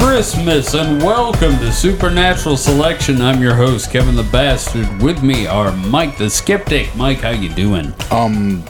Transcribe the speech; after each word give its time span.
Christmas 0.00 0.74
and 0.74 1.02
welcome 1.02 1.58
to 1.58 1.70
Supernatural 1.70 2.56
Selection. 2.56 3.20
I'm 3.20 3.42
your 3.42 3.54
host, 3.54 3.90
Kevin 3.90 4.16
the 4.16 4.22
Bastard. 4.22 5.02
With 5.02 5.22
me 5.22 5.46
are 5.46 5.76
Mike 5.76 6.16
the 6.16 6.30
Skeptic. 6.30 6.94
Mike, 6.96 7.18
how 7.18 7.30
you 7.30 7.50
doing? 7.50 7.92
Um, 8.10 8.64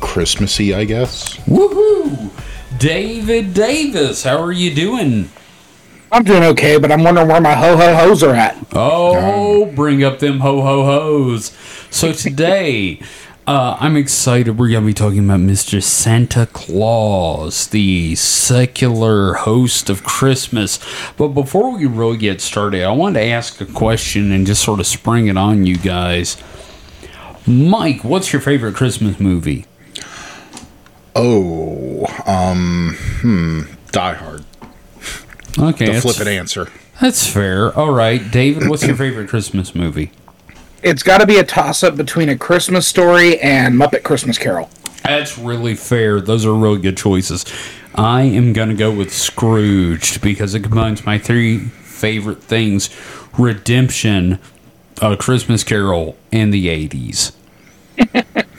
Christmassy, 0.00 0.74
I 0.74 0.84
guess. 0.84 1.36
Woohoo! 1.40 2.30
David 2.78 3.52
Davis, 3.52 4.22
how 4.22 4.40
are 4.40 4.52
you 4.52 4.72
doing? 4.72 5.28
I'm 6.12 6.22
doing 6.22 6.44
okay, 6.44 6.78
but 6.78 6.92
I'm 6.92 7.02
wondering 7.02 7.28
where 7.28 7.40
my 7.40 7.54
ho 7.54 7.76
ho 7.76 7.94
ho's 7.94 8.22
are 8.22 8.34
at. 8.34 8.56
Oh, 8.72 9.66
bring 9.66 10.04
up 10.04 10.20
them 10.20 10.38
ho 10.38 10.62
ho 10.62 10.84
ho's. 10.84 11.52
So 11.90 12.12
today, 12.12 13.02
uh, 13.48 13.76
I'm 13.80 13.96
excited. 13.96 14.58
We're 14.58 14.68
going 14.68 14.82
to 14.82 14.86
be 14.86 14.92
talking 14.92 15.20
about 15.20 15.40
Mr. 15.40 15.82
Santa 15.82 16.46
Claus, 16.52 17.68
the 17.68 18.14
secular 18.14 19.34
host 19.34 19.88
of 19.88 20.04
Christmas. 20.04 20.78
But 21.16 21.28
before 21.28 21.74
we 21.76 21.86
really 21.86 22.18
get 22.18 22.42
started, 22.42 22.84
I 22.84 22.92
wanted 22.92 23.20
to 23.20 23.26
ask 23.26 23.58
a 23.62 23.66
question 23.66 24.32
and 24.32 24.46
just 24.46 24.62
sort 24.62 24.80
of 24.80 24.86
spring 24.86 25.28
it 25.28 25.38
on 25.38 25.64
you 25.64 25.76
guys. 25.78 26.36
Mike, 27.46 28.04
what's 28.04 28.34
your 28.34 28.42
favorite 28.42 28.74
Christmas 28.74 29.18
movie? 29.18 29.64
Oh, 31.16 32.04
um, 32.26 32.96
hmm, 33.22 33.62
Die 33.92 34.12
Hard. 34.14 34.44
Okay, 35.58 35.94
The 35.94 36.00
flippant 36.02 36.28
answer. 36.28 36.70
that's 37.00 37.26
fair. 37.26 37.74
All 37.74 37.92
right, 37.92 38.30
David, 38.30 38.68
what's 38.68 38.86
your 38.86 38.94
favorite 38.94 39.30
Christmas 39.30 39.74
movie? 39.74 40.12
It's 40.82 41.02
got 41.02 41.18
to 41.18 41.26
be 41.26 41.38
a 41.38 41.44
toss 41.44 41.82
up 41.82 41.96
between 41.96 42.28
a 42.28 42.38
Christmas 42.38 42.86
story 42.86 43.40
and 43.40 43.74
Muppet 43.74 44.04
Christmas 44.04 44.38
Carol. 44.38 44.70
That's 45.02 45.36
really 45.36 45.74
fair. 45.74 46.20
Those 46.20 46.46
are 46.46 46.54
really 46.54 46.80
good 46.80 46.96
choices. 46.96 47.44
I 47.94 48.22
am 48.22 48.52
going 48.52 48.68
to 48.68 48.74
go 48.76 48.92
with 48.92 49.12
Scrooge 49.12 50.20
because 50.20 50.54
it 50.54 50.60
combines 50.60 51.04
my 51.04 51.18
three 51.18 51.58
favorite 51.58 52.42
things 52.42 52.90
Redemption, 53.36 54.38
A 55.02 55.16
Christmas 55.16 55.64
Carol, 55.64 56.16
and 56.30 56.52
the 56.54 56.66
80s. 56.68 57.32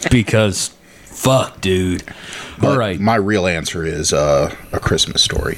because, 0.11 0.69
fuck, 1.05 1.61
dude. 1.61 2.03
All 2.09 2.15
But 2.61 2.77
right. 2.77 2.99
My 2.99 3.15
real 3.15 3.47
answer 3.47 3.85
is 3.85 4.11
uh, 4.11 4.53
a 4.73 4.79
Christmas 4.79 5.21
story. 5.21 5.57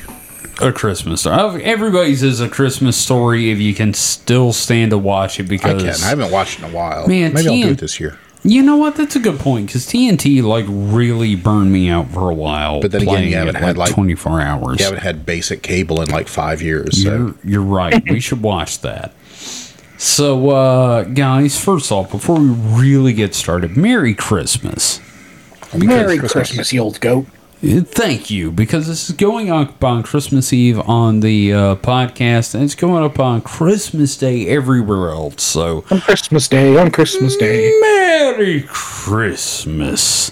A 0.61 0.71
Christmas 0.71 1.21
story. 1.21 1.63
Everybody's 1.63 2.23
is 2.23 2.39
a 2.41 2.49
Christmas 2.49 2.97
story 2.97 3.51
if 3.51 3.59
you 3.59 3.73
can 3.73 3.93
still 3.93 4.53
stand 4.53 4.91
to 4.91 4.97
watch 4.97 5.39
it 5.39 5.43
I 5.43 5.47
because. 5.47 5.81
can. 5.83 6.05
I 6.05 6.09
haven't 6.09 6.31
watched 6.31 6.59
in 6.59 6.65
a 6.65 6.69
while. 6.69 7.07
Man, 7.07 7.33
Maybe 7.33 7.47
I'll 7.47 7.61
do 7.61 7.69
it 7.69 7.79
this 7.79 7.99
year. 7.99 8.17
You 8.43 8.63
know 8.63 8.75
what? 8.75 8.95
That's 8.95 9.15
a 9.15 9.19
good 9.19 9.39
point 9.39 9.67
because 9.67 9.85
TNT 9.85 10.41
like 10.41 10.65
really 10.67 11.35
burned 11.35 11.71
me 11.71 11.89
out 11.89 12.09
for 12.09 12.29
a 12.31 12.33
while. 12.33 12.81
But 12.81 12.91
then 12.91 13.03
again, 13.03 13.25
you 13.25 13.35
haven't 13.35 13.55
it, 13.55 13.61
had, 13.61 13.77
like- 13.77 13.93
twenty 13.93 14.15
four 14.15 14.41
hours. 14.41 14.79
You 14.79 14.85
haven't 14.85 15.01
had 15.01 15.25
basic 15.25 15.61
cable 15.61 16.01
in 16.01 16.09
like 16.09 16.27
five 16.27 16.61
years. 16.61 17.03
So. 17.03 17.09
You're 17.09 17.35
you're 17.43 17.61
right. 17.61 18.03
we 18.09 18.19
should 18.27 18.41
watch 18.41 18.79
that. 18.81 19.13
So, 19.97 20.49
uh, 20.49 21.03
guys, 21.03 21.63
first 21.63 21.91
off, 21.91 22.09
before 22.09 22.39
we 22.39 22.47
really 22.49 23.13
get 23.13 23.35
started, 23.35 23.77
Merry 23.77 24.15
Christmas. 24.15 24.99
Merry 25.77 26.17
Christmas. 26.17 26.31
Christmas. 26.31 26.73
you 26.73 26.81
old 26.81 26.99
goat. 26.99 27.27
Thank 27.61 28.31
you, 28.31 28.51
because 28.51 28.87
this 28.87 29.07
is 29.07 29.15
going 29.15 29.51
up 29.51 29.83
on 29.83 30.01
Christmas 30.01 30.51
Eve 30.51 30.79
on 30.79 31.19
the 31.19 31.53
uh, 31.53 31.75
podcast, 31.75 32.55
and 32.55 32.63
it's 32.63 32.73
going 32.73 33.03
up 33.03 33.19
on 33.19 33.41
Christmas 33.41 34.17
Day 34.17 34.47
everywhere 34.47 35.09
else. 35.09 35.43
So, 35.43 35.85
On 35.91 36.01
Christmas 36.01 36.47
Day, 36.47 36.75
on 36.75 36.89
Christmas 36.89 37.37
Day. 37.37 37.71
Merry 37.81 38.65
Christmas. 38.67 40.31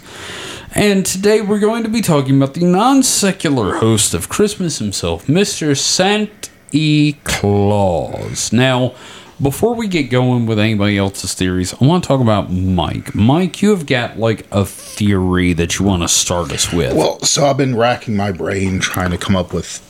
And 0.74 1.06
today 1.06 1.42
we're 1.42 1.60
going 1.60 1.84
to 1.84 1.90
be 1.90 2.02
talking 2.02 2.36
about 2.36 2.56
the 2.56 2.66
non 2.66 3.04
secular 3.04 3.76
host 3.76 4.16
of 4.16 4.28
Christmas 4.28 4.80
himself, 4.80 5.28
Mr. 5.28 5.78
Santa 5.78 6.50
E. 6.72 7.14
Claus. 7.26 8.52
Now, 8.52 8.96
before 9.42 9.74
we 9.76 9.88
get 9.88 10.04
going 10.10 10.46
with 10.46 10.60
anybody 10.60 10.98
else's 10.98 11.34
theories, 11.34 11.74
I 11.82 11.86
want 11.86 12.04
to 12.04 12.08
talk 12.08 12.22
about 12.22 12.52
Mike. 12.52 13.16
Mike, 13.16 13.62
you 13.62 13.70
have 13.72 13.86
got 13.86 14.20
like 14.20 14.46
a 14.52 14.66
theory 14.66 15.54
that 15.54 15.80
you 15.80 15.86
want 15.86 16.02
to 16.04 16.08
start 16.08 16.52
us 16.52 16.72
with. 16.74 16.96
Well, 16.96 17.20
so 17.22 17.46
I've 17.46 17.58
been 17.58 17.76
racking 17.76 18.16
my 18.18 18.32
brain 18.32 18.80
trying 18.80 19.12
to 19.12 19.18
come 19.18 19.36
up 19.36 19.54
with, 19.54 19.82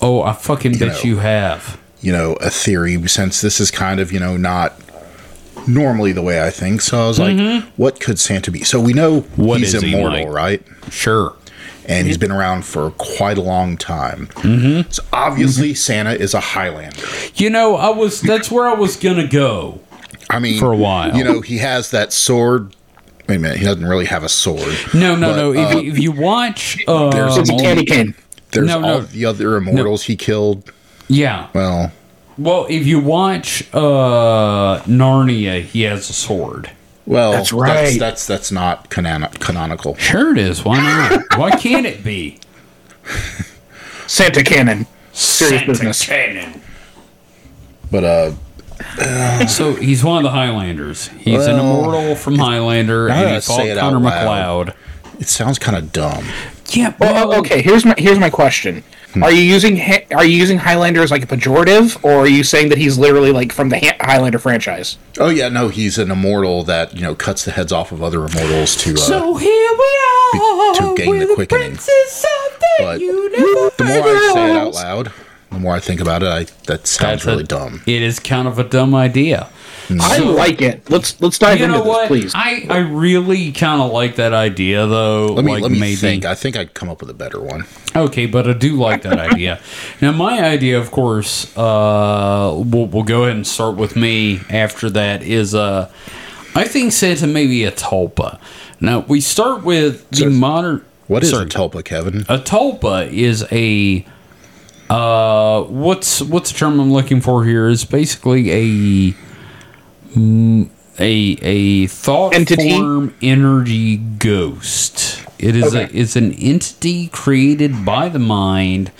oh, 0.00 0.22
I 0.22 0.32
fucking 0.32 0.78
bet 0.78 0.88
know. 0.88 1.00
you 1.02 1.16
have. 1.18 1.78
you 2.00 2.12
know, 2.12 2.34
a 2.34 2.48
theory 2.50 3.06
since 3.08 3.40
this 3.40 3.60
is 3.60 3.70
kind 3.70 4.00
of, 4.00 4.10
you 4.12 4.20
know, 4.20 4.36
not 4.36 4.74
normally 5.66 6.12
the 6.12 6.22
way 6.22 6.42
I 6.42 6.50
think. 6.50 6.80
So 6.80 7.02
I 7.04 7.08
was 7.08 7.18
like, 7.18 7.64
what 7.76 8.00
could 8.00 8.18
Santa 8.18 8.50
be? 8.50 8.62
So 8.64 8.80
we 8.80 8.92
know 8.94 9.20
Mm-hmm. 9.20 9.42
What 9.44 9.60
he's 9.60 9.78
he, 9.80 9.92
immortal, 9.92 10.24
Mike? 10.26 10.32
right? 10.34 10.62
Sure. 10.90 11.34
And 11.88 12.06
he's 12.06 12.18
been 12.18 12.30
around 12.30 12.64
for 12.64 12.90
quite 12.92 13.38
a 13.38 13.42
long 13.42 13.76
time. 13.76 14.26
Mm-hmm. 14.28 14.90
So 14.90 15.02
obviously, 15.12 15.74
Santa 15.74 16.12
is 16.12 16.34
a 16.34 16.40
Highlander. 16.40 17.02
You 17.34 17.50
know, 17.50 17.74
I 17.76 17.88
was 17.90 18.20
that's 18.20 18.50
where 18.50 18.66
I 18.68 18.74
was 18.74 18.96
gonna 18.96 19.26
go. 19.26 19.80
I 20.30 20.38
mean, 20.38 20.58
For 20.60 20.72
a 20.72 20.76
while. 20.76 21.16
you 21.16 21.24
know, 21.24 21.40
he 21.40 21.58
has 21.58 21.90
that 21.90 22.12
sword. 22.12 22.76
Wait 23.28 23.36
a 23.36 23.38
minute, 23.38 23.58
he 23.58 23.64
doesn't 23.64 23.84
really 23.86 24.06
have 24.06 24.22
a 24.24 24.28
sword. 24.28 24.74
No, 24.94 25.16
no, 25.16 25.30
But, 25.30 25.36
no. 25.36 25.52
If, 25.54 25.74
uh, 25.74 25.78
you, 25.80 25.92
if 25.92 25.98
you 25.98 26.12
watch, 26.12 26.78
uh, 26.86 27.10
there's 27.10 27.36
It's 27.38 27.50
a 27.50 27.52
all- 27.54 27.60
candy 27.60 27.84
cane. 27.84 28.14
There's 28.52 28.66
No, 28.66 28.80
no. 28.80 28.88
all 28.94 29.00
the 29.00 29.24
other 29.26 29.56
immortals 29.56 30.04
he 30.04 30.16
killed. 30.16 30.70
yeah. 31.08 31.48
Well, 31.54 31.92
Well, 32.38 32.66
if 32.70 32.86
you 32.86 33.00
watch 33.00 33.62
uh, 33.74 34.80
Narnia, 34.86 35.62
he 35.62 35.82
has 35.82 36.08
a 36.08 36.12
sword. 36.14 36.70
Well, 37.08 37.32
That's 37.32 37.50
That's 37.50 37.52
right. 37.54 37.98
that's, 37.98 38.26
that's 38.26 38.52
not 38.52 38.90
canon- 38.90 39.30
canonical. 39.40 39.94
Sure, 39.96 40.30
it 40.32 40.38
is. 40.38 40.62
Why 40.62 40.76
not? 40.78 41.22
Why 41.38 41.50
can't 41.52 41.86
it 41.86 42.04
be? 42.04 42.38
Santa 44.06 44.44
Cannon. 44.44 44.86
Serious 45.12 45.60
Santa 45.60 45.66
business. 45.66 46.04
Cannon. 46.06 46.60
But 47.90 48.04
uh, 48.04 49.46
So 49.48 49.74
he's 49.74 50.04
one 50.04 50.18
of 50.18 50.22
the 50.22 50.30
Highlanders. 50.30 51.08
He's 51.08 51.46
an 51.46 51.58
immortal 51.58 52.14
from 52.14 52.36
Highlander, 52.38 53.08
now 53.08 53.14
and 53.14 53.26
that 53.28 53.34
he 53.36 53.40
fought 53.40 53.56
say 53.56 53.70
it 53.70 53.78
out 53.78 53.92
Connor 53.94 54.00
loud. 54.04 54.66
MacLeod. 54.66 54.74
it 55.20 55.28
sounds 55.28 55.58
kind 55.58 55.76
of 55.78 55.90
dumb. 55.92 56.26
Yeah, 56.70 56.94
Well, 56.98 57.28
well, 57.28 57.38
okay. 57.40 57.62
Here's 57.62 57.86
my 57.86 57.94
here's 57.96 58.18
my 58.18 58.28
question. 58.28 58.84
Are 59.22 59.32
you 59.32 59.40
using 59.40 59.76
hi- 59.76 60.06
are 60.14 60.24
you 60.24 60.36
using 60.36 60.58
Highlander 60.58 61.02
as 61.02 61.10
like 61.10 61.22
a 61.22 61.26
pejorative, 61.26 62.02
or 62.04 62.20
are 62.20 62.26
you 62.28 62.44
saying 62.44 62.68
that 62.68 62.78
he's 62.78 62.98
literally 62.98 63.32
like 63.32 63.52
from 63.52 63.70
the 63.70 63.78
Highlander 64.00 64.38
franchise? 64.38 64.98
Oh 65.18 65.30
yeah, 65.30 65.48
no, 65.48 65.68
he's 65.68 65.98
an 65.98 66.10
immortal 66.10 66.62
that 66.64 66.94
you 66.94 67.00
know 67.02 67.14
cuts 67.14 67.44
the 67.44 67.50
heads 67.52 67.72
off 67.72 67.90
of 67.90 68.02
other 68.02 68.18
immortals 68.26 68.76
to. 68.84 68.92
Uh, 68.94 68.96
So 68.96 69.34
here 69.36 69.72
we 69.72 69.98
are 70.34 70.74
to 70.74 70.94
gain 70.96 71.18
the 71.18 71.32
quickening. 71.34 71.68
princess 71.70 72.26
the 72.78 72.84
But 72.84 72.98
the 73.78 73.84
more 73.84 74.04
I 74.08 74.30
say 74.34 74.50
it 74.50 74.56
out 74.56 74.74
loud, 74.74 75.12
the 75.50 75.58
more 75.58 75.74
I 75.74 75.80
think 75.80 76.00
about 76.00 76.22
it, 76.22 76.28
I 76.28 76.44
that 76.66 76.86
sounds 76.86 77.22
That's 77.22 77.24
a- 77.24 77.30
really 77.30 77.44
dumb. 77.44 77.82
It 77.86 78.02
is 78.02 78.20
kind 78.20 78.46
of 78.46 78.58
a 78.58 78.64
dumb 78.64 78.94
idea. 78.94 79.48
I 80.00 80.18
like 80.18 80.60
it. 80.60 80.88
Let's 80.90 81.20
let's 81.20 81.38
dive 81.38 81.58
You 81.58 81.64
into 81.66 81.78
know 81.78 81.84
this, 81.84 81.88
what? 81.88 82.08
please. 82.08 82.32
I, 82.34 82.66
I 82.68 82.78
really 82.78 83.52
kind 83.52 83.80
of 83.80 83.90
like 83.92 84.16
that 84.16 84.32
idea, 84.34 84.86
though. 84.86 85.26
Let 85.28 85.44
me 85.44 85.52
like 85.52 85.62
let 85.62 85.70
me 85.72 85.80
maybe. 85.80 85.96
think. 85.96 86.24
I 86.24 86.34
think 86.34 86.56
I'd 86.56 86.74
come 86.74 86.88
up 86.88 87.00
with 87.00 87.10
a 87.10 87.14
better 87.14 87.40
one. 87.40 87.64
Okay, 87.96 88.26
but 88.26 88.48
I 88.48 88.52
do 88.52 88.76
like 88.76 89.02
that 89.02 89.18
idea. 89.18 89.60
Now, 90.00 90.12
my 90.12 90.40
idea, 90.44 90.78
of 90.78 90.90
course, 90.90 91.56
uh, 91.56 92.52
we'll, 92.56 92.86
we'll 92.86 93.02
go 93.02 93.24
ahead 93.24 93.36
and 93.36 93.46
start 93.46 93.76
with 93.76 93.96
me. 93.96 94.40
After 94.50 94.90
that 94.90 95.22
is, 95.22 95.54
uh, 95.54 95.90
I 96.54 96.64
think 96.64 96.92
Santa 96.92 97.26
may 97.26 97.46
be 97.46 97.64
a 97.64 97.72
tulpa. 97.72 98.38
Now, 98.80 99.00
we 99.00 99.20
start 99.20 99.64
with 99.64 100.08
the 100.10 100.16
So- 100.16 100.30
modern. 100.30 100.84
What 101.06 101.22
is 101.22 101.30
sorry, 101.30 101.46
a 101.46 101.48
tulpa, 101.48 101.82
Kevin? 101.84 102.20
a 102.28 102.36
tulpa 102.38 103.10
is 103.10 103.46
a 103.50 104.04
uh 104.90 105.62
what's 105.64 106.22
what's 106.22 106.50
the 106.52 106.58
term 106.58 106.80
I'm 106.80 106.92
looking 106.92 107.20
for 107.20 107.44
here 107.44 107.68
is 107.68 107.84
basically 107.84 108.50
a 108.50 108.64
mm, 109.12 109.14
a 110.98 111.38
a 111.42 111.86
thought 111.88 112.34
Entity? 112.34 112.70
form 112.70 113.14
energy 113.22 113.96
ghost. 113.96 115.24
It 115.38 115.54
is 115.54 115.74
a 115.74 115.88
it's 115.96 116.16
an 116.16 116.32
entity 116.32 117.08
created 117.08 117.84
by 117.84 118.08
the 118.08 118.18
mind 118.18 118.90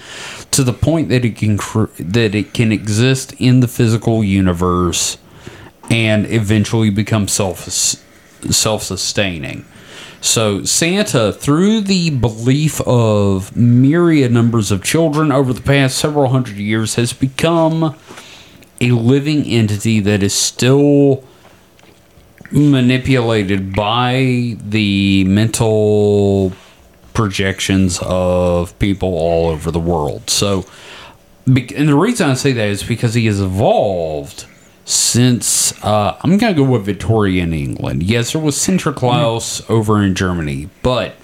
to 0.53 0.62
the 0.62 0.73
point 0.73 1.09
that 1.09 1.25
it 1.25 1.37
can 1.37 1.59
cr- 1.59 1.87
that 1.99 2.35
it 2.35 2.55
can 2.55 2.73
exist 2.73 3.35
in 3.38 3.61
the 3.61 3.69
physical 3.69 4.23
universe 4.23 5.19
and 5.91 6.26
eventually 6.31 6.91
become 6.91 7.29
self 7.29 7.69
self 7.69 8.82
sustaining. 8.85 9.64
So 10.21 10.64
Santa, 10.64 11.32
through 11.32 11.82
the 11.82 12.11
belief 12.11 12.81
of 12.82 13.56
myriad 13.56 14.32
numbers 14.32 14.71
of 14.73 14.82
children 14.82 15.31
over 15.31 15.53
the 15.53 15.61
past 15.62 15.99
several 15.99 16.31
hundred 16.31 16.56
years, 16.56 16.97
has 16.97 17.12
become 17.12 17.97
a 18.80 18.90
living 18.90 19.44
entity 19.44 20.00
that 20.00 20.22
is 20.22 20.34
still 20.34 21.25
manipulated 22.50 23.75
by 23.75 24.56
the 24.60 25.25
mental 25.25 26.52
projections 27.12 27.98
of 28.02 28.78
people 28.78 29.08
all 29.08 29.48
over 29.48 29.70
the 29.70 29.80
world. 29.80 30.30
So, 30.30 30.64
and 31.46 31.88
the 31.88 31.96
reason 31.96 32.30
I 32.30 32.34
say 32.34 32.52
that 32.52 32.69
is 32.69 32.82
because 32.82 33.14
he 33.14 33.26
has 33.26 33.40
evolved 33.40 34.46
since 34.84 35.72
uh, 35.84 36.16
I'm 36.22 36.38
gonna 36.38 36.54
go 36.54 36.62
with 36.62 36.86
Victorian 36.86 37.52
England. 37.52 38.02
Yes, 38.02 38.32
there 38.32 38.40
was 38.40 38.56
Sinterklaas 38.56 39.69
over 39.69 40.02
in 40.02 40.14
Germany, 40.14 40.70
but 40.82 41.14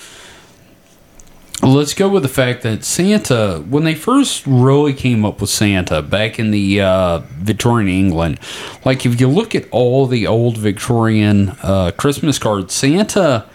let's 1.63 1.95
go 1.95 2.09
with 2.09 2.23
the 2.23 2.29
fact 2.29 2.63
that 2.63 2.85
Santa, 2.85 3.65
when 3.69 3.85
they 3.85 3.95
first 3.95 4.47
really 4.47 4.93
came 4.93 5.25
up 5.25 5.41
with 5.41 5.51
Santa 5.51 6.03
back 6.03 6.39
in 6.39 6.51
the 6.51 6.81
uh, 6.81 7.19
Victorian 7.39 7.89
England, 7.89 8.39
like 8.85 9.07
if 9.07 9.21
you 9.21 9.29
look 9.29 9.55
at 9.55 9.69
all 9.71 10.07
the 10.07 10.27
old 10.27 10.59
Victorian 10.59 11.51
uh, 11.63 11.93
Christmas 11.97 12.39
cards, 12.39 12.75
Santa 12.75 13.47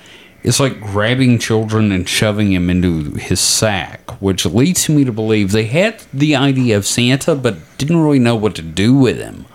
is 0.41 0.59
like 0.59 0.79
grabbing 0.79 1.37
children 1.37 1.91
and 1.91 2.07
shoving 2.07 2.53
him 2.53 2.69
into 2.69 3.11
his 3.15 3.39
sack, 3.41 4.09
which 4.21 4.45
leads 4.45 4.87
me 4.87 5.03
to 5.03 5.11
believe 5.11 5.51
they 5.51 5.65
had 5.65 5.99
the 6.13 6.35
idea 6.35 6.77
of 6.77 6.85
Santa 6.85 7.35
but 7.35 7.57
didn't 7.77 7.97
really 8.01 8.19
know 8.19 8.35
what 8.37 8.55
to 8.55 8.61
do 8.61 8.95
with 8.95 9.17
him. 9.17 9.45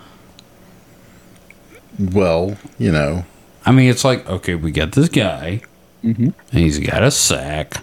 Well, 1.99 2.57
you 2.79 2.93
know, 2.93 3.25
I 3.65 3.73
mean, 3.73 3.89
it's 3.89 4.05
like, 4.05 4.29
okay, 4.29 4.55
we 4.55 4.71
got 4.71 4.93
this 4.93 5.09
guy, 5.09 5.63
Mm-hmm. 6.05 6.25
and 6.25 6.61
he's 6.61 6.79
got 6.81 7.03
a 7.03 7.11
sack, 7.11 7.83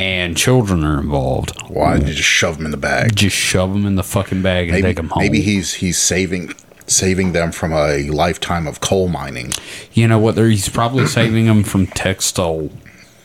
and 0.00 0.36
children 0.36 0.82
are 0.84 0.98
involved. 0.98 1.52
why 1.68 1.98
did 1.98 2.08
you 2.08 2.14
just 2.14 2.28
shove 2.28 2.56
them 2.56 2.64
in 2.64 2.70
the 2.70 2.76
bag? 2.78 3.14
Just 3.14 3.36
shove 3.36 3.72
them 3.72 3.84
in 3.84 3.96
the 3.96 4.02
fucking 4.02 4.40
bag 4.40 4.68
and 4.68 4.76
Maybe, 4.76 4.82
take 4.88 4.96
them 4.96 5.08
home. 5.10 5.22
maybe 5.22 5.42
he's 5.42 5.74
he's 5.74 5.98
saving 5.98 6.54
saving 6.86 7.32
them 7.32 7.52
from 7.52 7.72
a 7.72 8.08
lifetime 8.08 8.66
of 8.66 8.80
coal 8.80 9.08
mining. 9.08 9.52
you 9.92 10.08
know 10.08 10.18
what? 10.18 10.36
He's 10.38 10.68
probably 10.68 11.06
saving 11.18 11.46
them 11.46 11.62
from 11.62 11.86
textile 11.86 12.70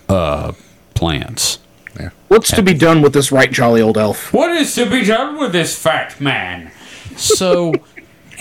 uh, 0.10 0.52
plants. 0.94 1.60
What's 2.28 2.52
to 2.52 2.62
be 2.64 2.74
done 2.74 3.02
with 3.02 3.14
this 3.14 3.32
right 3.32 3.52
jolly 3.52 3.82
old 3.82 3.98
elf? 3.98 4.34
What 4.34 4.52
is 4.52 4.76
to 4.76 4.90
be 4.90 5.04
done 5.06 5.40
with 5.40 5.54
this 5.54 5.78
fat 5.82 6.20
man? 6.20 6.72
So, 7.16 7.74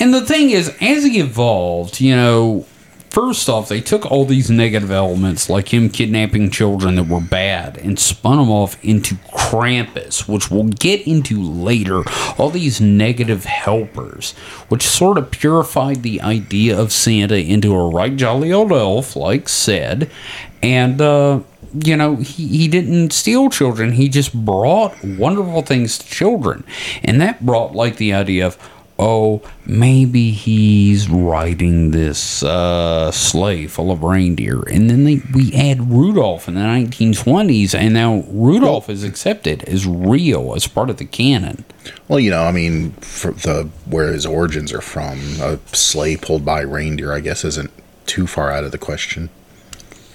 and 0.01 0.13
the 0.13 0.23
thing 0.23 0.51
is, 0.51 0.75
as 0.81 1.05
he 1.05 1.21
evolved, 1.21 2.01
you 2.01 2.17
know, 2.17 2.67
first 3.15 3.49
off, 3.49 3.69
they 3.69 3.81
took 3.81 4.05
all 4.11 4.25
these 4.25 4.51
negative 4.51 4.91
elements, 4.91 5.49
like 5.49 5.73
him 5.73 5.89
kidnapping 5.89 6.51
children 6.51 6.97
that 6.97 7.07
were 7.07 7.21
bad, 7.21 7.79
and 7.79 7.99
spun 7.99 8.39
them 8.39 8.51
off 8.51 8.83
into 8.85 9.15
Krampus, 9.15 10.29
which 10.29 10.51
we'll 10.51 10.65
get 10.65 11.07
into 11.07 11.41
later. 11.41 12.03
All 12.37 12.51
these 12.51 12.81
negative 12.81 13.45
helpers, 13.45 14.33
which 14.69 14.83
sort 14.83 15.17
of 15.17 15.31
purified 15.31 16.03
the 16.03 16.21
idea 16.21 16.79
of 16.79 16.93
Santa 16.93 17.37
into 17.37 17.73
a 17.73 17.89
right 17.89 18.17
jolly 18.17 18.53
old 18.53 18.73
elf, 18.73 19.15
like 19.15 19.49
said, 19.49 20.11
and, 20.61 21.01
uh, 21.01 21.41
you 21.85 21.97
know, 21.97 22.17
he, 22.17 22.47
he 22.49 22.69
didn't 22.69 23.13
steal 23.13 23.51
children. 23.51 23.93
He 23.93 24.09
just 24.09 24.33
brought 24.33 24.97
wonderful 25.05 25.63
things 25.63 25.99
to 25.99 26.07
children. 26.07 26.65
And 27.03 27.21
that 27.21 27.45
brought, 27.45 27.75
like, 27.75 27.97
the 27.97 28.13
idea 28.13 28.47
of, 28.47 28.59
oh, 28.99 29.43
maybe 29.67 30.31
he's 30.31 31.09
riding 31.09 31.91
this 31.91 32.43
uh, 32.43 33.11
sleigh 33.11 33.67
full 33.67 33.91
of 33.91 34.03
reindeer. 34.03 34.61
And 34.63 34.89
then 34.89 35.05
they, 35.05 35.21
we 35.35 35.53
add 35.53 35.91
Rudolph 35.91 36.47
in 36.47 36.55
the 36.55 36.61
1920s, 36.61 37.75
and 37.75 37.95
now 37.95 38.25
Rudolph 38.29 38.89
is 38.89 39.03
accepted 39.03 39.65
as 39.65 39.87
real, 39.87 40.55
as 40.55 40.67
part 40.69 40.91
of 40.91 40.99
the 40.99 41.05
canon. 41.05 41.65
Well, 42.09 42.21
you 42.21 42.31
know, 42.31 42.45
I 42.45 42.53
mean, 42.53 42.93
for 42.93 43.33
the 43.33 43.69
where 43.87 44.13
his 44.13 44.25
origins 44.27 44.73
are 44.73 44.81
from, 44.81 45.19
a 45.41 45.59
sleigh 45.73 46.17
pulled 46.17 46.45
by 46.45 46.61
reindeer, 46.61 47.13
I 47.13 47.21
guess, 47.21 47.45
isn't 47.45 47.71
too 48.07 48.27
far 48.27 48.51
out 48.53 48.65
of 48.65 48.71
the 48.73 48.79
question. 48.79 49.29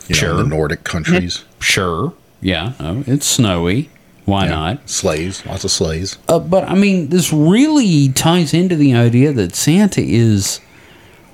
You 0.07 0.15
know, 0.15 0.19
Sure. 0.19 0.33
the 0.37 0.43
Nordic 0.45 0.83
countries, 0.83 1.43
Sure. 1.59 2.13
Yeah, 2.41 2.73
no, 2.79 3.03
it's 3.05 3.27
snowy. 3.27 3.89
Why 4.29 4.45
Yeah. 4.45 4.51
not? 4.51 4.89
sleighs, 4.89 5.43
lots 5.45 5.63
of 5.63 5.71
sleighs. 5.71 6.17
Uh, 6.27 6.39
but 6.39 6.63
I 6.69 6.75
mean, 6.75 7.09
this 7.09 7.33
really 7.33 8.09
ties 8.09 8.53
into 8.53 8.75
the 8.75 8.93
idea 8.95 9.33
that 9.33 9.55
Santa 9.55 10.01
is, 10.01 10.59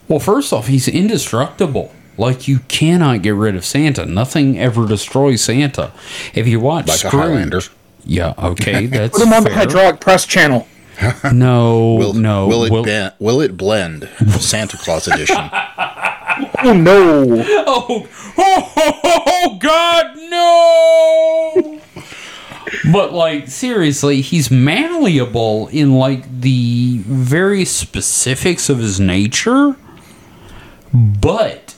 well, 0.08 0.20
first 0.20 0.52
off, 0.54 0.68
he's 0.68 0.88
indestructible. 0.88 1.92
Like 2.18 2.48
you 2.48 2.60
cannot 2.70 3.22
get 3.24 3.36
rid 3.36 3.56
of 3.56 3.66
Santa. 3.66 4.06
Nothing 4.06 4.58
ever 4.58 4.88
destroys 4.88 5.42
Santa. 5.44 5.92
If 6.34 6.48
you 6.48 6.60
watch 6.62 6.88
Like 6.88 6.96
a 7.04 7.08
Scrooge- 7.08 7.24
Highlander. 7.24 7.62
yeah, 8.06 8.34
okay, 8.42 8.86
that's 8.88 9.18
Put 9.18 9.28
him 9.28 9.34
on 9.34 9.44
the 9.44 9.54
hydraulic 9.54 10.00
press 10.00 10.26
channel. 10.26 10.68
No, 11.34 11.96
Will, 11.96 12.14
no, 12.14 12.48
will 12.48 12.64
it 12.64 12.72
will- 12.72 12.84
ben- 12.86 13.12
will 13.20 13.42
it 13.42 13.58
blend? 13.58 14.08
Santa 14.40 14.78
Claus 14.78 15.08
edition. 15.10 15.50
Oh 16.64 16.74
no! 16.74 17.24
Oh, 17.66 18.08
oh, 18.38 18.74
oh, 18.78 19.22
oh, 19.26 19.58
God, 19.60 20.18
no! 20.30 21.82
But 22.92 23.14
like 23.14 23.48
seriously, 23.48 24.22
he's 24.22 24.50
malleable 24.52 25.68
in 25.70 25.94
like 25.94 26.42
the 26.42 27.00
very 27.06 27.66
specifics 27.66 28.70
of 28.70 28.80
his 28.80 29.00
nature, 29.00 29.76
but 30.94 31.76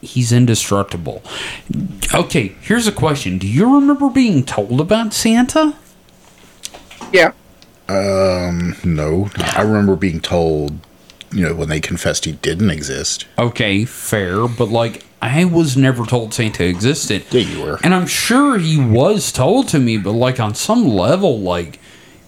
he's 0.00 0.32
indestructible. 0.32 1.22
Okay, 2.14 2.54
here's 2.60 2.86
a 2.86 2.92
question: 2.92 3.38
Do 3.38 3.46
you 3.46 3.74
remember 3.74 4.10
being 4.10 4.44
told 4.44 4.80
about 4.80 5.12
Santa? 5.12 5.76
Yeah. 7.12 7.32
Um, 7.88 8.76
no, 8.84 9.30
I 9.36 9.62
remember 9.62 9.96
being 9.96 10.20
told, 10.20 10.78
you 11.32 11.44
know, 11.44 11.54
when 11.54 11.68
they 11.68 11.80
confessed 11.80 12.24
he 12.24 12.32
didn't 12.32 12.70
exist. 12.70 13.26
Okay, 13.36 13.84
fair, 13.84 14.46
but 14.46 14.68
like 14.68 15.04
I 15.22 15.44
was 15.44 15.76
never 15.76 16.06
told 16.06 16.32
Santa 16.32 16.64
existed. 16.64 17.24
Yeah, 17.30 17.42
you 17.42 17.62
were. 17.62 17.78
And 17.82 17.94
I'm 17.94 18.06
sure 18.06 18.58
he 18.58 18.78
was 18.78 19.32
told 19.32 19.68
to 19.68 19.78
me, 19.78 19.98
but 19.98 20.12
like 20.12 20.40
on 20.40 20.54
some 20.54 20.86
level, 20.86 21.40
like 21.40 21.79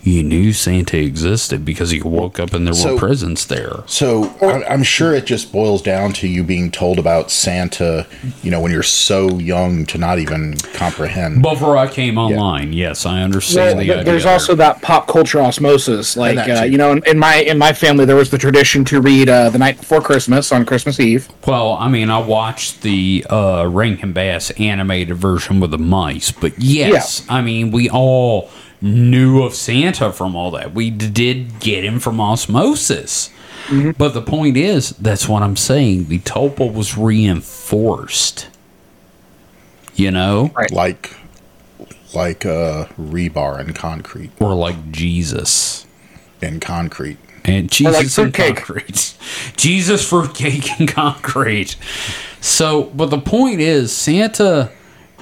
you 0.04 0.22
knew 0.22 0.52
Santa 0.52 0.99
existed 0.99 1.64
because 1.64 1.93
you 1.93 2.02
woke 2.04 2.40
up 2.40 2.52
and 2.54 2.66
there 2.66 2.75
So- 2.75 2.94
were 2.94 2.99
presents 2.99 3.44
there. 3.44 3.81
So 3.87 4.32
I- 4.43 4.64
I'm 4.72 4.82
sure 4.82 5.14
it 5.14 5.26
just 5.26 5.52
boils 5.52 5.81
down 5.81 6.12
to 6.14 6.26
you 6.28 6.43
being 6.43 6.70
told 6.72 6.99
about 6.99 7.31
Santa, 7.31 8.06
you 8.43 8.50
know, 8.50 8.60
when 8.60 8.72
you're 8.72 8.82
so 8.82 9.38
young 9.38 9.87
to 9.87 9.99
not 9.99 10.19
even 10.19 10.56
comprehend. 10.75 11.43
Before 11.43 11.76
I 11.76 11.87
came 11.87 12.19
online, 12.19 12.72
yes, 12.72 13.06
I 13.06 13.14
Well, 13.14 13.22
understand 13.25 13.78
the 13.78 13.84
th- 13.84 13.99
idea. 13.99 14.04
there's 14.04 14.26
also 14.26 14.54
that 14.56 14.82
pop 14.82 15.06
culture 15.06 15.40
osmosis. 15.40 16.16
Like 16.16 16.37
uh, 16.48 16.64
you 16.64 16.78
know, 16.78 16.90
in, 16.93 17.02
in 17.06 17.19
my 17.19 17.37
in 17.37 17.56
my 17.58 17.72
family, 17.72 18.05
there 18.05 18.16
was 18.16 18.31
the 18.31 18.38
tradition 18.38 18.84
to 18.86 19.00
read 19.00 19.29
uh, 19.29 19.50
the 19.50 19.58
night 19.58 19.79
before 19.79 20.00
Christmas 20.00 20.50
on 20.50 20.65
Christmas 20.65 20.98
Eve. 20.98 21.29
Well, 21.46 21.76
I 21.81 21.88
mean, 21.88 22.10
I 22.10 22.19
watched 22.19 22.82
the 22.82 23.24
uh, 23.31 23.69
Rankin 23.70 24.12
Bass 24.12 24.50
animated 24.58 25.17
version 25.17 25.60
with 25.60 25.70
the 25.70 25.79
mice, 25.79 26.32
but 26.32 26.53
yes, 26.58 27.22
I 27.29 27.41
mean, 27.41 27.70
we 27.70 27.88
all 27.88 28.50
knew 28.82 29.43
of 29.43 29.55
Santa 29.55 30.12
from 30.12 30.34
all 30.36 30.51
that. 30.53 30.74
We 30.74 30.91
d- 30.91 31.08
did 31.08 31.60
get 31.60 31.84
him 31.84 31.98
from 32.01 32.20
osmosis. 32.20 33.31
But 33.96 34.12
the 34.12 34.22
point 34.22 34.56
is, 34.56 34.91
that's 34.91 35.29
what 35.29 35.43
I'm 35.43 35.56
saying. 35.56 36.08
The 36.08 36.19
Tulpa 36.19 36.72
was 36.72 36.98
reinforced. 36.98 38.48
You 39.94 40.10
know? 40.10 40.51
Right. 40.55 40.70
like 40.72 41.15
like 42.15 42.44
uh 42.44 42.86
rebar 43.01 43.58
and 43.60 43.74
concrete 43.74 44.31
Or 44.41 44.55
like 44.55 44.91
Jesus. 44.91 45.86
and 46.43 46.60
concrete. 46.60 47.19
And 47.44 47.65
like 47.65 47.70
Jesus 47.70 48.19
and 48.19 48.34
fruitcake. 48.34 48.56
concrete. 48.56 49.15
Jesus 49.56 50.08
fruitcake 50.08 50.79
and 50.81 50.89
concrete. 50.89 51.77
So, 52.41 52.84
but 52.94 53.10
the 53.10 53.19
point 53.20 53.60
is, 53.60 53.93
Santa 53.96 54.70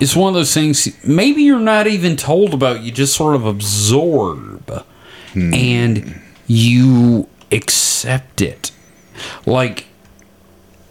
is 0.01 0.17
one 0.17 0.29
of 0.29 0.35
those 0.35 0.53
things. 0.55 0.89
Maybe 1.05 1.43
you're 1.43 1.61
not 1.61 1.87
even 1.87 2.17
told 2.17 2.55
about. 2.55 2.83
You 2.83 2.91
just 2.91 3.15
sort 3.15 3.35
of 3.35 3.47
absorb, 3.47 4.85
hmm. 5.33 5.55
and 5.55 6.21
you 6.47 7.29
accept 7.53 8.41
it. 8.41 8.73
Like 9.47 9.87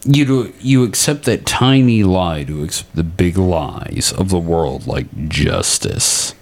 you 0.04 0.24
do, 0.24 0.54
you 0.60 0.84
accept 0.84 1.24
that 1.24 1.44
tiny 1.44 2.04
lie 2.04 2.44
to 2.44 2.62
accept 2.62 2.94
the 2.94 3.04
big 3.04 3.36
lies 3.36 4.12
of 4.16 4.30
the 4.30 4.38
world, 4.38 4.86
like 4.86 5.28
justice. 5.28 6.34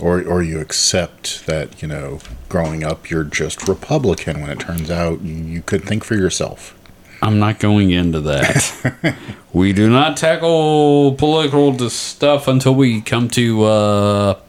Or 0.00 0.22
or 0.22 0.42
you 0.42 0.60
accept 0.60 1.46
that, 1.46 1.82
you 1.82 1.88
know, 1.88 2.20
growing 2.48 2.82
up 2.84 3.10
you're 3.10 3.24
just 3.24 3.68
Republican 3.68 4.40
when 4.40 4.50
it 4.50 4.60
turns 4.60 4.90
out 4.90 5.22
you, 5.22 5.34
you 5.34 5.62
could 5.62 5.84
think 5.84 6.04
for 6.04 6.14
yourself. 6.14 6.78
I'm 7.22 7.38
not 7.38 7.60
going 7.60 7.92
into 7.92 8.20
that. 8.22 9.16
we 9.52 9.72
do 9.72 9.88
not 9.88 10.16
tackle 10.16 11.14
political 11.14 11.88
stuff 11.88 12.48
until 12.48 12.74
we 12.74 13.00
come 13.00 13.30
to 13.30 13.62
uh, 13.62 14.40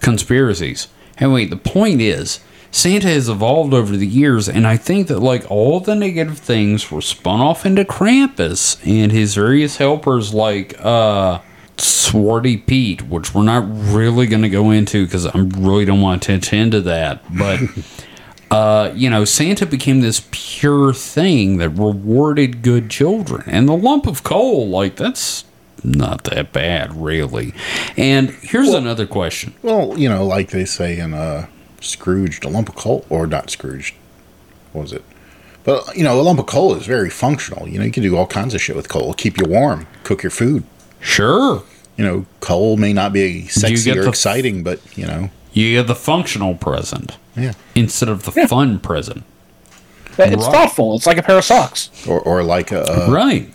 conspiracies. 0.00 0.88
Anyway, 1.18 1.44
the 1.44 1.56
point 1.56 2.00
is, 2.00 2.40
Santa 2.72 3.06
has 3.06 3.28
evolved 3.28 3.72
over 3.72 3.96
the 3.96 4.08
years, 4.08 4.48
and 4.48 4.66
I 4.66 4.76
think 4.76 5.06
that 5.06 5.20
like 5.20 5.48
all 5.50 5.78
the 5.78 5.94
negative 5.94 6.38
things 6.38 6.90
were 6.90 7.00
spun 7.00 7.40
off 7.40 7.64
into 7.64 7.84
Krampus 7.84 8.84
and 8.84 9.12
his 9.12 9.36
various 9.36 9.76
helpers, 9.76 10.34
like 10.34 10.74
uh, 10.84 11.38
Zwarte 11.76 12.66
Piet, 12.66 13.02
which 13.02 13.34
we're 13.34 13.44
not 13.44 13.64
really 13.68 14.26
going 14.26 14.42
to 14.42 14.48
go 14.48 14.72
into 14.72 15.04
because 15.04 15.26
I 15.26 15.38
really 15.38 15.84
don't 15.84 16.00
want 16.00 16.24
to 16.24 16.38
touch 16.38 16.52
into 16.52 16.80
that, 16.82 17.22
but. 17.36 17.60
uh, 18.50 18.92
you 18.94 19.10
know, 19.10 19.24
Santa 19.24 19.66
became 19.66 20.00
this 20.00 20.26
pure 20.30 20.92
thing 20.92 21.58
that 21.58 21.70
rewarded 21.70 22.62
good 22.62 22.90
children. 22.90 23.44
And 23.46 23.68
the 23.68 23.76
lump 23.76 24.06
of 24.06 24.22
coal, 24.22 24.68
like, 24.68 24.96
that's 24.96 25.44
not 25.84 26.24
that 26.24 26.52
bad, 26.52 26.94
really. 26.94 27.52
And 27.96 28.30
here's 28.30 28.70
another 28.70 29.06
question. 29.06 29.54
Well, 29.62 29.98
you 29.98 30.08
know, 30.08 30.26
like 30.26 30.50
they 30.50 30.64
say 30.64 30.98
in 30.98 31.14
uh 31.14 31.46
Scrooged, 31.80 32.44
a 32.44 32.48
lump 32.48 32.68
of 32.68 32.74
coal 32.74 33.06
or 33.08 33.26
not 33.26 33.50
Scrooged. 33.50 33.94
What 34.72 34.82
was 34.82 34.92
it? 34.92 35.04
But 35.64 35.96
you 35.96 36.02
know, 36.02 36.20
a 36.20 36.22
lump 36.22 36.40
of 36.40 36.46
coal 36.46 36.74
is 36.74 36.86
very 36.86 37.10
functional. 37.10 37.68
You 37.68 37.78
know, 37.78 37.84
you 37.84 37.92
can 37.92 38.02
do 38.02 38.16
all 38.16 38.26
kinds 38.26 38.54
of 38.54 38.60
shit 38.60 38.74
with 38.74 38.88
coal. 38.88 39.14
Keep 39.14 39.38
you 39.38 39.44
warm, 39.46 39.86
cook 40.02 40.22
your 40.22 40.30
food. 40.30 40.64
Sure. 41.00 41.62
You 41.96 42.04
know, 42.04 42.26
coal 42.40 42.76
may 42.76 42.92
not 42.92 43.12
be 43.12 43.48
sexy 43.48 43.90
or 43.90 44.08
exciting, 44.08 44.62
but 44.62 44.80
you 44.96 45.06
know, 45.06 45.30
You 45.58 45.72
get 45.78 45.86
the 45.88 45.94
functional 45.94 46.54
present 46.54 47.16
yeah. 47.36 47.52
instead 47.74 48.08
of 48.08 48.22
the 48.24 48.32
fun 48.46 48.78
present. 48.78 49.24
It's 50.06 50.18
Right. 50.18 50.52
thoughtful. 50.52 50.94
It's 50.96 51.06
like 51.06 51.18
a 51.18 51.22
pair 51.22 51.38
of 51.38 51.44
socks. 51.44 51.90
Or, 52.06 52.20
or 52.20 52.42
like 52.42 52.70
a, 52.72 52.82
a 52.82 53.10
right. 53.10 53.48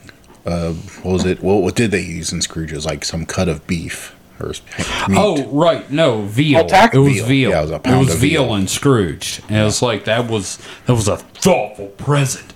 what 0.43 1.05
was 1.05 1.25
it? 1.25 1.41
What, 1.41 1.61
what 1.61 1.75
did 1.75 1.91
they 1.91 2.01
use 2.01 2.31
in 2.33 2.41
Scrooge's? 2.41 2.85
Like 2.85 3.05
some 3.05 3.25
cut 3.25 3.47
of 3.49 3.65
beef 3.67 4.15
or 4.39 4.47
meat. 4.47 5.17
Oh, 5.17 5.45
right. 5.47 5.89
No, 5.91 6.23
veal. 6.23 6.65
Tack- 6.65 6.93
it 6.93 6.99
was 6.99 7.13
Veal. 7.13 7.25
veal. 7.27 7.49
Yeah, 7.51 7.59
it 7.59 7.61
was 7.61 7.71
a 7.71 7.75
it 7.75 7.97
was 7.99 8.13
of 8.15 8.19
veal, 8.19 8.43
veal. 8.45 8.53
and 8.55 8.69
Scrooge. 8.69 9.41
And 9.47 9.57
it 9.57 9.63
was 9.63 9.81
like 9.81 10.05
that 10.05 10.29
was 10.29 10.57
that 10.87 10.93
was 10.95 11.07
a 11.07 11.17
thoughtful 11.17 11.87
present. 11.87 12.53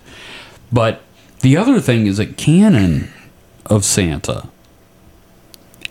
But 0.71 1.01
the 1.39 1.55
other 1.55 1.79
thing 1.79 2.07
is 2.07 2.17
that 2.17 2.35
canon 2.37 3.11
of 3.65 3.85
Santa 3.85 4.49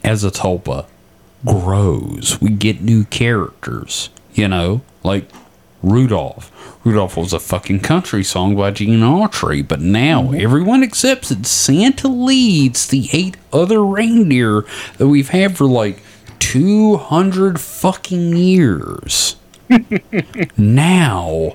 as 0.04 0.24
a 0.24 0.30
tulpa 0.30 0.86
grows. 1.46 2.38
We 2.40 2.50
get 2.50 2.82
new 2.82 3.04
characters, 3.04 4.10
you 4.34 4.48
know, 4.48 4.82
like 5.02 5.30
Rudolph. 5.82 6.52
Rudolph 6.84 7.16
was 7.16 7.32
a 7.32 7.40
fucking 7.40 7.80
country 7.80 8.22
song 8.22 8.56
by 8.56 8.70
Gene 8.70 9.00
Autry, 9.00 9.66
but 9.66 9.80
now 9.80 10.22
mm-hmm. 10.22 10.40
everyone 10.40 10.82
accepts 10.82 11.30
that 11.30 11.46
Santa 11.46 12.08
leads 12.08 12.86
the 12.88 13.08
eight 13.12 13.36
other 13.52 13.84
reindeer 13.84 14.64
that 14.98 15.08
we've 15.08 15.30
had 15.30 15.56
for 15.56 15.66
like 15.66 16.02
200 16.38 17.60
fucking 17.60 18.36
years. 18.36 19.36
now 20.56 21.52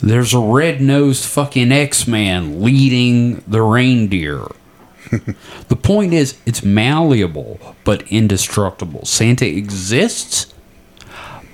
there's 0.00 0.34
a 0.34 0.40
red 0.40 0.80
nosed 0.80 1.24
fucking 1.24 1.72
X 1.72 2.06
Man 2.06 2.62
leading 2.62 3.42
the 3.46 3.62
reindeer. 3.62 4.46
the 5.68 5.76
point 5.76 6.12
is, 6.12 6.38
it's 6.46 6.62
malleable 6.62 7.74
but 7.84 8.02
indestructible. 8.08 9.04
Santa 9.04 9.46
exists, 9.46 10.52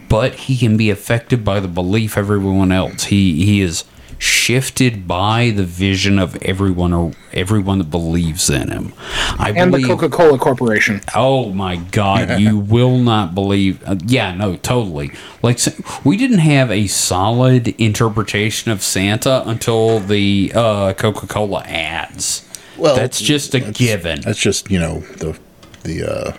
but 0.08 0.34
he 0.34 0.56
can 0.56 0.76
be 0.76 0.90
affected 0.90 1.44
by 1.44 1.60
the 1.60 1.68
belief 1.68 2.16
of 2.16 2.30
everyone 2.30 2.72
else. 2.72 3.04
He 3.04 3.44
he 3.44 3.60
is 3.60 3.84
shifted 4.20 5.08
by 5.08 5.48
the 5.48 5.64
vision 5.64 6.18
of 6.18 6.36
everyone 6.42 6.92
or 6.92 7.12
everyone 7.32 7.78
that 7.78 7.90
believes 7.90 8.50
in 8.50 8.70
him. 8.70 8.92
I 9.38 9.52
And 9.56 9.72
the 9.72 9.82
Coca 9.82 10.10
Cola 10.10 10.38
Corporation. 10.38 11.00
Oh 11.14 11.52
my 11.52 11.76
God! 11.76 12.38
You 12.38 12.58
will 12.74 12.98
not 12.98 13.34
believe. 13.34 13.82
Uh, 13.84 13.96
yeah, 14.06 14.34
no, 14.34 14.56
totally. 14.56 15.12
Like 15.42 15.58
we 16.04 16.16
didn't 16.16 16.38
have 16.38 16.70
a 16.70 16.86
solid 16.86 17.68
interpretation 17.80 18.70
of 18.70 18.82
Santa 18.82 19.42
until 19.46 20.00
the 20.00 20.52
uh, 20.54 20.92
Coca-Cola 20.92 21.62
ads. 21.64 22.46
Well, 22.80 22.96
that's 22.96 23.20
just 23.20 23.54
a 23.54 23.58
that's- 23.58 23.76
given. 23.76 24.20
That's 24.22 24.38
just 24.40 24.70
you 24.70 24.78
know 24.80 25.00
the 25.18 25.38
the 25.82 26.10
uh, 26.10 26.32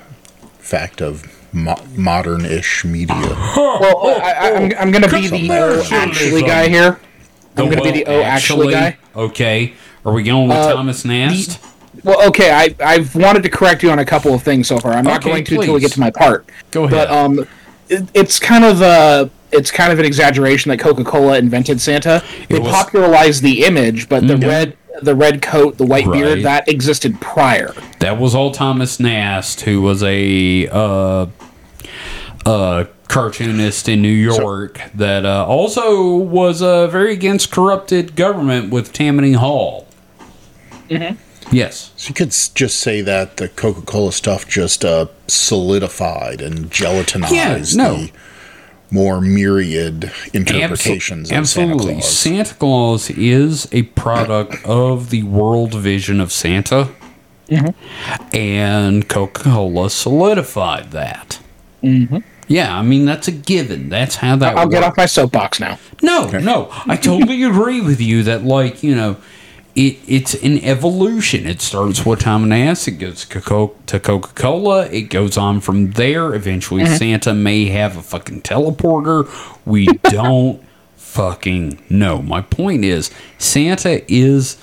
fact 0.60 1.02
of 1.02 1.26
mo- 1.54 1.82
modern-ish 1.96 2.86
media. 2.86 3.16
Well, 3.56 4.22
I, 4.22 4.32
I, 4.32 4.56
I'm, 4.56 4.64
I'm 4.80 4.92
going 4.92 5.04
to 5.04 5.10
be 5.10 5.28
the 5.28 5.50
oh, 5.52 5.84
actually 5.92 6.42
guy 6.44 6.68
here. 6.70 7.00
I'm 7.58 7.66
going 7.66 7.78
to 7.78 7.84
be 7.84 7.92
the 7.92 8.06
O 8.06 8.22
actually 8.22 8.72
guy. 8.74 8.98
Okay, 9.16 9.74
are 10.06 10.14
we 10.14 10.24
going 10.24 10.48
with 10.48 10.58
Uh, 10.58 10.74
Thomas 10.74 11.04
Nast? 11.06 11.60
Well, 12.04 12.28
okay, 12.30 12.52
I, 12.52 12.76
I've 12.84 13.14
wanted 13.16 13.44
to 13.44 13.50
correct 13.50 13.84
you 13.84 13.92
on 13.92 14.00
a 14.00 14.06
couple 14.06 14.34
of 14.34 14.42
things 14.42 14.68
so 14.68 14.80
far. 14.80 14.94
I'm 14.94 15.04
not 15.04 15.18
Okay, 15.18 15.30
going 15.30 15.44
to 15.46 15.56
until 15.60 15.74
we 15.74 15.80
get 15.82 15.92
to 15.94 16.00
my 16.00 16.10
part. 16.12 16.48
Go 16.72 16.86
ahead. 16.86 17.10
But 17.10 17.12
um, 17.12 17.40
it, 17.90 18.08
it's 18.14 18.40
kind 18.40 18.64
of 18.64 18.82
a 18.82 19.30
it's 19.52 19.70
kind 19.70 19.92
of 19.92 20.00
an 20.00 20.06
exaggeration 20.06 20.70
that 20.70 20.80
Coca-Cola 20.80 21.38
invented 21.38 21.82
Santa. 21.82 22.24
They 22.48 22.60
was- 22.60 22.72
popularized 22.72 23.44
the 23.44 23.66
image, 23.66 24.08
but 24.08 24.26
the 24.28 24.38
red 24.38 24.78
the 25.02 25.16
red 25.16 25.42
coat, 25.42 25.78
the 25.78 25.86
white 25.86 26.08
Right. 26.08 26.22
beard, 26.22 26.44
that 26.44 26.68
existed 26.68 27.20
prior. 27.22 27.74
That 28.00 28.20
was 28.20 28.34
all 28.36 28.52
Thomas 28.52 29.00
Nast, 29.00 29.62
who 29.62 29.82
was 29.82 30.04
a 30.04 30.68
uh, 30.68 31.28
uh, 32.46 32.86
cartoonist 33.08 33.90
in 33.90 34.02
New 34.02 34.08
York 34.08 34.82
that 34.94 35.26
uh, 35.26 35.46
also 35.46 36.16
was 36.16 36.62
uh, 36.62 36.88
very 36.88 37.14
against 37.14 37.52
corrupted 37.52 38.16
government 38.16 38.72
with 38.72 38.94
Tammany 38.94 39.34
Hall. 39.34 39.88
Mm-hmm. 40.90 41.18
Yes. 41.56 41.92
So 41.98 42.10
you 42.10 42.14
could 42.14 42.32
just 42.32 42.80
say 42.80 43.02
that 43.02 43.38
the 43.38 43.50
Coca-Cola 43.50 44.14
stuff 44.14 44.48
just 44.48 44.86
uh, 44.86 45.08
solidified 45.28 46.42
and 46.42 46.72
gelatinized 46.72 47.76
no. 47.76 47.96
the 47.96 48.12
more 48.92 49.22
myriad 49.22 50.12
interpretations 50.34 51.32
Abso- 51.32 51.40
of 51.40 51.48
Santa 51.48 51.72
absolutely. 51.72 51.94
Claus. 51.94 52.18
Santa 52.18 52.54
Claus 52.56 53.10
is 53.12 53.68
a 53.72 53.84
product 53.84 54.64
of 54.66 55.10
the 55.10 55.24
world 55.24 55.74
vision 55.74 56.20
of 56.20 56.32
Santa, 56.32 56.90
and 58.34 59.08
Coca 59.08 59.44
Cola 59.44 59.90
solidified 59.90 60.92
that. 60.92 61.40
Mm-hmm. 61.82 62.18
Yeah, 62.48 62.78
I 62.78 62.82
mean 62.82 63.06
that's 63.06 63.28
a 63.28 63.32
given. 63.32 63.88
That's 63.90 64.16
how 64.16 64.36
that. 64.38 64.58
I'll 64.58 64.68
get 64.68 64.84
off 64.84 64.98
my 64.98 65.06
soapbox 65.06 65.60
now. 65.60 65.80
No, 66.02 66.30
no, 66.30 66.68
I 66.86 66.98
totally 66.98 67.44
agree 67.44 67.80
with 67.80 68.02
you 68.02 68.24
that 68.24 68.44
like 68.44 68.84
you 68.84 68.94
know, 68.94 69.18
it 69.76 70.00
it's 70.08 70.34
an 70.36 70.60
evolution. 70.60 71.48
It 71.48 71.62
starts 71.62 72.06
with 72.06 72.20
Thomas 72.20 72.50
Nast. 72.50 72.88
It 72.88 72.92
goes 72.92 73.26
to 73.26 73.42
Co- 73.42 73.76
to 73.88 74.00
Coca 74.00 74.34
Cola. 74.34 74.88
It 74.88 75.04
goes 75.04 75.38
on 75.38 75.62
from 75.62 75.92
there. 75.92 76.34
Eventually, 76.34 76.84
uh-huh. 76.84 76.98
Santa 76.98 77.34
may 77.34 77.66
have 77.66 77.98
a 77.98 78.02
fucking 78.02 78.42
teleporter. 78.42 79.30
We 79.66 79.86
don't 80.04 80.62
fucking 80.96 81.84
know. 81.90 82.22
My 82.22 82.42
point 82.42 82.86
is, 82.86 83.12
Santa 83.38 84.02
is, 84.12 84.58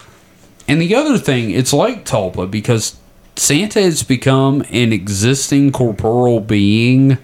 and 0.67 0.81
the 0.81 0.95
other 0.95 1.19
thing, 1.19 1.50
it's 1.50 1.73
like 1.73 2.05
Tulpa 2.07 2.50
because 2.50 2.99
Santa 3.37 3.81
has 3.83 4.03
become 4.03 4.62
an 4.71 4.93
existing 4.93 5.73
corporeal 5.73 6.41
being 6.41 7.19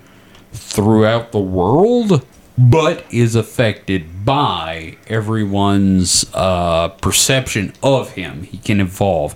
throughout 0.52 1.32
the 1.32 1.40
world, 1.40 2.24
but 2.56 3.04
is 3.10 3.34
affected 3.34 4.24
by 4.24 4.96
everyone's 5.08 6.24
uh, 6.34 6.88
perception 6.88 7.72
of 7.82 8.12
him. 8.12 8.42
He 8.44 8.58
can 8.58 8.80
evolve. 8.80 9.34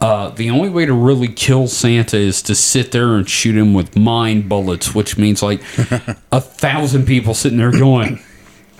Uh, 0.00 0.28
the 0.28 0.50
only 0.50 0.68
way 0.68 0.84
to 0.84 0.92
really 0.92 1.26
kill 1.28 1.66
Santa 1.66 2.18
is 2.18 2.42
to 2.42 2.54
sit 2.54 2.92
there 2.92 3.14
and 3.14 3.28
shoot 3.28 3.56
him 3.56 3.72
with 3.72 3.96
mind 3.96 4.48
bullets, 4.48 4.94
which 4.94 5.16
means 5.16 5.42
like 5.42 5.60
a 6.32 6.40
thousand 6.40 7.06
people 7.06 7.32
sitting 7.34 7.56
there 7.58 7.72
going, 7.72 8.20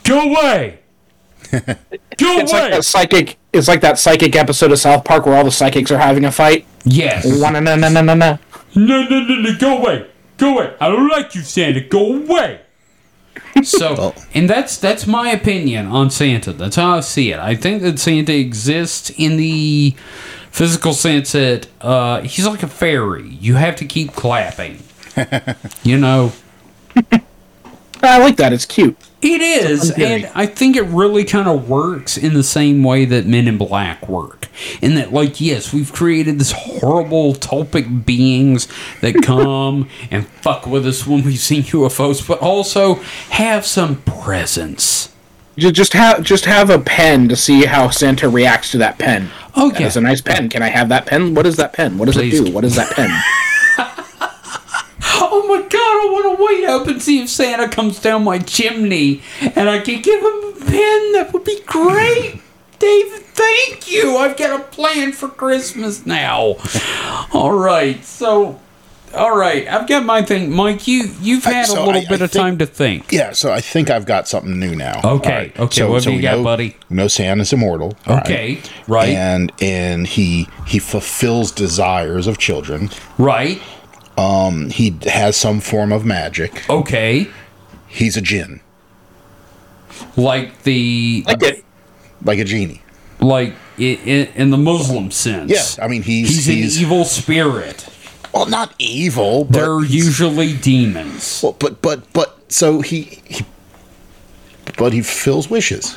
"Go 0.04 0.20
away, 0.30 0.80
go 1.50 1.58
It's 1.58 2.52
like 2.52 2.62
away!" 2.64 2.70
that 2.70 2.84
psychic. 2.84 3.38
It's 3.52 3.66
like 3.66 3.80
that 3.80 3.98
psychic 3.98 4.36
episode 4.36 4.72
of 4.72 4.78
South 4.78 5.04
Park 5.06 5.24
where 5.24 5.34
all 5.36 5.44
the 5.44 5.50
psychics 5.50 5.90
are 5.90 5.96
having 5.98 6.26
a 6.26 6.30
fight. 6.32 6.66
yes, 6.84 7.24
no 7.24 7.48
no 7.48 7.60
no 7.60 7.74
no 7.76 7.88
no. 7.90 8.14
no, 8.14 8.38
no, 8.74 9.04
no, 9.08 9.34
no, 9.40 9.56
go 9.58 9.78
away, 9.78 10.06
go 10.36 10.54
away. 10.58 10.74
I 10.78 10.88
don't 10.88 11.08
like 11.08 11.34
you, 11.34 11.40
Santa. 11.40 11.80
Go 11.80 12.14
away. 12.14 12.60
So, 13.62 14.14
and 14.34 14.48
that's 14.48 14.76
that's 14.78 15.06
my 15.06 15.30
opinion 15.30 15.86
on 15.86 16.10
Santa. 16.10 16.52
That's 16.52 16.76
how 16.76 16.96
I 16.96 17.00
see 17.00 17.32
it. 17.32 17.38
I 17.38 17.54
think 17.54 17.82
that 17.82 17.98
Santa 17.98 18.34
exists 18.34 19.10
in 19.10 19.36
the 19.36 19.94
physical 20.50 20.92
sense 20.92 21.32
that 21.32 21.68
uh, 21.80 22.22
he's 22.22 22.46
like 22.46 22.62
a 22.62 22.68
fairy. 22.68 23.28
You 23.28 23.54
have 23.54 23.76
to 23.76 23.84
keep 23.84 24.12
clapping. 24.12 24.82
you 25.82 25.98
know, 25.98 26.32
I 28.02 28.18
like 28.18 28.36
that. 28.36 28.52
It's 28.52 28.66
cute. 28.66 28.96
it 29.22 29.40
is, 29.40 29.90
and 29.92 30.30
I 30.34 30.46
think 30.46 30.76
it 30.76 30.82
really 30.82 31.24
kind 31.24 31.48
of 31.48 31.68
works 31.68 32.16
in 32.16 32.34
the 32.34 32.42
same 32.42 32.82
way 32.82 33.04
that 33.06 33.26
Men 33.26 33.48
in 33.48 33.58
Black 33.58 34.08
work. 34.08 34.45
In 34.82 34.94
that, 34.94 35.12
like, 35.12 35.40
yes, 35.40 35.72
we've 35.72 35.92
created 35.92 36.38
this 36.38 36.52
horrible 36.52 37.34
tulpic 37.34 38.04
beings 38.06 38.68
that 39.00 39.14
come 39.22 39.88
and 40.10 40.26
fuck 40.28 40.66
with 40.66 40.86
us 40.86 41.06
when 41.06 41.24
we've 41.24 41.38
seen 41.38 41.62
UFOs, 41.64 42.26
but 42.26 42.38
also 42.40 42.94
have 43.30 43.64
some 43.66 43.96
presence. 44.02 45.12
Ju- 45.58 45.72
Just 45.72 45.92
have 45.94 46.22
just 46.22 46.44
have 46.44 46.68
a 46.70 46.78
pen 46.78 47.28
to 47.28 47.36
see 47.36 47.64
how 47.64 47.88
Santa 47.90 48.28
reacts 48.28 48.70
to 48.72 48.78
that 48.78 48.98
pen. 48.98 49.30
Oh, 49.56 49.70
That 49.70 49.80
yeah. 49.80 49.86
is 49.86 49.96
a 49.96 50.00
nice 50.02 50.20
pen. 50.20 50.48
Can 50.50 50.62
I 50.62 50.68
have 50.68 50.90
that 50.90 51.06
pen? 51.06 51.34
What 51.34 51.46
is 51.46 51.56
that 51.56 51.72
pen? 51.72 51.96
What 51.96 52.06
does 52.06 52.16
Please. 52.16 52.40
it 52.40 52.44
do? 52.46 52.52
What 52.52 52.64
is 52.64 52.76
that 52.76 52.92
pen? 52.92 53.08
Oh 55.18 55.46
my 55.48 55.62
god, 55.62 55.72
I 55.72 56.08
want 56.12 56.38
to 56.38 56.44
wait 56.44 56.64
up 56.64 56.86
and 56.88 57.00
see 57.00 57.22
if 57.22 57.28
Santa 57.30 57.68
comes 57.68 58.00
down 58.00 58.24
my 58.24 58.38
chimney 58.38 59.22
and 59.40 59.68
I 59.68 59.78
can 59.78 60.02
give 60.02 60.20
him 60.20 60.26
a 60.26 60.52
pen. 60.64 61.12
That 61.12 61.30
would 61.32 61.44
be 61.44 61.60
great. 61.64 62.40
David, 62.78 63.22
thank 63.22 63.90
you. 63.90 64.16
I've 64.16 64.36
got 64.36 64.60
a 64.60 64.64
plan 64.64 65.12
for 65.12 65.28
Christmas 65.28 66.04
now. 66.06 66.56
All 67.32 67.52
right, 67.58 68.04
so. 68.04 68.60
All 69.14 69.34
right, 69.34 69.66
I've 69.66 69.88
got 69.88 70.04
my 70.04 70.20
thing, 70.20 70.52
Mike. 70.52 70.86
You 70.86 71.08
you've 71.22 71.44
had 71.44 71.66
So 71.66 71.82
a 71.82 71.86
little 71.86 72.02
I- 72.02 72.06
bit 72.06 72.20
I 72.20 72.24
of 72.24 72.30
think- 72.32 72.42
time 72.42 72.58
to 72.58 72.66
think. 72.66 73.12
Yeah, 73.12 73.32
so 73.32 73.50
I 73.50 73.62
think 73.62 73.88
I've 73.88 74.04
got 74.04 74.28
something 74.28 74.58
new 74.58 74.74
now. 74.74 75.00
Okay, 75.02 75.52
All 75.56 75.66
okay, 75.66 75.84
what 75.88 76.04
have 76.04 76.12
you 76.12 76.20
got, 76.20 76.38
know, 76.38 76.44
buddy? 76.44 76.76
No, 76.90 77.04
know 77.04 77.08
Santa's 77.08 77.50
immortal. 77.52 77.96
Okay, 78.06 78.60
right. 78.88 79.08
And 79.08 79.52
and 79.62 80.06
he 80.06 80.48
he 80.66 80.78
fulfills 80.80 81.50
desires 81.50 82.26
of 82.26 82.36
children. 82.36 82.90
Right? 83.16 83.62
Um, 84.18 84.68
he 84.70 84.98
has 85.04 85.36
some 85.36 85.60
form 85.60 85.92
of 85.92 86.04
magic. 86.04 86.68
Okay. 86.68 87.28
He's 87.86 88.16
a 88.18 88.20
jinn, 88.20 88.60
Like 90.16 90.64
the 90.64 91.24
Like 91.26 91.42
it. 91.42 91.64
Like 92.24 92.38
a 92.38 92.44
genie. 92.44 92.82
like 93.20 93.54
i 93.78 93.82
i 93.82 94.32
in 94.34 94.50
the 94.50 94.56
Muslim 94.56 95.10
sense. 95.10 95.50
Yeah, 95.50 95.84
I 95.84 95.88
mean 95.88 96.02
he's 96.02 96.28
he's, 96.28 96.46
he's, 96.46 96.76
an 96.76 96.82
evil 96.82 97.04
spirit. 97.04 97.86
well, 98.32 98.46
not 98.46 98.74
evil, 98.78 99.44
but 99.44 99.52
They're 99.52 99.84
usually 99.84 100.54
demons. 100.56 101.40
well, 101.42 101.56
but 101.58 101.82
but 101.82 102.12
but 102.12 102.38
so 102.52 102.80
he, 102.80 103.20
he 103.24 103.44
but 104.78 104.92
he 104.92 105.02
fulfills 105.02 105.48
wishes. 105.50 105.96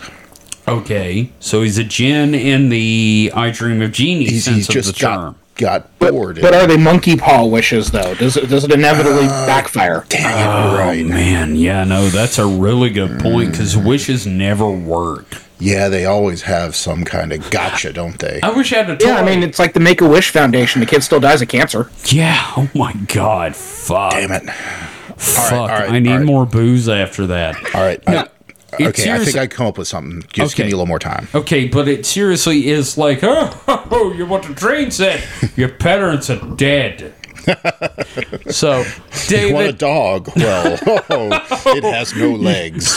Okay, 0.67 1.31
so 1.39 1.63
he's 1.63 1.77
a 1.79 1.83
djinn 1.83 2.35
in 2.35 2.69
the 2.69 3.31
I 3.33 3.49
Dream 3.49 3.81
of 3.81 3.91
Jeannie 3.91 4.25
He's, 4.25 4.43
sense 4.45 4.57
he's 4.57 4.69
of 4.69 4.73
just 4.73 4.88
the 4.93 4.99
term. 4.99 5.35
got 5.55 5.81
got 5.83 5.99
But, 5.99 6.11
bored. 6.11 6.39
but 6.41 6.53
are 6.53 6.67
they 6.67 6.77
monkey 6.77 7.15
paw 7.17 7.43
wishes 7.45 7.89
though? 7.91 8.13
Does 8.15 8.38
it 8.38 8.49
does 8.49 8.63
it 8.65 8.71
inevitably 8.71 9.25
uh, 9.25 9.45
backfire? 9.47 10.05
Damn, 10.09 10.29
you're 10.38 10.75
oh, 10.75 10.77
right. 10.77 11.03
Oh 11.03 11.07
man, 11.09 11.55
yeah, 11.55 11.83
no, 11.85 12.07
that's 12.09 12.38
a 12.38 12.45
really 12.45 12.89
good 12.91 13.19
point 13.19 13.51
because 13.51 13.75
wishes 13.75 14.27
never 14.27 14.69
work. 14.69 15.25
Yeah, 15.60 15.89
they 15.89 16.06
always 16.06 16.42
have 16.44 16.75
some 16.75 17.04
kind 17.04 17.34
of 17.34 17.50
gotcha, 17.51 17.92
don't 17.92 18.18
they? 18.18 18.39
I 18.42 18.50
wish 18.51 18.72
I 18.72 18.78
had 18.78 18.89
a 18.89 18.98
toy. 18.98 19.08
Yeah, 19.10 19.16
I 19.18 19.25
mean 19.25 19.44
it's 19.44 19.60
like 19.60 19.74
the 19.74 19.80
Make 19.82 20.00
a 20.01 20.08
Wish 20.08 20.30
Foundation. 20.32 20.80
The 20.80 20.86
kid 20.88 21.04
still 21.04 21.20
dies 21.20 21.42
of 21.42 21.50
cancer. 21.50 21.89
yeah. 22.06 22.42
Oh 22.56 22.70
my 22.74 22.94
god, 23.13 23.56
fuck, 23.56 24.12
Damn 24.13 24.32
it! 24.32 24.50
fuck. 25.18 25.51
all 25.51 25.68
right, 25.68 25.89
I 25.92 26.00
need 26.00 26.12
all 26.12 26.18
right. 26.20 26.25
more 26.25 26.46
booze 26.46 26.88
after 26.88 27.28
that. 27.28 27.56
All 27.75 27.82
right. 27.82 28.06
No, 28.08 28.20
I- 28.20 28.30
it's 28.80 29.00
okay, 29.00 29.12
I 29.12 29.18
think 29.20 29.36
I 29.36 29.48
come 29.48 29.66
up 29.66 29.80
with 29.80 29.88
something. 29.88 30.22
Just 30.32 30.56
give 30.56 30.68
me 30.68 30.72
a 30.72 30.75
little 30.75 30.86
more 30.86 31.00
time. 31.00 31.28
Okay, 31.34 31.68
but 31.68 31.88
it 31.88 32.06
seriously 32.06 32.68
is 32.70 33.00
like, 33.00 33.20
oh, 33.24 34.13
you 34.16 34.28
want 34.28 34.48
a 34.48 34.54
train 34.54 34.92
set? 34.92 35.25
Your 35.58 35.70
parents 35.70 36.30
are 36.30 36.39
dead. 36.56 37.16
so, 38.51 38.86
You 39.30 39.54
want 39.56 39.68
a 39.70 39.74
dog? 39.74 40.30
Well, 40.36 40.78
oh, 41.10 41.74
it 41.75 41.84
has 41.84 42.16
no 42.16 42.30
legs. 42.32 42.96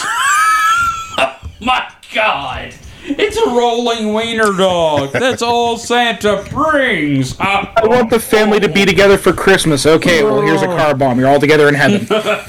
my 1.61 1.91
God, 2.13 2.75
it's 3.05 3.37
a 3.37 3.49
rolling 3.49 4.13
wiener 4.13 4.53
dog. 4.57 5.13
That's 5.13 5.43
all 5.43 5.77
Santa 5.77 6.47
brings. 6.51 7.39
I 7.41 7.73
want 7.85 8.11
the 8.11 8.21
family 8.21 8.61
to 8.61 8.69
be 8.69 8.85
together 8.85 9.17
for 9.17 9.33
Christmas. 9.33 9.87
Okay, 9.87 10.23
well 10.23 10.43
here's 10.43 10.63
a 10.63 10.67
car 10.67 10.95
bomb. 10.95 11.19
You're 11.19 11.29
all 11.29 11.41
together 11.41 11.69
in 11.69 11.75
heaven. 11.75 12.07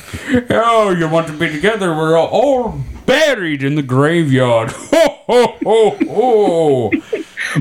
Oh, 0.49 0.89
you 0.89 1.07
want 1.07 1.27
to 1.27 1.33
be 1.33 1.49
together? 1.49 1.93
We're 1.93 2.17
all, 2.17 2.27
all 2.27 2.79
buried 3.05 3.61
in 3.61 3.75
the 3.75 3.83
graveyard. 3.83 4.71
Ho, 4.71 5.23
ho, 5.27 5.57
ho, 5.63 5.97
ho. 6.07 6.91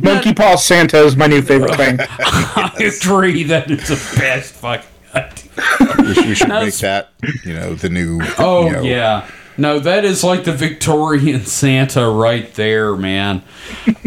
monkey 0.01 0.33
paw 0.33 0.57
Santa 0.57 0.99
is 0.99 1.17
my 1.17 1.27
new 1.27 1.43
favorite 1.43 1.75
thing. 1.77 1.99
I 2.01 2.73
agree. 2.97 3.43
That 3.43 3.71
is 3.71 3.89
the 3.89 4.19
best 4.19 4.55
fucking 4.55 4.87
idea. 5.15 5.51
We 5.99 6.15
should, 6.15 6.27
we 6.27 6.35
should 6.35 6.49
make 6.49 6.75
that, 6.77 7.11
you 7.45 7.53
know, 7.55 7.75
the 7.75 7.89
new. 7.89 8.21
Oh 8.39 8.67
you 8.67 8.73
know, 8.73 8.83
yeah. 8.83 9.29
No, 9.57 9.79
that 9.79 10.05
is 10.05 10.25
like 10.25 10.45
the 10.45 10.53
Victorian 10.53 11.45
Santa 11.47 12.09
right 12.09 12.53
there, 12.55 12.97
man. 12.97 13.43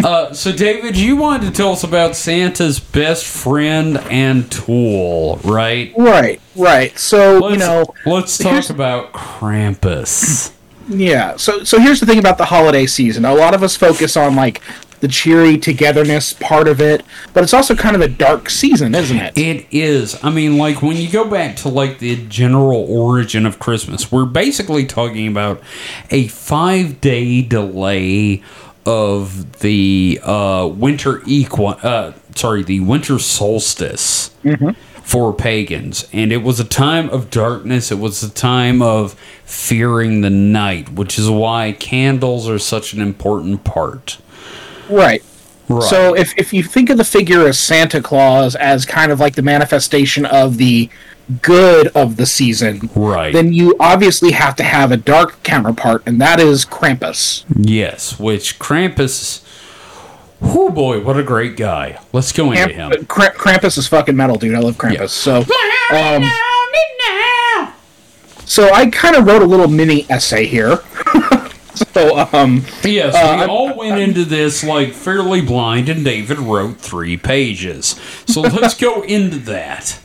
Uh, 0.03 0.33
so, 0.33 0.51
David, 0.51 0.97
you 0.97 1.15
wanted 1.15 1.47
to 1.47 1.51
tell 1.51 1.71
us 1.71 1.83
about 1.83 2.15
Santa's 2.15 2.79
best 2.79 3.25
friend 3.25 3.97
and 4.09 4.51
tool, 4.51 5.39
right? 5.43 5.93
Right, 5.97 6.41
right. 6.55 6.97
So 6.97 7.39
Let's, 7.39 7.53
you 7.53 7.59
know, 7.59 7.85
let's 8.05 8.37
talk 8.37 8.69
about 8.69 9.13
Krampus. 9.13 10.51
Yeah. 10.87 11.35
So 11.37 11.63
so 11.63 11.79
here's 11.79 11.99
the 11.99 12.05
thing 12.05 12.19
about 12.19 12.37
the 12.37 12.45
holiday 12.45 12.85
season. 12.85 13.25
A 13.25 13.33
lot 13.33 13.53
of 13.53 13.63
us 13.63 13.75
focus 13.75 14.15
on 14.15 14.35
like 14.35 14.61
the 15.05 15.11
cheery 15.11 15.55
togetherness 15.55 16.33
part 16.33 16.67
of 16.67 16.81
it, 16.81 17.05
but 17.31 17.43
it's 17.43 17.53
also 17.53 17.75
kind 17.75 17.95
of 17.95 18.01
a 18.01 18.07
dark 18.07 18.49
season, 18.49 18.95
isn't 18.95 19.17
it? 19.17 19.37
It 19.37 19.67
is. 19.69 20.17
I 20.23 20.31
mean, 20.31 20.57
like 20.57 20.81
when 20.81 20.97
you 20.97 21.07
go 21.11 21.29
back 21.29 21.57
to 21.57 21.69
like 21.69 21.99
the 21.99 22.15
general 22.25 22.83
origin 22.89 23.45
of 23.45 23.59
Christmas, 23.59 24.11
we're 24.11 24.25
basically 24.25 24.83
talking 24.83 25.27
about 25.27 25.61
a 26.09 26.27
five 26.29 27.01
day 27.01 27.43
delay 27.43 28.41
of 28.83 29.59
the 29.59 30.19
uh, 30.23 30.71
winter 30.73 31.21
equi- 31.27 31.77
uh, 31.83 32.13
sorry, 32.35 32.63
the 32.63 32.79
winter 32.79 33.19
solstice 33.19 34.31
for 35.03 35.33
pagans, 35.35 36.09
and 36.11 36.31
it 36.31 36.41
was 36.41 36.59
a 36.59 36.63
time 36.65 37.11
of 37.11 37.29
darkness. 37.29 37.91
It 37.91 37.99
was 37.99 38.23
a 38.23 38.29
time 38.29 38.81
of 38.81 39.13
fearing 39.43 40.21
the 40.21 40.31
night, 40.31 40.89
which 40.93 41.19
is 41.19 41.29
why 41.29 41.73
candles 41.73 42.49
are 42.49 42.57
such 42.57 42.93
an 42.93 43.01
important 43.01 43.63
part. 43.63 44.17
Right. 44.89 45.23
Right. 45.67 45.83
So 45.83 46.13
if 46.15 46.33
if 46.37 46.53
you 46.53 46.61
think 46.63 46.89
of 46.91 46.97
the 46.97 47.03
figure 47.03 47.47
of 47.47 47.55
Santa 47.55 48.01
Claus 48.01 48.55
as 48.55 48.85
kind 48.85 49.11
of 49.11 49.19
like 49.19 49.35
the 49.35 49.41
manifestation 49.41 50.25
of 50.25 50.57
the 50.57 50.89
good 51.41 51.87
of 51.95 52.17
the 52.17 52.25
season, 52.27 52.89
Right. 52.93 53.33
then 53.33 53.51
you 53.51 53.75
obviously 53.79 54.31
have 54.31 54.55
to 54.57 54.63
have 54.63 54.91
a 54.91 54.97
dark 54.97 55.41
counterpart, 55.41 56.03
and 56.05 56.21
that 56.21 56.39
is 56.39 56.65
Krampus. 56.65 57.45
Yes, 57.57 58.19
which 58.19 58.59
Krampus. 58.59 59.41
Oh 60.43 60.69
boy, 60.69 60.99
what 61.01 61.17
a 61.17 61.23
great 61.23 61.57
guy! 61.57 61.97
Let's 62.13 62.31
go 62.31 62.51
into 62.51 62.71
him. 62.73 62.91
Kramp- 63.07 63.33
Krampus 63.35 63.79
is 63.79 63.87
fucking 63.87 64.15
metal, 64.15 64.35
dude. 64.35 64.53
I 64.53 64.59
love 64.59 64.75
Krampus. 64.77 65.09
So, 65.09 65.37
um, 65.95 66.23
so 68.45 68.71
I 68.71 68.87
kind 68.91 69.15
of 69.15 69.25
wrote 69.25 69.41
a 69.41 69.45
little 69.45 69.67
mini 69.67 70.05
essay 70.09 70.45
here. 70.45 70.79
So, 71.93 72.27
um, 72.33 72.63
Yes, 72.83 73.13
Uh, 73.15 73.19
we 73.35 73.41
I'm- 73.41 73.49
all 73.49 73.73
went 73.75 73.99
into 73.99 74.25
this 74.25 74.63
like 74.63 74.93
fairly 74.93 75.41
blind, 75.41 75.89
and 75.89 76.03
David 76.03 76.39
wrote 76.39 76.79
three 76.79 77.17
pages. 77.17 77.95
So 78.27 78.41
let's 78.61 78.73
go 78.73 79.01
into 79.03 79.37
that. 79.37 79.99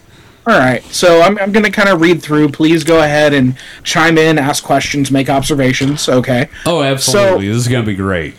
all 0.47 0.59
right. 0.59 0.83
So 0.93 1.23
I'm, 1.23 1.39
I'm 1.39 1.53
going 1.53 1.65
to 1.65 1.71
kind 1.71 1.89
of 1.89 2.01
read 2.01 2.23
through. 2.23 2.49
Please 2.51 2.83
go 2.85 3.01
ahead 3.03 3.33
and 3.35 3.55
chime 3.85 4.19
in, 4.19 4.39
ask 4.39 4.65
questions, 4.65 5.11
make 5.11 5.29
observations. 5.31 6.09
Okay. 6.09 6.49
Oh, 6.67 6.83
absolutely! 6.83 7.49
this 7.49 7.57
is 7.59 7.69
gonna 7.69 7.85
be 7.87 7.95
great. 7.95 8.35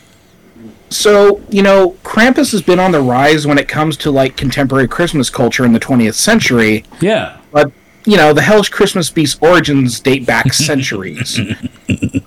So, 0.89 1.39
you 1.49 1.61
know, 1.61 1.91
Krampus 2.03 2.51
has 2.51 2.61
been 2.61 2.79
on 2.79 2.91
the 2.91 3.01
rise 3.01 3.47
when 3.47 3.57
it 3.57 3.69
comes 3.69 3.95
to 3.97 4.11
like 4.11 4.35
contemporary 4.35 4.89
Christmas 4.89 5.29
culture 5.29 5.63
in 5.63 5.71
the 5.71 5.79
20th 5.79 6.15
century, 6.15 6.83
Yeah, 6.99 7.37
but 7.53 7.71
you 8.05 8.17
know, 8.17 8.33
the 8.33 8.41
hellish 8.41 8.69
Christmas 8.69 9.09
beast 9.09 9.41
origins 9.41 9.99
date 9.99 10.25
back 10.25 10.53
centuries. 10.67 11.39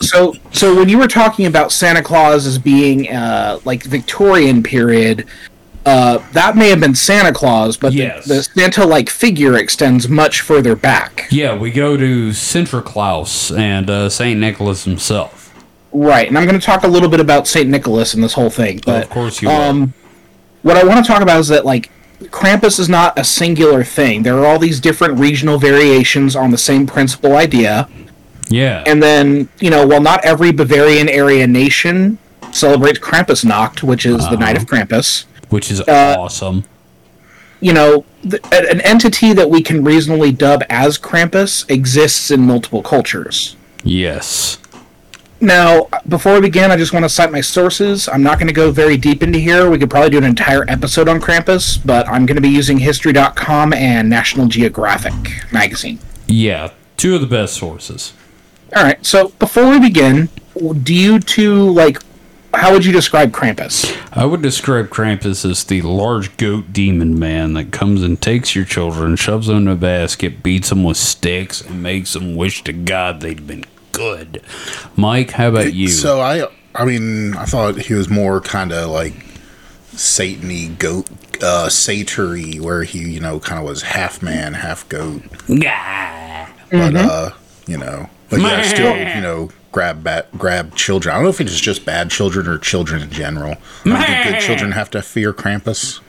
so, 0.00 0.34
so 0.52 0.74
when 0.76 0.88
you 0.88 0.98
were 0.98 1.08
talking 1.08 1.46
about 1.46 1.72
Santa 1.72 2.02
Claus 2.02 2.46
as 2.46 2.58
being 2.58 3.08
uh, 3.10 3.58
like 3.64 3.82
Victorian 3.84 4.62
period, 4.62 5.26
uh, 5.86 6.18
that 6.32 6.56
may 6.56 6.70
have 6.70 6.80
been 6.80 6.94
Santa 6.94 7.32
Claus, 7.32 7.76
but 7.76 7.92
Yes. 7.92 8.24
the, 8.26 8.34
the 8.34 8.42
Santa-like 8.42 9.10
figure 9.10 9.56
extends 9.56 10.08
much 10.08 10.40
further 10.40 10.74
back. 10.74 11.26
yeah. 11.30 11.54
We 11.56 11.70
go 11.70 11.96
to 11.96 12.28
Sinterklaas 12.30 13.56
and 13.56 13.90
uh, 13.90 14.08
Saint 14.08 14.40
Nicholas 14.40 14.84
himself. 14.84 15.40
Right, 15.92 16.26
and 16.26 16.36
I'm 16.36 16.44
going 16.46 16.58
to 16.58 16.64
talk 16.64 16.82
a 16.82 16.88
little 16.88 17.08
bit 17.08 17.20
about 17.20 17.46
Saint 17.46 17.68
Nicholas 17.68 18.14
and 18.14 18.22
this 18.24 18.32
whole 18.32 18.50
thing. 18.50 18.80
But 18.84 19.04
of 19.04 19.10
course 19.10 19.40
you 19.40 19.48
will. 19.48 19.54
um, 19.56 19.94
what 20.62 20.76
I 20.76 20.82
want 20.84 21.04
to 21.04 21.10
talk 21.12 21.22
about 21.22 21.38
is 21.38 21.48
that 21.48 21.64
like 21.64 21.88
Krampus 22.30 22.78
is 22.78 22.88
not 22.88 23.18
a 23.18 23.24
singular 23.24 23.84
thing. 23.84 24.22
There 24.22 24.38
are 24.38 24.46
all 24.46 24.58
these 24.58 24.80
different 24.80 25.18
regional 25.18 25.58
variations 25.58 26.34
on 26.36 26.50
the 26.50 26.58
same 26.58 26.86
principal 26.86 27.36
idea. 27.36 27.88
Yeah, 28.50 28.84
And 28.86 29.02
then, 29.02 29.48
you 29.58 29.70
know, 29.70 29.86
while 29.86 30.02
not 30.02 30.22
every 30.24 30.52
Bavarian 30.52 31.08
area 31.08 31.46
nation 31.46 32.18
celebrates 32.52 32.98
Krampusnacht, 32.98 33.82
which 33.82 34.04
is 34.04 34.28
the 34.28 34.36
night 34.36 34.56
of 34.56 34.66
Krampus, 34.66 35.24
which 35.48 35.70
is 35.70 35.80
uh, 35.80 36.16
awesome. 36.18 36.64
you 37.60 37.72
know, 37.72 38.04
th- 38.22 38.42
an 38.52 38.82
entity 38.82 39.32
that 39.32 39.48
we 39.48 39.62
can 39.62 39.82
reasonably 39.82 40.30
dub 40.30 40.62
as 40.68 40.98
Krampus 40.98 41.68
exists 41.70 42.30
in 42.30 42.42
multiple 42.42 42.82
cultures. 42.82 43.56
Yes. 43.82 44.58
Now, 45.44 45.88
before 46.08 46.32
we 46.32 46.40
begin, 46.40 46.70
I 46.70 46.76
just 46.78 46.94
want 46.94 47.04
to 47.04 47.08
cite 47.10 47.30
my 47.30 47.42
sources. 47.42 48.08
I'm 48.08 48.22
not 48.22 48.38
going 48.38 48.46
to 48.46 48.54
go 48.54 48.70
very 48.70 48.96
deep 48.96 49.22
into 49.22 49.38
here. 49.38 49.68
We 49.68 49.78
could 49.78 49.90
probably 49.90 50.08
do 50.08 50.16
an 50.16 50.24
entire 50.24 50.64
episode 50.70 51.06
on 51.06 51.20
Krampus, 51.20 51.78
but 51.84 52.08
I'm 52.08 52.24
going 52.24 52.36
to 52.36 52.40
be 52.40 52.48
using 52.48 52.78
History.com 52.78 53.74
and 53.74 54.08
National 54.08 54.46
Geographic 54.46 55.12
magazine. 55.52 55.98
Yeah, 56.28 56.72
two 56.96 57.14
of 57.14 57.20
the 57.20 57.26
best 57.26 57.56
sources. 57.56 58.14
All 58.74 58.84
right, 58.84 59.04
so 59.04 59.28
before 59.38 59.68
we 59.68 59.78
begin, 59.78 60.30
do 60.82 60.94
you 60.94 61.20
two, 61.20 61.70
like, 61.70 61.98
how 62.54 62.72
would 62.72 62.86
you 62.86 62.92
describe 62.92 63.30
Krampus? 63.30 63.94
I 64.14 64.24
would 64.24 64.40
describe 64.40 64.88
Krampus 64.88 65.44
as 65.44 65.62
the 65.64 65.82
large 65.82 66.34
goat 66.38 66.72
demon 66.72 67.18
man 67.18 67.52
that 67.52 67.70
comes 67.70 68.02
and 68.02 68.18
takes 68.18 68.56
your 68.56 68.64
children, 68.64 69.16
shoves 69.16 69.48
them 69.48 69.58
in 69.58 69.68
a 69.68 69.76
basket, 69.76 70.42
beats 70.42 70.70
them 70.70 70.84
with 70.84 70.96
sticks, 70.96 71.60
and 71.60 71.82
makes 71.82 72.14
them 72.14 72.34
wish 72.34 72.64
to 72.64 72.72
God 72.72 73.20
they'd 73.20 73.46
been 73.46 73.66
good. 73.96 74.42
Mike, 74.96 75.30
how 75.30 75.48
about 75.48 75.74
you? 75.74 75.88
So 75.88 76.20
I, 76.20 76.46
I 76.74 76.84
mean, 76.84 77.34
I 77.36 77.44
thought 77.44 77.78
he 77.78 77.94
was 77.94 78.08
more 78.08 78.40
kind 78.40 78.72
of 78.72 78.90
like 78.90 79.14
Satan-y, 79.92 80.74
goat, 80.78 81.08
uh, 81.42 81.68
satyr 81.68 82.36
where 82.60 82.82
he, 82.82 82.98
you 82.98 83.20
know, 83.20 83.40
kind 83.40 83.58
of 83.58 83.64
was 83.64 83.82
half 83.82 84.22
man, 84.22 84.54
half 84.54 84.88
goat. 84.88 85.22
Yeah. 85.48 86.52
But 86.70 86.96
uh, 86.96 87.30
you 87.66 87.78
know, 87.78 88.08
but 88.30 88.40
yeah, 88.40 88.62
still, 88.62 88.96
you 88.96 89.20
know, 89.20 89.50
grab 89.70 90.02
bat, 90.02 90.28
grab 90.36 90.74
children. 90.74 91.12
I 91.12 91.18
don't 91.18 91.24
know 91.24 91.30
if 91.30 91.40
it's 91.40 91.60
just 91.60 91.84
bad 91.84 92.10
children 92.10 92.48
or 92.48 92.58
children 92.58 93.02
in 93.02 93.10
general. 93.10 93.56
I 93.84 93.88
don't 93.88 94.02
think 94.02 94.34
good 94.34 94.40
children 94.40 94.72
have 94.72 94.90
to 94.90 95.02
fear 95.02 95.32
Krampus. 95.32 96.00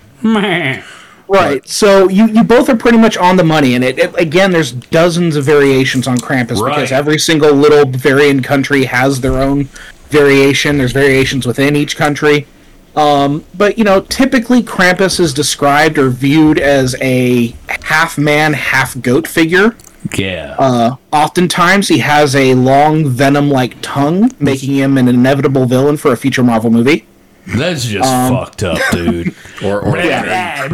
Right. 1.28 1.68
So 1.68 2.08
you, 2.10 2.28
you 2.28 2.44
both 2.44 2.70
are 2.70 2.76
pretty 2.76 2.98
much 2.98 3.18
on 3.18 3.36
the 3.38 3.44
money, 3.44 3.74
and 3.76 3.84
it, 3.84 3.98
it 3.98 4.20
again, 4.20 4.52
there's 4.52 4.72
dozens 4.72 5.36
of 5.36 5.44
variations 5.44 6.08
on 6.08 6.18
Krampus 6.18 6.60
Right. 6.60 6.76
because 6.76 6.92
every 6.92 7.18
single 7.20 7.52
little 7.54 7.86
Bavarian 7.86 8.42
country 8.44 8.86
has 8.86 9.22
their 9.22 9.38
own 9.42 9.66
variation. 10.10 10.78
There's 10.78 10.92
variations 10.94 11.46
within 11.46 11.76
each 11.76 11.98
country. 11.98 12.48
Um, 12.96 13.44
but 13.54 13.78
you 13.78 13.84
know, 13.84 14.02
typically 14.02 14.62
Krampus 14.62 15.20
is 15.20 15.34
described 15.34 15.98
or 15.98 16.10
viewed 16.10 16.60
as 16.60 16.96
a 17.02 17.56
half 17.84 18.18
man, 18.18 18.54
half 18.54 19.00
goat 19.02 19.28
figure. 19.28 19.76
Yeah. 20.16 20.56
Uh, 20.60 20.96
oftentimes, 21.12 21.88
he 21.88 21.98
has 21.98 22.36
a 22.36 22.54
long 22.54 23.10
venom-like 23.10 23.78
tongue, 23.82 24.32
making 24.40 24.76
him 24.76 24.98
an 24.98 25.08
inevitable 25.08 25.66
villain 25.66 25.98
for 25.98 26.12
a 26.12 26.18
future 26.18 26.44
Marvel 26.44 26.70
movie. 26.70 27.06
That's 27.48 27.86
just 27.86 28.10
fucked 28.10 28.64
up, 28.64 28.80
dude. 28.92 29.36
Or, 29.64 29.80
or 29.82 29.98
Yeah. 29.98 30.68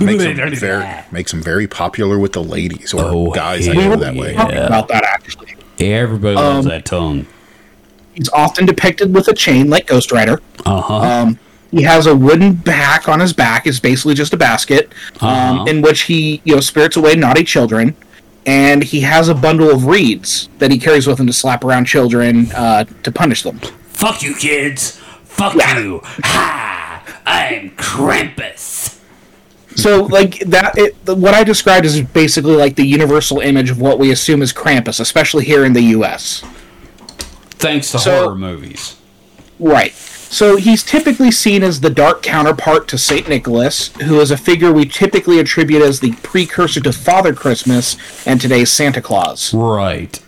makes 0.00 0.22
him 0.22 0.54
very 0.54 0.86
makes 1.10 1.32
him 1.32 1.42
very 1.42 1.66
popular 1.66 2.18
with 2.18 2.32
the 2.34 2.42
ladies 2.42 2.94
or 2.94 3.00
Oh, 3.04 3.30
guys 3.32 3.66
that 3.66 3.74
hell 3.74 3.90
go 3.94 3.96
that 3.96 4.14
way. 4.14 4.32
yeah. 4.32 4.42
Talking 4.42 4.58
about 4.58 4.88
that 4.88 5.02
actually. 5.04 5.56
Everybody 5.80 6.36
loves 6.36 6.66
that 6.66 6.84
tongue. 6.84 7.26
He's 8.14 8.28
often 8.28 8.64
depicted 8.66 9.12
with 9.14 9.26
a 9.28 9.34
chain 9.34 9.68
like 9.70 9.86
Ghost 9.88 10.12
Rider. 10.12 10.40
Uh 10.64 10.80
huh. 10.80 10.94
Um, 10.98 11.38
he 11.72 11.82
has 11.82 12.06
a 12.06 12.14
wooden 12.14 12.52
back 12.52 13.08
on 13.08 13.18
his 13.18 13.32
back. 13.32 13.66
It's 13.66 13.80
basically 13.80 14.14
just 14.14 14.32
a 14.32 14.36
basket 14.36 14.92
Uh-huh. 15.20 15.26
um, 15.62 15.66
in 15.68 15.82
which 15.82 16.02
he, 16.02 16.40
you 16.44 16.54
know, 16.54 16.60
spirits 16.60 16.96
away 16.96 17.16
naughty 17.16 17.42
children. 17.44 17.96
And 18.46 18.82
he 18.84 19.00
has 19.00 19.28
a 19.28 19.34
bundle 19.34 19.70
of 19.70 19.86
reeds 19.86 20.48
that 20.58 20.70
he 20.70 20.78
carries 20.78 21.06
with 21.06 21.18
him 21.18 21.26
to 21.26 21.32
slap 21.32 21.64
around 21.64 21.86
children 21.86 22.52
uh, 22.52 22.84
to 23.02 23.10
punish 23.10 23.42
them. 23.42 23.58
Fuck 23.88 24.22
you, 24.22 24.34
kids. 24.34 25.00
Fuck 25.32 25.54
you. 25.54 26.00
Ha! 26.04 27.02
I'm 27.26 27.70
Krampus. 27.70 28.98
So, 29.74 30.04
like 30.04 30.38
that, 30.40 30.76
it, 30.76 30.94
what 31.06 31.32
I 31.34 31.44
described 31.44 31.86
is 31.86 32.00
basically 32.02 32.54
like 32.56 32.76
the 32.76 32.86
universal 32.86 33.40
image 33.40 33.70
of 33.70 33.80
what 33.80 33.98
we 33.98 34.10
assume 34.12 34.42
is 34.42 34.52
Krampus, 34.52 35.00
especially 35.00 35.44
here 35.46 35.64
in 35.64 35.72
the 35.72 35.80
U.S. 35.96 36.42
Thanks 37.58 37.90
to 37.92 37.98
So- 37.98 38.24
horror 38.24 38.34
movies. 38.34 38.96
Right. 39.58 39.92
So 39.92 40.56
he's 40.56 40.82
typically 40.82 41.30
seen 41.30 41.62
as 41.62 41.80
the 41.80 41.90
dark 41.90 42.22
counterpart 42.22 42.88
to 42.88 42.98
Saint 42.98 43.28
Nicholas, 43.28 43.88
who 44.02 44.18
is 44.18 44.30
a 44.30 44.36
figure 44.38 44.72
we 44.72 44.86
typically 44.86 45.38
attribute 45.38 45.82
as 45.82 46.00
the 46.00 46.12
precursor 46.22 46.80
to 46.80 46.92
Father 46.92 47.34
Christmas 47.34 47.96
and 48.26 48.40
today's 48.40 48.72
Santa 48.72 49.02
Claus. 49.02 49.52
Right. 49.52 50.18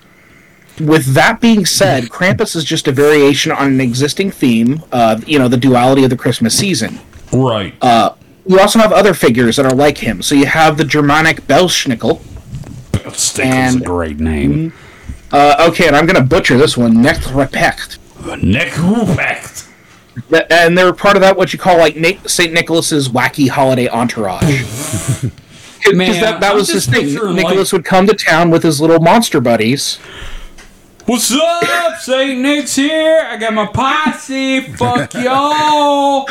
With 0.80 1.14
that 1.14 1.40
being 1.40 1.64
said, 1.66 2.04
Krampus 2.04 2.56
is 2.56 2.64
just 2.64 2.88
a 2.88 2.92
variation 2.92 3.52
on 3.52 3.68
an 3.68 3.80
existing 3.80 4.30
theme, 4.32 4.82
uh, 4.90 5.20
you 5.26 5.38
know, 5.38 5.46
the 5.48 5.56
duality 5.56 6.02
of 6.04 6.10
the 6.10 6.16
Christmas 6.16 6.56
season. 6.58 6.98
Right. 7.32 7.74
Uh, 7.80 8.14
you 8.46 8.58
also 8.58 8.78
have 8.80 8.92
other 8.92 9.14
figures 9.14 9.56
that 9.56 9.66
are 9.66 9.74
like 9.74 9.98
him. 9.98 10.20
So 10.20 10.34
you 10.34 10.46
have 10.46 10.76
the 10.76 10.84
Germanic 10.84 11.42
Belschnickel. 11.46 12.20
Stickle's 13.14 13.38
and- 13.38 13.82
a 13.82 13.84
great 13.84 14.18
name. 14.18 14.72
Uh, 15.32 15.66
okay, 15.68 15.86
and 15.88 15.96
I'm 15.96 16.06
going 16.06 16.16
to 16.16 16.22
butcher 16.22 16.56
this 16.58 16.76
one, 16.76 16.94
Neckrepect. 16.96 17.98
Nick 18.42 18.72
Ruprecht. 18.74 19.68
Th- 20.30 20.44
And 20.48 20.78
they're 20.78 20.92
part 20.92 21.16
of 21.16 21.22
that, 21.22 21.36
what 21.36 21.52
you 21.52 21.58
call 21.58 21.76
like 21.78 21.96
Na- 21.96 22.10
St. 22.26 22.52
Nicholas's 22.52 23.08
wacky 23.08 23.48
holiday 23.48 23.88
entourage. 23.88 24.62
Because 25.84 25.98
Man, 25.98 26.20
that, 26.22 26.40
that 26.40 26.54
was 26.54 26.68
his 26.68 26.86
just 26.86 26.96
thing. 26.96 27.34
Nicholas 27.34 27.70
like- 27.70 27.72
would 27.78 27.84
come 27.84 28.06
to 28.06 28.14
town 28.14 28.48
with 28.50 28.62
his 28.62 28.80
little 28.80 29.00
monster 29.00 29.38
buddies. 29.38 29.98
What's 31.06 31.32
up? 31.32 31.98
Saint 31.98 32.40
Nick's 32.40 32.76
here. 32.76 33.26
I 33.28 33.36
got 33.36 33.52
my 33.52 33.66
posse. 33.66 34.60
Fuck 34.60 35.12
y'all. 35.14 36.26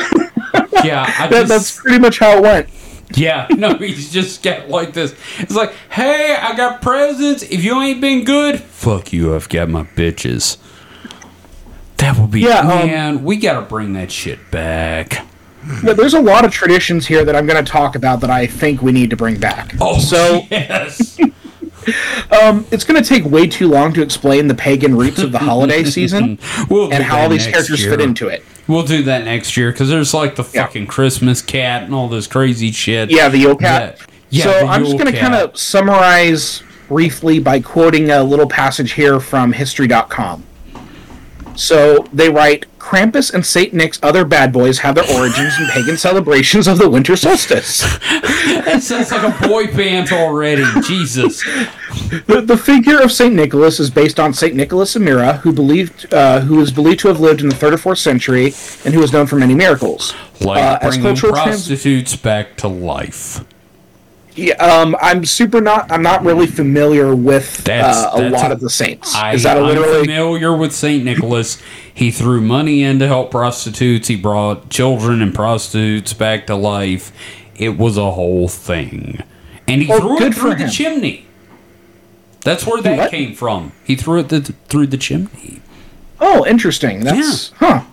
Yeah, 0.84 1.06
I 1.20 1.28
That, 1.28 1.32
just, 1.32 1.48
that's 1.50 1.80
pretty 1.80 2.00
much 2.00 2.18
how 2.20 2.38
it 2.38 2.42
went. 2.44 2.70
yeah. 3.16 3.48
No, 3.56 3.76
he's 3.76 4.12
just 4.12 4.42
got 4.42 4.70
like 4.70 4.94
this. 4.94 5.14
It's 5.40 5.54
like, 5.56 5.74
hey, 5.92 6.36
I 6.40 6.56
got 6.58 6.82
presents. 6.82 7.44
If 7.44 7.64
you 7.64 7.80
ain't 7.82 8.02
been 8.02 8.24
good, 8.24 8.60
fuck 8.62 9.14
you. 9.14 9.36
I've 9.36 9.48
got 9.50 9.70
my 9.70 9.84
bitches. 9.84 10.58
That 11.98 12.18
would 12.18 12.32
be 12.32 12.42
Yeah, 12.42 12.60
um, 12.60 12.68
man. 12.88 13.24
we 13.24 13.38
gotta 13.38 13.62
bring 13.62 13.94
that 13.94 14.12
shit 14.12 14.50
back. 14.50 15.26
There's 15.84 16.14
a 16.16 16.22
lot 16.22 16.44
of 16.46 16.52
traditions 16.52 17.06
here 17.08 17.24
that 17.24 17.38
I'm 17.38 17.46
going 17.48 17.64
to 17.64 17.72
talk 17.72 17.96
about 17.96 18.20
that 18.20 18.30
I 18.30 18.48
think 18.48 18.82
we 18.82 18.92
need 18.92 19.10
to 19.12 19.16
bring 19.16 19.40
back. 19.40 19.74
Oh, 19.80 19.98
so 19.98 20.42
yes. 20.52 21.18
Um, 22.32 22.66
it's 22.72 22.84
going 22.84 23.02
to 23.02 23.08
take 23.08 23.24
way 23.26 23.46
too 23.48 23.68
long 23.68 23.94
to 23.94 24.02
explain 24.02 24.48
the 24.48 24.56
pagan 24.56 24.96
roots 24.98 25.20
of 25.20 25.32
the 25.32 25.38
holiday 25.40 25.84
season 25.98 26.40
We'll 26.70 26.92
and 26.92 27.04
how 27.04 27.20
all 27.22 27.30
these 27.30 27.46
characters 27.46 27.82
year. 27.82 27.92
fit 27.92 28.02
into 28.02 28.28
it. 28.28 28.44
We'll 28.68 28.84
do 28.84 29.04
that 29.04 29.26
next 29.26 29.56
year 29.56 29.72
because 29.72 29.90
there's 29.90 30.14
like 30.14 30.36
the 30.36 30.44
Yeah. 30.54 30.66
fucking 30.66 30.88
Christmas 30.88 31.42
cat 31.42 31.84
and 31.84 31.94
all 31.94 32.08
this 32.10 32.26
crazy 32.28 32.72
shit. 32.72 33.12
Yeah, 33.12 33.30
the 33.30 33.38
Yule 33.38 33.56
Cat. 33.56 34.00
Yeah, 34.30 34.46
so 34.46 34.68
I'm 34.68 34.84
just 34.84 34.98
going 34.98 35.12
to 35.14 35.20
kind 35.20 35.36
of 35.36 35.58
summarize 35.58 36.64
briefly 36.88 37.40
by 37.40 37.60
quoting 37.60 38.10
a 38.10 38.24
little 38.24 38.48
passage 38.48 38.94
here 38.94 39.20
from 39.20 39.52
History.com. 39.54 40.44
So 41.56 42.06
they 42.12 42.30
write 42.30 42.66
Krampus 42.84 43.34
and 43.34 43.46
Saint 43.46 43.74
Nick's 43.74 43.98
other 44.04 44.26
bad 44.26 44.52
boys 44.52 44.80
have 44.80 44.96
their 44.96 45.10
origins 45.18 45.58
in 45.58 45.68
pagan 45.68 45.96
celebrations 45.98 46.68
of 46.68 46.78
the 46.78 46.90
winter 46.90 47.16
solstice. 47.16 47.82
That 48.66 48.82
sounds 48.84 49.12
like 49.12 49.24
a 49.24 49.48
boy 49.48 49.68
band 49.68 50.12
already. 50.12 50.64
Jesus. 50.82 51.42
The, 52.28 52.42
the 52.46 52.58
figure 52.58 53.02
of 53.02 53.12
Saint 53.12 53.34
Nicholas 53.36 53.80
is 53.80 53.90
based 53.90 54.20
on 54.20 54.34
Saint 54.34 54.56
Nicholas 54.56 54.96
of 54.96 55.02
Myra, 55.02 55.34
who 55.38 55.52
believed 55.54 56.14
uh, 56.14 56.42
who 56.42 56.60
is 56.62 56.72
believed 56.72 57.00
to 57.02 57.08
have 57.10 57.20
lived 57.20 57.42
in 57.42 57.50
the 57.50 57.56
third 57.56 57.74
or 57.74 57.78
fourth 57.78 58.00
century 58.00 58.54
and 58.86 58.94
who 58.94 59.00
was 59.00 59.12
known 59.14 59.28
for 59.28 59.36
many 59.38 59.54
miracles. 59.56 60.14
Like 60.42 60.62
Uh, 60.64 60.80
bringing 60.80 61.02
cultural 61.04 61.34
trans- 61.34 61.68
prostitutes 61.68 62.16
back 62.16 62.56
to 62.58 62.68
life. 62.68 63.44
Yeah, 64.36 64.54
um, 64.56 64.96
I'm 65.00 65.26
super 65.26 65.62
not. 65.62 65.92
I'm 65.92 66.02
not 66.02 66.24
really 66.24 66.48
familiar 66.48 67.16
with 67.16 67.68
uh, 67.70 68.10
a 68.14 68.30
lot 68.30 68.50
a- 68.50 68.54
of 68.54 68.60
the 68.60 68.70
saints. 68.70 69.14
I, 69.14 69.34
is 69.34 69.44
that 69.44 69.58
a 69.58 69.60
I'm 69.60 69.68
literally? 69.68 70.02
familiar 70.02 70.56
with 70.56 70.74
Saint 70.74 71.04
Nicholas. 71.04 71.62
He 71.94 72.10
threw 72.10 72.42
money 72.42 72.82
in 72.84 72.98
to 73.00 73.08
help 73.08 73.30
prostitutes. 73.32 74.08
He 74.08 74.16
brought 74.16 74.70
children 74.70 75.22
and 75.22 75.36
prostitutes 75.36 76.14
back 76.14 76.48
to 76.48 76.56
life. 76.56 77.12
It 77.56 77.78
was 77.78 77.98
a 77.98 78.12
whole 78.12 78.48
thing, 78.48 79.22
and 79.68 79.84
he 79.84 79.92
Oh, 79.92 80.00
threw 80.00 80.22
it 80.26 80.34
through 80.34 80.56
the 80.56 80.68
chimney. 80.70 81.28
That's 82.42 82.66
where 82.66 82.82
that 82.82 82.98
what? 82.98 83.12
came 83.12 83.36
from. 83.36 83.72
He 83.86 83.96
threw 83.96 84.20
it 84.20 84.30
th- 84.30 84.52
through 84.68 84.88
the 84.88 84.98
chimney. 84.98 85.62
Oh, 86.20 86.46
interesting. 86.48 87.02
That's 87.02 87.52
huh. 87.58 87.84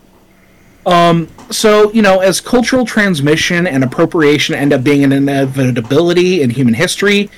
Um, 0.86 1.28
so 1.50 1.92
you 1.92 2.02
know, 2.02 2.20
as 2.20 2.40
cultural 2.40 2.84
transmission 2.84 3.66
and 3.66 3.84
appropriation 3.84 4.54
end 4.54 4.72
up 4.72 4.82
being 4.82 5.04
an 5.04 5.12
inevitability 5.12 6.42
in 6.42 6.50
human 6.50 6.74
history, 6.74 7.30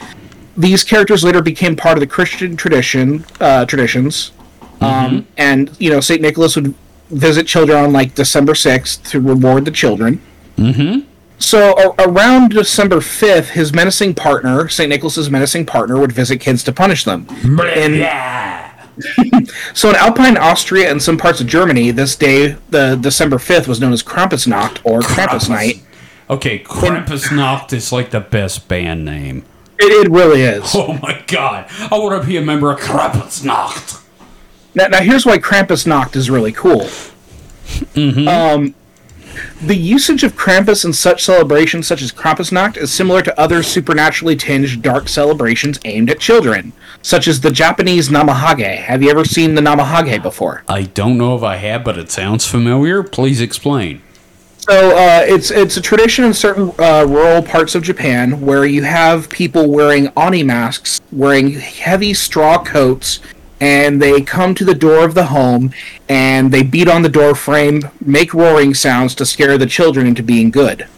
these 0.56 0.84
characters 0.84 1.24
later 1.24 1.42
became 1.42 1.76
part 1.76 1.96
of 1.96 2.00
the 2.00 2.06
Christian 2.06 2.56
tradition 2.56 3.24
uh, 3.40 3.64
traditions. 3.64 4.32
Um, 4.80 5.26
and 5.36 5.70
you 5.78 5.90
know, 5.90 6.00
Saint 6.00 6.20
Nicholas 6.20 6.56
would 6.56 6.74
visit 7.10 7.46
children 7.46 7.78
on 7.78 7.92
like 7.92 8.14
December 8.14 8.54
sixth 8.54 9.08
to 9.10 9.20
reward 9.20 9.64
the 9.64 9.70
children. 9.70 10.20
Mm-hmm. 10.56 11.08
So 11.38 11.76
a- 11.76 12.08
around 12.08 12.50
December 12.50 13.00
fifth, 13.00 13.50
his 13.50 13.72
menacing 13.72 14.14
partner, 14.14 14.68
Saint 14.68 14.90
Nicholas's 14.90 15.30
menacing 15.30 15.66
partner, 15.66 15.98
would 15.98 16.12
visit 16.12 16.38
kids 16.38 16.62
to 16.64 16.72
punish 16.72 17.04
them. 17.04 17.26
And 17.76 17.94
so 19.74 19.90
in 19.90 19.96
Alpine 19.96 20.36
Austria 20.36 20.90
and 20.90 21.02
some 21.02 21.16
parts 21.16 21.40
of 21.40 21.46
Germany, 21.46 21.90
this 21.90 22.16
day, 22.16 22.56
the 22.70 22.96
December 22.96 23.36
5th, 23.36 23.66
was 23.66 23.80
known 23.80 23.92
as 23.92 24.02
Krampusnacht 24.02 24.80
or 24.84 25.00
Krampus 25.00 25.48
Night. 25.48 25.82
Okay, 26.28 26.58
Krampusnacht 26.60 27.72
is 27.72 27.92
like 27.92 28.10
the 28.10 28.20
best 28.20 28.68
band 28.68 29.04
name. 29.04 29.44
It, 29.78 30.06
it 30.06 30.10
really 30.10 30.42
is. 30.42 30.70
Oh 30.74 30.98
my 31.02 31.22
god, 31.26 31.66
I 31.70 31.98
want 31.98 32.20
to 32.20 32.26
be 32.26 32.36
a 32.36 32.42
member 32.42 32.70
of 32.70 32.80
Krampusnacht. 32.80 34.02
Now, 34.74 34.86
now 34.88 35.00
here's 35.00 35.26
why 35.26 35.38
Krampusnacht 35.38 36.16
is 36.16 36.30
really 36.30 36.52
cool. 36.52 36.88
Um, 37.96 38.74
the 39.60 39.76
usage 39.76 40.24
of 40.24 40.34
Krampus 40.36 40.84
in 40.84 40.92
such 40.92 41.24
celebrations 41.24 41.86
such 41.86 42.02
as 42.02 42.12
Krampusnacht 42.12 42.76
is 42.76 42.92
similar 42.92 43.22
to 43.22 43.40
other 43.40 43.62
supernaturally 43.62 44.36
tinged 44.36 44.82
dark 44.82 45.08
celebrations 45.08 45.78
aimed 45.84 46.10
at 46.10 46.20
children, 46.20 46.72
such 47.02 47.28
as 47.28 47.40
the 47.40 47.50
Japanese 47.50 48.08
Namahage. 48.08 48.76
Have 48.76 49.02
you 49.02 49.10
ever 49.10 49.24
seen 49.24 49.54
the 49.54 49.62
Namahage 49.62 50.22
before? 50.22 50.64
I 50.68 50.82
don't 50.82 51.18
know 51.18 51.36
if 51.36 51.42
I 51.42 51.56
have, 51.56 51.84
but 51.84 51.98
it 51.98 52.10
sounds 52.10 52.46
familiar. 52.46 53.02
Please 53.02 53.40
explain. 53.40 54.02
So 54.58 54.96
uh, 54.96 55.22
it's 55.24 55.50
it's 55.50 55.76
a 55.76 55.80
tradition 55.80 56.24
in 56.24 56.32
certain 56.32 56.72
uh, 56.78 57.04
rural 57.08 57.42
parts 57.42 57.74
of 57.74 57.82
Japan 57.82 58.40
where 58.40 58.64
you 58.64 58.84
have 58.84 59.28
people 59.28 59.68
wearing 59.68 60.12
oni 60.16 60.44
masks, 60.44 61.00
wearing 61.10 61.50
heavy 61.54 62.14
straw 62.14 62.62
coats, 62.62 63.18
and 63.62 64.02
they 64.02 64.20
come 64.20 64.56
to 64.56 64.64
the 64.64 64.74
door 64.74 65.04
of 65.04 65.14
the 65.14 65.26
home 65.26 65.72
and 66.08 66.52
they 66.52 66.64
beat 66.64 66.88
on 66.88 67.02
the 67.02 67.08
door 67.08 67.32
frame, 67.32 67.80
make 68.04 68.34
roaring 68.34 68.74
sounds 68.74 69.14
to 69.14 69.24
scare 69.24 69.56
the 69.56 69.66
children 69.66 70.04
into 70.04 70.20
being 70.20 70.50
good. 70.50 70.88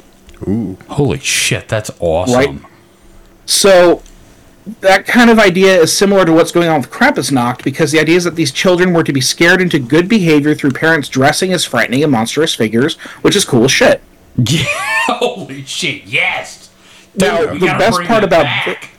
Ooh. 0.48 0.78
Holy 0.88 1.18
shit, 1.18 1.68
that's 1.68 1.90
awesome. 2.00 2.34
Right. 2.34 2.58
So 3.44 4.02
that 4.80 5.06
kind 5.06 5.28
of 5.28 5.38
idea 5.38 5.78
is 5.78 5.94
similar 5.94 6.24
to 6.24 6.32
what's 6.32 6.52
going 6.52 6.70
on 6.70 6.80
with 6.80 6.90
Krampusnacht 6.90 7.62
because 7.62 7.92
the 7.92 8.00
idea 8.00 8.16
is 8.16 8.24
that 8.24 8.34
these 8.34 8.50
children 8.50 8.94
were 8.94 9.04
to 9.04 9.12
be 9.12 9.20
scared 9.20 9.60
into 9.60 9.78
good 9.78 10.08
behavior 10.08 10.54
through 10.54 10.70
parents 10.70 11.10
dressing 11.10 11.52
as 11.52 11.66
frightening 11.66 12.02
and 12.02 12.10
monstrous 12.10 12.54
figures, 12.54 12.96
which 13.20 13.36
is 13.36 13.44
cool 13.44 13.64
as 13.64 13.72
shit. 13.72 14.00
Yeah, 14.38 14.64
holy 15.08 15.66
shit, 15.66 16.04
yes. 16.04 16.70
Now, 17.14 17.52
the 17.52 17.58
best 17.58 18.00
part 18.04 18.24
about 18.24 18.44
back. 18.44 18.93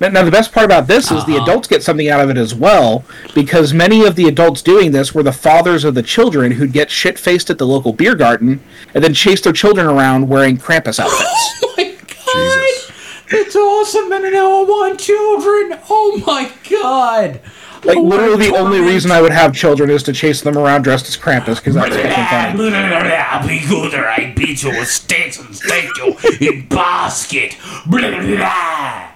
Now, 0.00 0.08
now 0.08 0.22
the 0.22 0.30
best 0.30 0.52
part 0.52 0.64
about 0.64 0.86
this 0.86 1.10
is 1.10 1.24
the 1.24 1.34
Uh-huh. 1.34 1.42
adults 1.42 1.66
get 1.68 1.82
something 1.82 2.08
out 2.08 2.20
of 2.20 2.30
it 2.30 2.36
as 2.36 2.54
well, 2.54 3.04
because 3.34 3.74
many 3.74 4.04
of 4.04 4.14
the 4.14 4.28
adults 4.28 4.62
doing 4.62 4.92
this 4.92 5.12
were 5.14 5.22
the 5.24 5.32
fathers 5.32 5.84
of 5.84 5.94
the 5.94 6.02
children 6.02 6.52
who'd 6.52 6.72
get 6.72 6.90
shit 6.90 7.18
faced 7.18 7.50
at 7.50 7.58
the 7.58 7.66
local 7.66 7.92
beer 7.92 8.14
garden 8.14 8.60
and 8.94 9.02
then 9.02 9.12
chase 9.14 9.40
their 9.40 9.52
children 9.52 9.86
around 9.86 10.28
wearing 10.28 10.56
Krampus 10.56 11.00
outfits. 11.04 11.60
Oh 11.64 11.74
my 11.76 11.84
god! 11.84 12.32
Jesus. 12.34 12.92
It's 13.30 13.56
awesome, 13.56 14.10
and 14.12 14.32
now 14.32 14.60
I 14.60 14.64
want 14.64 15.00
children. 15.00 15.78
Oh 15.90 16.22
my 16.26 16.50
god! 16.70 17.40
like 17.84 17.96
I 17.96 18.00
want 18.00 18.08
literally, 18.10 18.46
the 18.46 18.52
to 18.52 18.58
only 18.58 18.80
reason 18.80 19.10
I 19.10 19.20
would 19.20 19.32
have 19.32 19.54
children 19.54 19.90
is 19.90 20.02
to 20.04 20.12
chase 20.12 20.40
them 20.42 20.56
around 20.58 20.82
dressed 20.82 21.08
as 21.08 21.16
Krampus 21.16 21.56
because 21.56 21.74
that's 21.74 21.94
fucking 21.94 22.56
funny. 22.56 22.56
Blah, 22.70 23.46
be 23.46 23.60
good 23.66 23.94
or 23.94 24.08
I 24.08 24.32
beat 24.36 24.62
you 24.62 24.70
with 24.70 24.88
sticks 24.88 25.38
and 25.38 25.54
stake 25.54 25.90
you 25.98 26.16
in 26.40 26.66
basket. 26.68 27.56
Blah, 27.86 28.00
blah, 28.10 28.20
blah. 28.36 29.07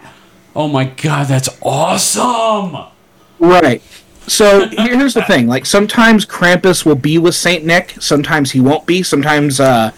Oh 0.55 0.69
my 0.69 0.85
god, 0.85 1.29
that's 1.29 1.49
awesome! 1.63 2.77
Right. 3.39 3.83
So 4.27 4.69
here's 4.69 5.15
the 5.15 5.23
thing: 5.25 5.47
like 5.49 5.67
sometimes 5.67 6.25
Krampus 6.27 6.85
will 6.85 6.95
be 6.95 7.19
with 7.19 7.35
Saint 7.35 7.65
Nick, 7.65 7.95
sometimes 8.01 8.53
he 8.53 8.61
won't 8.61 8.87
be. 8.87 9.03
Sometimes 9.03 9.59
uh, 9.61 9.91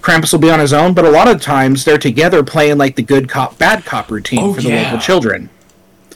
Krampus 0.00 0.32
will 0.32 0.40
be 0.40 0.50
on 0.50 0.60
his 0.60 0.72
own, 0.72 0.94
but 0.94 1.04
a 1.04 1.10
lot 1.10 1.28
of 1.28 1.40
times 1.40 1.84
they're 1.84 1.98
together 1.98 2.42
playing 2.42 2.78
like 2.78 2.96
the 2.96 3.02
good 3.02 3.28
cop, 3.28 3.58
bad 3.58 3.84
cop 3.84 4.10
routine 4.10 4.40
Oh, 4.42 4.54
for 4.54 4.62
the 4.62 4.70
yeah. 4.70 4.82
local 4.84 4.98
children. 4.98 5.50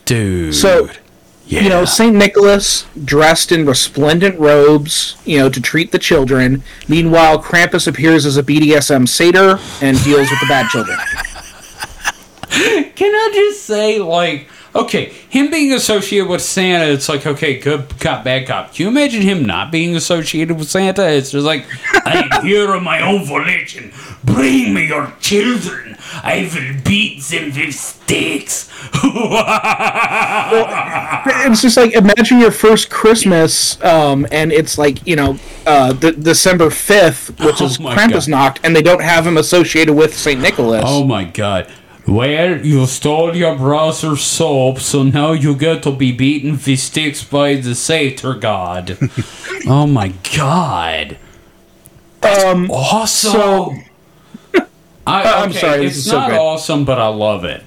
Dude. 0.05 0.55
So 0.55 0.89
yeah. 1.47 1.61
you 1.63 1.69
know, 1.69 1.85
Saint 1.85 2.17
Nicholas 2.17 2.87
dressed 3.05 3.53
in 3.53 3.67
resplendent 3.67 4.39
robes, 4.39 5.17
you 5.25 5.39
know, 5.39 5.49
to 5.51 5.61
treat 5.61 5.93
the 5.93 5.99
children. 5.99 6.63
Meanwhile, 6.89 7.43
Krampus 7.43 7.87
appears 7.87 8.25
as 8.25 8.37
a 8.37 8.43
BDSM 8.43 9.09
satyr 9.09 9.59
and 9.81 10.03
deals 10.03 10.31
with 10.31 10.41
the 10.41 10.47
bad 10.49 10.69
children. 10.71 10.99
Can 13.03 13.13
I 13.13 13.31
just 13.35 13.65
say, 13.65 13.99
like, 13.99 14.47
okay, 14.77 15.07
him 15.29 15.51
being 15.51 15.73
associated 15.73 16.29
with 16.29 16.41
Santa, 16.41 16.85
it's 16.85 17.09
like, 17.09 17.27
okay, 17.27 17.59
good 17.59 17.99
cop, 17.99 18.23
bad 18.23 18.47
cop. 18.47 18.73
Can 18.73 18.85
you 18.85 18.89
imagine 18.91 19.23
him 19.23 19.45
not 19.45 19.73
being 19.73 19.97
associated 19.97 20.57
with 20.57 20.69
Santa? 20.71 21.11
It's 21.11 21.33
just 21.33 21.45
like, 21.45 21.67
I'm 22.05 22.47
here 22.47 22.73
on 22.73 22.85
my 22.85 23.01
own 23.01 23.25
volition. 23.25 23.93
Bring 24.23 24.73
me 24.73 24.87
your 24.87 25.13
children. 25.19 25.97
I 26.23 26.49
will 26.55 26.81
beat 26.85 27.25
them 27.25 27.47
with 27.57 27.75
sticks. 27.75 28.71
It's 31.45 31.63
just 31.63 31.77
like 31.77 31.93
imagine 31.95 32.39
your 32.39 32.51
first 32.53 32.89
Christmas, 32.91 33.83
um, 33.83 34.27
and 34.31 34.53
it's 34.53 34.79
like 34.79 35.05
you 35.07 35.17
know, 35.17 35.39
uh, 35.67 35.93
the, 35.93 36.13
December 36.13 36.71
fifth, 36.71 37.29
which 37.41 37.61
Oh 37.61 37.65
is 37.67 37.81
my 37.81 37.97
Krampus 37.97 38.27
God. 38.27 38.29
knocked, 38.29 38.61
and 38.63 38.77
they 38.77 38.83
don't 38.83 39.03
have 39.03 39.27
him 39.27 39.37
associated 39.39 39.95
with 39.95 40.17
Saint 40.17 40.41
Nicholas. 40.41 40.85
oh 40.87 41.05
my 41.05 41.25
god. 41.25 41.71
Well, 42.07 42.65
you 42.65 42.85
stole 42.87 43.37
your 43.37 43.57
brother's 43.57 44.23
soap, 44.23 44.81
so 44.81 45.03
now 45.05 45.33
you 45.33 45.55
get 45.55 45.83
to 45.85 45.93
be 45.93 46.11
beaten 46.13 46.53
with 46.53 46.79
sticks 46.81 47.23
by 47.23 47.55
the 47.55 47.75
satyr 47.75 48.35
god. 48.35 48.99
oh 49.67 49.87
my 49.87 50.13
god. 50.37 51.17
um, 52.23 52.71
Awesome. 52.71 53.33
So- 53.33 53.75
I, 55.07 55.23
I'm 55.43 55.51
okay, 55.51 55.59
sorry, 55.59 55.79
this 55.85 55.91
It's 55.97 55.97
is 55.99 56.11
so 56.11 56.19
not 56.19 56.31
good. 56.31 56.39
awesome, 56.39 56.85
but 56.85 56.99
I 57.01 57.09
love 57.09 57.45
it. 57.45 57.63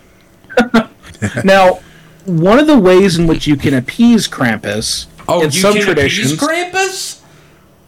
now, 1.43 1.79
one 2.25 2.59
of 2.59 2.67
the 2.67 2.77
ways 2.79 3.17
in 3.17 3.27
which 3.27 3.45
you 3.47 3.55
can 3.57 3.73
appease 3.73 4.27
Krampus 4.27 5.07
Oh, 5.27 5.39
in 5.39 5.45
you 5.45 5.51
some 5.59 5.73
can 5.73 5.83
traditions, 5.83 6.31
appease 6.33 6.47
Krampus? 6.49 7.21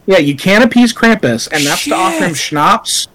yeah, 0.06 0.18
you 0.18 0.34
can 0.36 0.62
appease 0.62 0.92
Krampus, 0.92 1.48
and 1.52 1.64
that's 1.64 1.84
to 1.84 1.94
offer 1.94 2.24
him 2.26 2.34
schnapps 2.34 3.08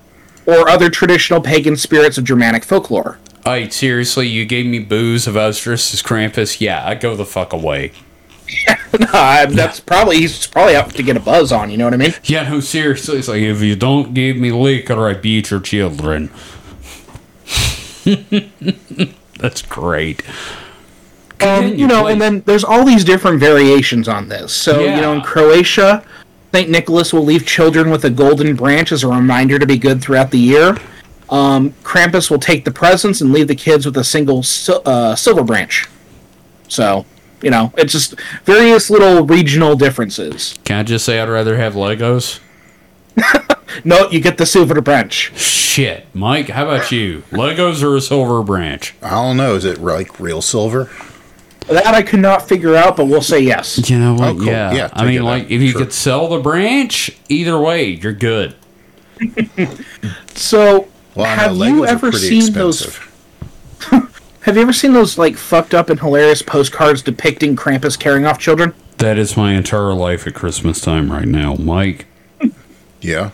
or 0.47 0.67
other 0.69 0.89
traditional 0.89 1.39
pagan 1.41 1.75
spirits 1.77 2.17
of 2.17 2.23
Germanic 2.23 2.63
folklore. 2.63 3.19
Hey, 3.45 3.69
seriously, 3.69 4.27
you 4.27 4.45
gave 4.45 4.65
me 4.65 4.79
booze 4.79 5.27
if 5.27 5.35
I 5.35 5.47
was 5.47 5.59
dressed 5.59 5.93
as 5.93 6.01
Krampus? 6.01 6.61
Yeah, 6.61 6.87
I'd 6.87 7.01
go 7.01 7.15
the 7.15 7.25
fuck 7.25 7.53
away. 7.53 7.91
Uh, 9.11 9.47
that's 9.47 9.79
probably 9.79 10.17
he's 10.17 10.45
probably 10.45 10.75
out 10.75 10.91
to 10.91 11.01
get 11.01 11.17
a 11.17 11.19
buzz 11.19 11.51
on. 11.51 11.71
You 11.71 11.77
know 11.77 11.85
what 11.85 11.95
I 11.95 11.97
mean? 11.97 12.13
Yeah, 12.25 12.47
no, 12.47 12.59
seriously, 12.59 13.17
it's 13.17 13.27
like 13.27 13.41
if 13.41 13.59
you 13.61 13.75
don't 13.75 14.13
give 14.13 14.37
me 14.37 14.51
liquor, 14.51 15.07
I 15.07 15.15
beat 15.15 15.49
your 15.49 15.59
children. 15.59 16.29
That's 19.39 19.63
great. 19.63 20.21
Um, 21.41 21.73
you 21.75 21.87
know, 21.87 22.05
and 22.05 22.21
then 22.21 22.41
there's 22.41 22.63
all 22.63 22.85
these 22.85 23.03
different 23.03 23.39
variations 23.39 24.07
on 24.07 24.29
this. 24.29 24.53
So, 24.53 24.81
you 24.81 25.01
know, 25.01 25.13
in 25.13 25.21
Croatia, 25.21 26.05
St. 26.53 26.69
Nicholas 26.69 27.11
will 27.13 27.25
leave 27.25 27.47
children 27.47 27.89
with 27.89 28.05
a 28.05 28.11
golden 28.11 28.55
branch 28.55 28.91
as 28.91 29.03
a 29.03 29.07
reminder 29.07 29.57
to 29.57 29.65
be 29.65 29.77
good 29.77 30.01
throughout 30.01 30.29
the 30.29 30.39
year. 30.39 30.77
Um, 31.29 31.71
Krampus 31.83 32.29
will 32.29 32.39
take 32.39 32.65
the 32.65 32.71
presents 32.71 33.21
and 33.21 33.31
leave 33.31 33.47
the 33.47 33.55
kids 33.55 33.85
with 33.85 33.97
a 33.97 34.03
single 34.03 34.43
sil- 34.43 34.81
uh, 34.85 35.15
silver 35.15 35.43
branch. 35.43 35.87
So, 36.67 37.05
you 37.41 37.49
know, 37.49 37.73
it's 37.77 37.91
just 37.91 38.15
various 38.45 38.89
little 38.89 39.25
regional 39.25 39.75
differences. 39.75 40.55
Can 40.65 40.79
I 40.79 40.83
just 40.83 41.05
say 41.05 41.19
I'd 41.19 41.29
rather 41.29 41.57
have 41.57 41.73
Legos? 41.73 42.39
No, 43.83 44.07
you 44.11 44.19
get 44.21 44.37
the 44.37 44.45
silver 44.45 44.79
branch. 44.81 45.35
Shit, 45.35 46.05
Mike, 46.13 46.49
how 46.49 46.65
about 46.69 46.91
you? 46.91 47.23
Legos 47.31 47.81
or 47.81 47.95
a 47.95 48.01
silver 48.01 48.43
branch? 48.43 48.93
I 49.01 49.09
don't 49.09 49.35
know. 49.35 49.55
Is 49.55 49.65
it 49.65 49.79
like 49.79 50.19
real 50.19 50.43
silver? 50.43 50.91
That 51.67 51.87
I 51.87 52.03
could 52.03 52.19
not 52.19 52.47
figure 52.47 52.75
out, 52.75 52.95
but 52.95 53.05
we'll 53.05 53.23
say 53.23 53.39
yes. 53.39 53.89
You 53.89 53.97
know 53.97 54.13
what? 54.13 54.23
Oh, 54.29 54.35
cool. 54.35 54.45
Yeah. 54.45 54.73
Yeah, 54.73 54.89
I 54.93 55.07
mean, 55.07 55.23
like, 55.23 55.45
out. 55.45 55.51
if 55.51 55.59
you 55.59 55.69
Sure. 55.71 55.81
could 55.81 55.91
sell 55.93 56.27
the 56.29 56.37
branch, 56.37 57.17
either 57.29 57.57
way, 57.59 57.85
you're 57.89 58.13
good. 58.13 58.53
So, 60.35 60.87
Well, 61.15 61.25
I 61.27 61.35
know 61.35 61.41
have 61.43 61.57
you 61.75 61.85
ever 61.85 62.11
seen 62.11 62.41
expensive. 62.47 63.09
those? 63.89 64.09
Have 64.41 64.57
you 64.57 64.61
ever 64.61 64.73
seen 64.73 64.91
those 64.91 65.17
like 65.17 65.37
fucked 65.37 65.73
up 65.73 65.89
and 65.89 65.97
hilarious 65.99 66.41
postcards 66.41 67.01
depicting 67.01 67.55
Krampus 67.55 67.97
carrying 67.97 68.25
off 68.25 68.39
children? 68.39 68.73
That 68.97 69.17
is 69.17 69.37
my 69.37 69.53
entire 69.53 69.93
life 69.93 70.27
at 70.27 70.33
Christmas 70.33 70.81
time 70.81 71.09
right 71.11 71.27
now. 71.27 71.55
Mike, 71.55 72.07
Yeah. 72.99 73.29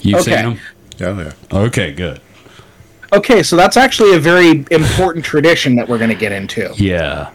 you've 0.00 0.20
Okay. 0.20 0.36
seen 0.36 0.44
them? 0.44 0.60
Oh 1.02 1.20
yeah. 1.20 1.32
Okay, 1.58 1.92
good. 1.92 2.20
Okay, 3.12 3.42
so 3.42 3.56
that's 3.56 3.76
actually 3.76 4.14
a 4.14 4.18
very 4.18 4.64
important 4.70 5.22
tradition 5.22 5.76
that 5.76 5.86
we're 5.86 5.98
going 5.98 6.08
to 6.08 6.16
get 6.16 6.32
into. 6.32 6.72
Yeah. 6.78 7.28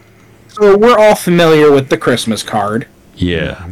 So 0.48 0.76
we're 0.76 0.98
all 0.98 1.14
familiar 1.14 1.70
with 1.70 1.90
the 1.90 1.96
Christmas 1.98 2.42
card. 2.42 2.88
Yeah. 3.14 3.68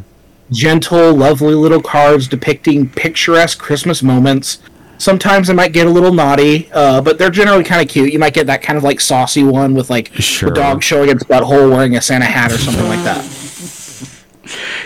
Gentle, 0.52 1.12
lovely 1.14 1.54
little 1.54 1.82
cards 1.82 2.28
depicting 2.28 2.88
picturesque 2.88 3.58
Christmas 3.58 4.04
moments. 4.04 4.58
Sometimes 4.98 5.48
they 5.48 5.54
might 5.54 5.72
get 5.72 5.86
a 5.86 5.90
little 5.90 6.12
naughty, 6.12 6.70
uh, 6.72 7.00
but 7.00 7.18
they're 7.18 7.30
generally 7.30 7.64
kind 7.64 7.82
of 7.82 7.88
cute. 7.88 8.12
You 8.12 8.18
might 8.18 8.34
get 8.34 8.46
that 8.46 8.62
kind 8.62 8.76
of 8.76 8.82
like 8.84 9.00
saucy 9.00 9.44
one 9.44 9.74
with 9.74 9.90
like 9.90 10.12
Sure. 10.14 10.50
a 10.50 10.54
dog 10.54 10.82
showing 10.82 11.10
its 11.10 11.22
butthole 11.24 11.70
wearing 11.70 11.96
a 11.96 12.02
Santa 12.02 12.24
hat 12.24 12.50
or 12.52 12.58
something 12.58 12.86
like 12.88 13.02
that. 13.04 13.24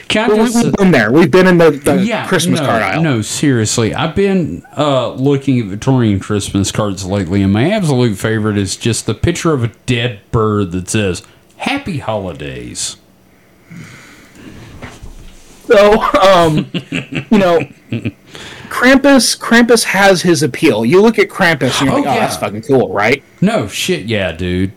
Can 0.09 0.29
I 0.31 0.35
Well, 0.35 0.47
just 0.47 0.65
we've 0.65 0.73
been 0.75 0.91
there. 0.91 1.13
We've 1.13 1.31
been 1.31 1.47
in 1.47 1.59
the, 1.59 1.71
the 1.71 2.03
yeah, 2.03 2.27
Christmas 2.27 2.59
no, 2.61 2.67
card 2.67 2.83
aisle. 2.83 3.03
No, 3.03 3.23
seriously. 3.23 3.95
I've 3.95 4.17
been 4.17 4.65
uh, 4.77 5.13
looking 5.13 5.61
at 5.61 5.67
Victorian 5.67 6.19
Christmas 6.19 6.73
cards 6.73 7.05
lately, 7.05 7.43
and 7.43 7.53
my 7.53 7.71
absolute 7.71 8.17
favorite 8.17 8.59
is 8.59 8.77
just 8.77 9.07
the 9.07 9.15
picture 9.15 9.53
of 9.53 9.63
a 9.63 9.69
dead 9.87 10.21
bird 10.33 10.73
that 10.73 10.89
says 10.89 11.23
"Happy 11.59 11.99
Holidays." 11.99 12.97
So, 15.67 16.01
um, 16.21 16.69
you 17.31 17.39
know, 17.39 17.61
Krampus, 18.71 19.37
Krampus 19.39 19.85
has 19.85 20.23
his 20.23 20.43
appeal. 20.43 20.85
You 20.85 21.03
look 21.03 21.19
at 21.19 21.29
Krampus 21.29 21.81
and 21.81 21.91
you're 21.91 21.99
Oh, 21.99 22.01
like, 22.01 22.07
oh, 22.07 22.15
yeah. 22.15 22.21
that's 22.21 22.37
fucking 22.37 22.63
cool, 22.63 22.93
right? 22.93 23.23
No 23.41 23.67
shit, 23.69 24.07
yeah, 24.07 24.33
dude. 24.33 24.73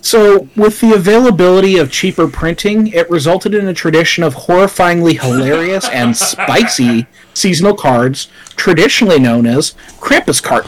So, 0.00 0.48
with 0.54 0.80
the 0.80 0.92
availability 0.94 1.76
of 1.78 1.90
cheaper 1.90 2.28
printing, 2.28 2.86
it 2.88 3.10
resulted 3.10 3.52
in 3.54 3.66
a 3.66 3.74
tradition 3.74 4.22
of 4.22 4.34
horrifyingly 4.34 5.20
hilarious 5.20 5.88
and 5.88 6.16
spicy 6.32 7.06
seasonal 7.34 7.74
cards, 7.74 8.28
traditionally 8.54 9.18
known 9.18 9.46
as 9.46 9.74
Krampus 9.98 10.40
card. 10.40 10.64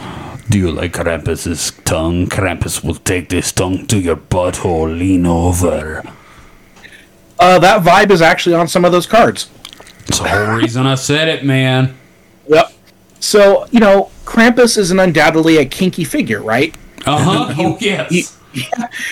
Do 0.49 0.57
you 0.57 0.71
like 0.71 0.91
Krampus's 0.93 1.71
tongue? 1.85 2.27
Krampus 2.27 2.83
will 2.83 2.95
take 2.95 3.29
this 3.29 3.51
tongue 3.53 3.87
to 3.87 3.99
your 3.99 4.17
butthole. 4.17 4.97
Lean 4.97 5.25
over. 5.25 6.03
Uh, 7.39 7.59
that 7.59 7.81
vibe 7.83 8.11
is 8.11 8.21
actually 8.21 8.55
on 8.55 8.67
some 8.67 8.83
of 8.83 8.91
those 8.91 9.07
cards. 9.07 9.49
It's 10.07 10.19
the 10.19 10.27
whole 10.27 10.57
reason 10.57 10.85
I 10.85 10.95
said 10.95 11.27
it, 11.29 11.45
man. 11.45 11.95
So, 13.19 13.67
you 13.71 13.79
know, 13.79 14.09
Krampus 14.25 14.77
is 14.77 14.91
an 14.91 14.99
undoubtedly 14.99 15.57
a 15.57 15.65
kinky 15.65 16.03
figure, 16.03 16.41
right? 16.41 16.75
Uh 17.05 17.17
huh. 17.17 17.53
Oh 17.57 17.77
yes. 17.79 18.11
he- 18.11 18.25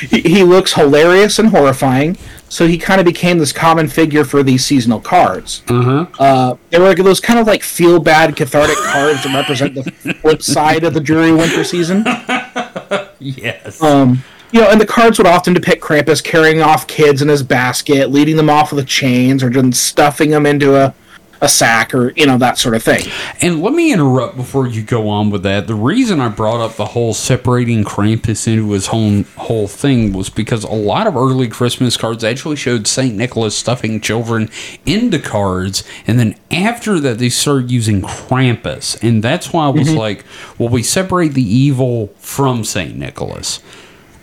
he, 0.10 0.22
he 0.22 0.44
looks 0.44 0.74
hilarious 0.74 1.38
and 1.40 1.50
horrifying, 1.50 2.18
so 2.50 2.66
he 2.68 2.78
kind 2.78 3.00
of 3.00 3.06
became 3.06 3.38
this 3.38 3.52
common 3.54 3.88
figure 3.88 4.26
for 4.26 4.42
these 4.42 4.66
seasonal 4.66 5.00
cards. 5.00 5.62
Uh-huh. 5.70 6.08
Uh, 6.20 6.56
they 6.72 6.80
were 6.80 6.88
like 6.88 6.98
those 6.98 7.20
kind 7.20 7.40
of 7.40 7.46
like 7.46 7.62
feel 7.62 8.00
bad, 8.00 8.36
cathartic 8.36 8.76
cards 8.78 9.24
that 9.24 9.34
represent 9.36 9.76
the 9.76 10.14
flip 10.16 10.42
side 10.42 10.84
of 10.84 10.96
the 10.96 11.00
dreary 11.00 11.32
winter 11.32 11.64
season. 11.64 12.04
yes. 13.20 13.82
Um, 13.82 14.24
you 14.52 14.62
know, 14.62 14.70
and 14.70 14.80
the 14.82 14.86
cards 14.88 15.18
would 15.20 15.28
often 15.28 15.54
depict 15.54 15.84
Krampus 15.84 16.24
carrying 16.24 16.62
off 16.62 16.88
kids 16.88 17.22
in 17.22 17.28
his 17.28 17.44
basket, 17.44 18.10
leading 18.10 18.38
them 18.38 18.50
off 18.50 18.72
with 18.74 18.88
chains, 18.88 19.44
or 19.44 19.50
just 19.50 19.84
stuffing 19.84 20.32
them 20.32 20.46
into 20.46 20.76
a, 20.76 20.94
a 21.42 21.50
sack 21.50 21.94
or 21.94 22.12
you 22.12 22.26
know 22.26 22.38
that 22.38 22.58
sort 22.58 22.76
of 22.76 22.84
thing. 22.84 23.10
And 23.42 23.62
let 23.62 23.74
me 23.74 23.94
interrupt 23.94 24.36
before 24.36 24.68
you 24.68 24.84
go 24.84 25.10
on 25.10 25.30
with 25.30 25.44
that. 25.44 25.68
The 25.68 25.76
reason 25.76 26.20
I 26.20 26.30
brought 26.30 26.62
up 26.62 26.76
the 26.76 26.86
whole 26.86 27.14
separating 27.14 27.84
Krampus 27.84 28.48
into 28.48 28.72
his 28.72 28.88
whole 28.88 29.24
whole 29.38 29.68
thing 29.68 30.14
was 30.14 30.30
because 30.30 30.64
a 30.64 30.72
lot 30.72 31.08
of 31.08 31.16
early 31.16 31.48
Christmas 31.48 31.98
cards 31.98 32.24
actually 32.24 32.56
showed 32.56 32.88
Saint 32.88 33.16
Nicholas 33.16 33.58
stuffing 33.58 34.02
children 34.02 34.50
into 34.86 35.20
cards, 35.20 35.84
and 36.06 36.20
then 36.20 36.36
after 36.52 37.00
that 37.00 37.20
they 37.20 37.30
started 37.30 37.72
using 37.72 38.02
Krampus, 38.02 39.02
and 39.02 39.24
that's 39.24 39.54
why 39.54 39.66
I 39.66 39.70
was 39.70 39.90
mm-hmm. 39.90 39.98
like, 39.98 40.26
well, 40.58 40.70
we 40.70 40.84
separate 40.84 41.34
the 41.34 41.42
evil 41.42 42.08
from 42.18 42.64
Saint 42.64 42.96
Nicholas. 42.96 43.62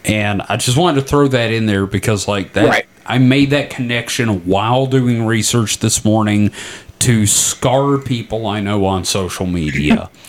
And 0.04 0.42
I 0.42 0.56
just 0.56 0.76
wanted 0.76 1.00
to 1.00 1.06
throw 1.06 1.28
that 1.28 1.50
in 1.50 1.66
there 1.66 1.86
because, 1.86 2.28
like, 2.28 2.52
that 2.52 2.68
Right. 2.68 2.86
I 3.06 3.18
made 3.18 3.50
that 3.50 3.70
connection 3.70 4.46
while 4.46 4.86
doing 4.86 5.26
research 5.26 5.78
this 5.78 6.04
morning 6.04 6.52
to 7.00 7.26
scar 7.26 7.98
people 7.98 8.46
I 8.46 8.60
know 8.60 8.84
on 8.86 9.04
social 9.04 9.46
media. 9.46 10.10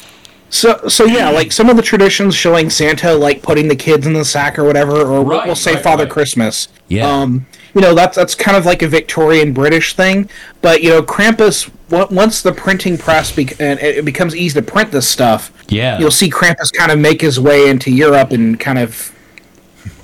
So 0.47 0.88
so 0.88 1.04
yeah, 1.06 1.32
like 1.32 1.51
some 1.51 1.69
of 1.69 1.75
the 1.75 1.82
traditions 1.82 2.34
showing 2.34 2.69
Santa 2.69 3.13
like 3.13 3.41
putting 3.41 3.67
the 3.67 3.75
kids 3.75 4.06
in 4.08 4.13
the 4.13 4.23
sack 4.23 4.58
or 4.58 4.63
whatever, 4.63 5.01
or 5.01 5.21
we'll- 5.21 5.23
Right, 5.39 5.47
we'll 5.47 5.56
say 5.56 5.73
right, 5.73 5.84
Father 5.84 6.04
right. 6.06 6.13
Christmas. 6.13 6.69
Yeah. 6.88 7.10
Um, 7.12 7.45
you 7.73 7.82
know 7.82 7.93
that's 7.93 8.15
that's 8.15 8.36
kind 8.36 8.56
of 8.56 8.63
like 8.65 8.82
a 8.82 8.88
Victorian 8.88 9.51
British 9.54 9.95
thing, 9.95 10.30
but 10.62 10.82
you 10.82 10.91
know 10.91 11.01
Krampus. 11.01 11.69
on- 11.91 12.13
Once 12.15 12.41
the 12.41 12.54
printing 12.54 12.97
press 12.97 13.36
bec- 13.36 13.60
and 13.60 13.80
it 13.82 14.06
becomes 14.06 14.34
easy 14.36 14.62
to 14.62 14.65
print 14.65 14.91
this 14.91 15.10
stuff, 15.10 15.51
Yeah. 15.67 15.99
you'll 15.99 16.12
see 16.12 16.30
Krampus 16.30 16.71
kind 16.71 16.91
of 16.91 16.99
make 16.99 17.19
his 17.21 17.38
way 17.38 17.67
into 17.67 17.91
Europe 17.91 18.32
and 18.32 18.58
kind 18.58 18.78
of 18.80 19.12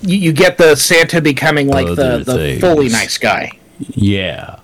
you, 0.02 0.18
you 0.18 0.34
get 0.34 0.58
the 0.58 0.76
Santa 0.76 1.22
becoming 1.22 1.68
like 1.68 1.88
Other 1.88 2.18
the, 2.18 2.24
the 2.26 2.38
things. 2.38 2.62
fully 2.62 2.90
nice 2.90 3.18
guy. 3.18 3.52
yeah. 3.80 4.58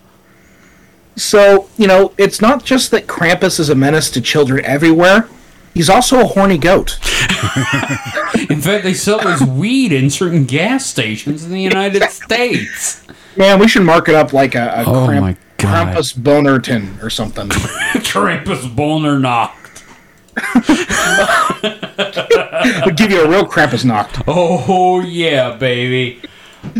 So, 1.17 1.67
you 1.77 1.87
know, 1.87 2.13
it's 2.17 2.39
not 2.41 2.63
just 2.63 2.91
that 2.91 3.07
Krampus 3.07 3.59
is 3.59 3.69
a 3.69 3.75
menace 3.75 4.09
to 4.11 4.21
children 4.21 4.63
everywhere. 4.63 5.27
He's 5.73 5.89
also 5.89 6.21
a 6.21 6.25
horny 6.25 6.57
goat. 6.57 6.97
In 8.49 8.61
fact, 8.61 8.83
they 8.83 8.93
sell 8.93 9.19
this 9.19 9.41
weed 9.41 9.91
in 9.91 10.09
certain 10.09 10.45
gas 10.45 10.85
stations 10.85 11.43
in 11.43 11.51
the 11.51 11.61
United 11.61 12.03
States. 12.11 13.05
Man, 13.35 13.59
we 13.59 13.67
should 13.67 13.83
mark 13.83 14.09
it 14.09 14.15
up 14.15 14.31
like 14.33 14.55
a, 14.55 14.67
a 14.77 14.83
Oh 14.87 15.05
Kramp- 15.05 15.21
my 15.21 15.37
God. 15.57 15.95
Krampus 15.95 16.15
Bonerton 16.17 17.01
or 17.03 17.09
something. 17.09 17.47
Krampus 17.49 18.73
Boner 18.75 19.19
knocked. 19.19 19.83
Would 22.85 22.97
give 22.97 23.11
you 23.11 23.21
a 23.23 23.29
real 23.29 23.45
Krampus 23.45 23.85
knocked. 23.85 24.21
Oh, 24.27 25.01
yeah, 25.01 25.55
baby. 25.57 26.21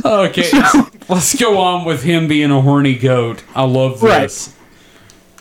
Okay, 0.06 0.50
let's 1.10 1.36
go 1.40 1.58
on 1.58 1.86
with 1.86 2.04
him 2.04 2.28
being 2.28 2.52
a 2.52 2.62
horny 2.62 2.96
goat. 2.96 3.44
I 3.56 3.64
love 3.64 4.00
this. 4.02 4.50
Right. 4.50 4.54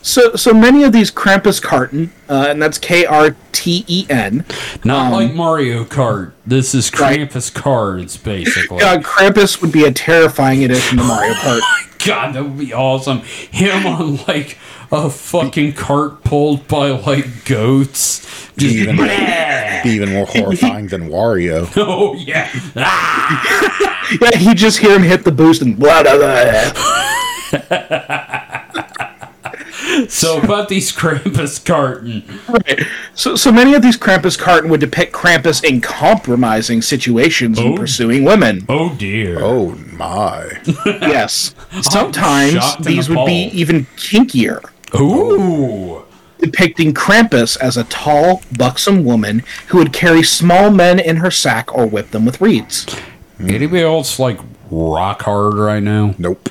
So, 0.03 0.37
so 0.37 0.55
many 0.55 0.85
of 0.85 0.93
these 0.93 1.11
Krampus 1.11 1.61
Karten, 1.61 2.11
uh, 2.29 2.47
and 2.49 2.63
that's 2.63 2.79
K 2.79 3.05
R 3.07 3.35
T 3.51 3.85
E 3.89 4.07
N. 4.09 4.45
Not 4.85 5.11
like 5.11 5.35
Mario 5.35 5.85
Kart. 5.85 6.33
This 6.47 6.75
is 6.77 6.93
Um, 6.95 7.01
Right. 7.01 7.21
Krampus 7.29 7.53
cards, 7.53 8.17
basically. 8.17 8.83
Uh, 8.85 8.99
Krampus 9.01 9.61
would 9.61 9.73
be 9.73 9.85
a 9.85 9.91
terrifying 9.93 10.63
addition 10.65 10.99
to 10.99 11.05
Mario 11.05 11.33
Kart. 11.35 11.61
God, 12.07 12.35
that 12.37 12.45
would 12.45 12.57
be 12.59 12.73
awesome. 12.73 13.23
Him 13.51 13.85
on 13.85 14.17
like 14.29 14.59
a 14.93 15.11
fucking 15.11 15.73
cart 15.75 16.23
pulled 16.25 16.67
by 16.69 16.91
like 16.91 17.45
goats. 17.45 18.21
Just 18.57 18.75
Even, 18.75 18.97
be 19.85 19.91
even 19.91 20.13
more 20.13 20.27
horrifying 20.27 20.87
than 20.89 21.09
Wario. 21.09 21.71
oh 21.77 22.15
yeah. 22.15 22.51
Ah! 22.77 24.09
yeah, 24.23 24.39
you 24.39 24.55
just 24.55 24.79
hear 24.79 24.95
him 24.97 25.03
hit 25.03 25.25
the 25.25 25.33
boost 25.33 25.63
and 25.63 25.79
blah 25.79 26.03
blah 26.03 26.17
blah. 26.17 26.73
So 30.09 30.41
about 30.43 30.69
these 30.69 30.93
Krampus 30.93 31.59
Karten. 31.65 32.23
Right. 32.49 32.87
So, 33.15 33.35
so 33.35 33.51
many 33.51 33.73
of 33.75 33.81
these 33.83 33.97
Krampus 33.97 34.39
Karten 34.39 34.69
would 34.69 34.81
depict 34.81 35.13
Krampus 35.13 35.65
in 35.65 35.81
compromising 35.81 36.83
situations 36.83 37.59
Oh. 37.59 37.67
and 37.69 37.77
pursuing 37.77 38.25
women. 38.25 38.67
Oh 38.69 38.95
dear. 38.97 39.39
Oh 39.41 39.75
my. 39.93 40.51
Yes. 40.85 41.55
Sometimes 41.81 42.53
shocked 42.53 42.77
and 42.79 42.87
these 42.87 43.09
would 43.09 43.25
be 43.27 43.45
even 43.55 43.87
kinkier, 43.97 44.61
Ooh. 45.01 46.03
depicting 46.39 46.93
Krampus 46.95 47.57
as 47.59 47.77
a 47.77 47.85
tall, 47.85 48.43
buxom 48.57 49.05
woman 49.05 49.43
who 49.69 49.79
would 49.79 49.93
carry 49.93 50.23
small 50.23 50.71
men 50.71 50.99
in 50.99 51.17
her 51.17 51.31
sack 51.31 51.75
or 51.75 51.87
whip 51.87 52.11
them 52.11 52.25
with 52.27 52.41
reeds. 52.41 52.87
Anybody 53.41 53.83
else 53.83 54.19
like 54.19 54.39
rock 54.71 55.23
hard 55.23 55.55
right 55.55 55.83
now? 55.83 56.15
Nope. 56.19 56.49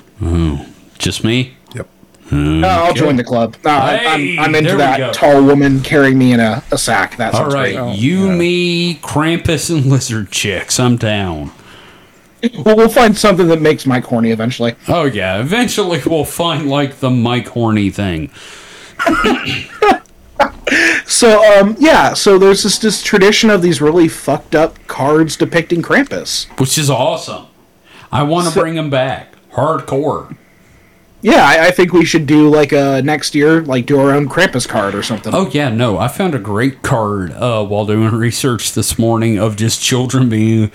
Just 0.98 1.24
me? 1.24 1.56
Yep. 1.76 1.88
Uh, 2.32 2.62
I'll 2.66 2.94
join 2.94 3.16
the 3.16 3.24
club. 3.24 3.56
No, 3.64 3.72
I- 3.72 3.98
Hey, 3.98 4.38
I'm, 4.38 4.46
I'm 4.46 4.56
into 4.56 4.76
there 4.76 4.92
we 4.92 4.98
go. 4.98 5.06
that 5.08 5.14
tall 5.14 5.44
woman 5.44 5.82
carrying 5.82 6.18
me 6.18 6.34
in 6.34 6.40
a, 6.40 6.64
a 6.72 6.78
sack. 6.78 7.18
That's 7.18 7.36
All 7.36 7.44
sounds 7.44 7.54
right, 7.54 7.76
great. 7.76 7.98
you, 8.00 8.32
me, 8.32 8.96
Krampus, 8.96 9.70
and 9.70 9.86
Lizard 9.92 10.32
Chicks. 10.32 10.80
I'm 10.80 10.98
down. 10.98 11.52
Well, 12.66 12.76
we'll 12.76 12.90
find 12.90 13.18
something 13.18 13.48
that 13.48 13.62
makes 13.62 13.86
Mike 13.86 14.04
horny 14.06 14.32
eventually. 14.32 14.76
Oh 14.88 15.06
yeah, 15.06 15.40
eventually 15.40 16.02
we'll 16.06 16.26
find 16.26 16.70
like 16.70 17.00
the 17.00 17.10
Mike 17.10 17.48
Horny 17.48 17.90
thing. 17.90 18.32
So, 21.08 21.44
um, 21.60 21.76
yeah. 21.80 22.14
So 22.14 22.38
there's 22.40 22.64
this, 22.64 22.80
this 22.80 23.04
tradition 23.04 23.50
of 23.52 23.62
these 23.62 23.80
really 23.82 24.08
fucked 24.08 24.56
up 24.56 24.76
cards 24.88 25.38
depicting 25.38 25.82
Krampus. 25.84 26.48
which 26.60 26.78
is 26.78 26.90
awesome. 26.90 27.46
I 28.12 28.24
want 28.24 28.48
to 28.48 28.52
So- 28.54 28.62
bring 28.62 28.76
them 28.76 28.90
back. 28.90 29.34
Hardcore. 29.54 30.36
Yeah, 31.22 31.44
I, 31.46 31.68
I 31.68 31.72
think 31.72 31.94
we 31.94 32.06
should 32.06 32.26
do 32.28 32.50
like 32.50 32.72
a 32.72 33.02
next 33.04 33.34
year, 33.36 33.62
like 33.62 33.86
do 33.86 34.00
our 34.00 34.12
own 34.12 34.28
Krampus 34.28 34.68
card 34.68 34.94
or 34.94 35.02
something. 35.04 35.34
Oh 35.34 35.50
yeah, 35.52 35.70
no, 35.70 35.98
I 35.98 36.08
found 36.08 36.36
a 36.36 36.40
great 36.40 36.82
card 36.82 37.32
uh, 37.32 37.64
while 37.66 37.86
doing 37.86 38.12
research 38.14 38.74
this 38.74 39.00
morning 39.00 39.40
of 39.40 39.56
just 39.56 39.82
children 39.82 40.28
being 40.30 40.72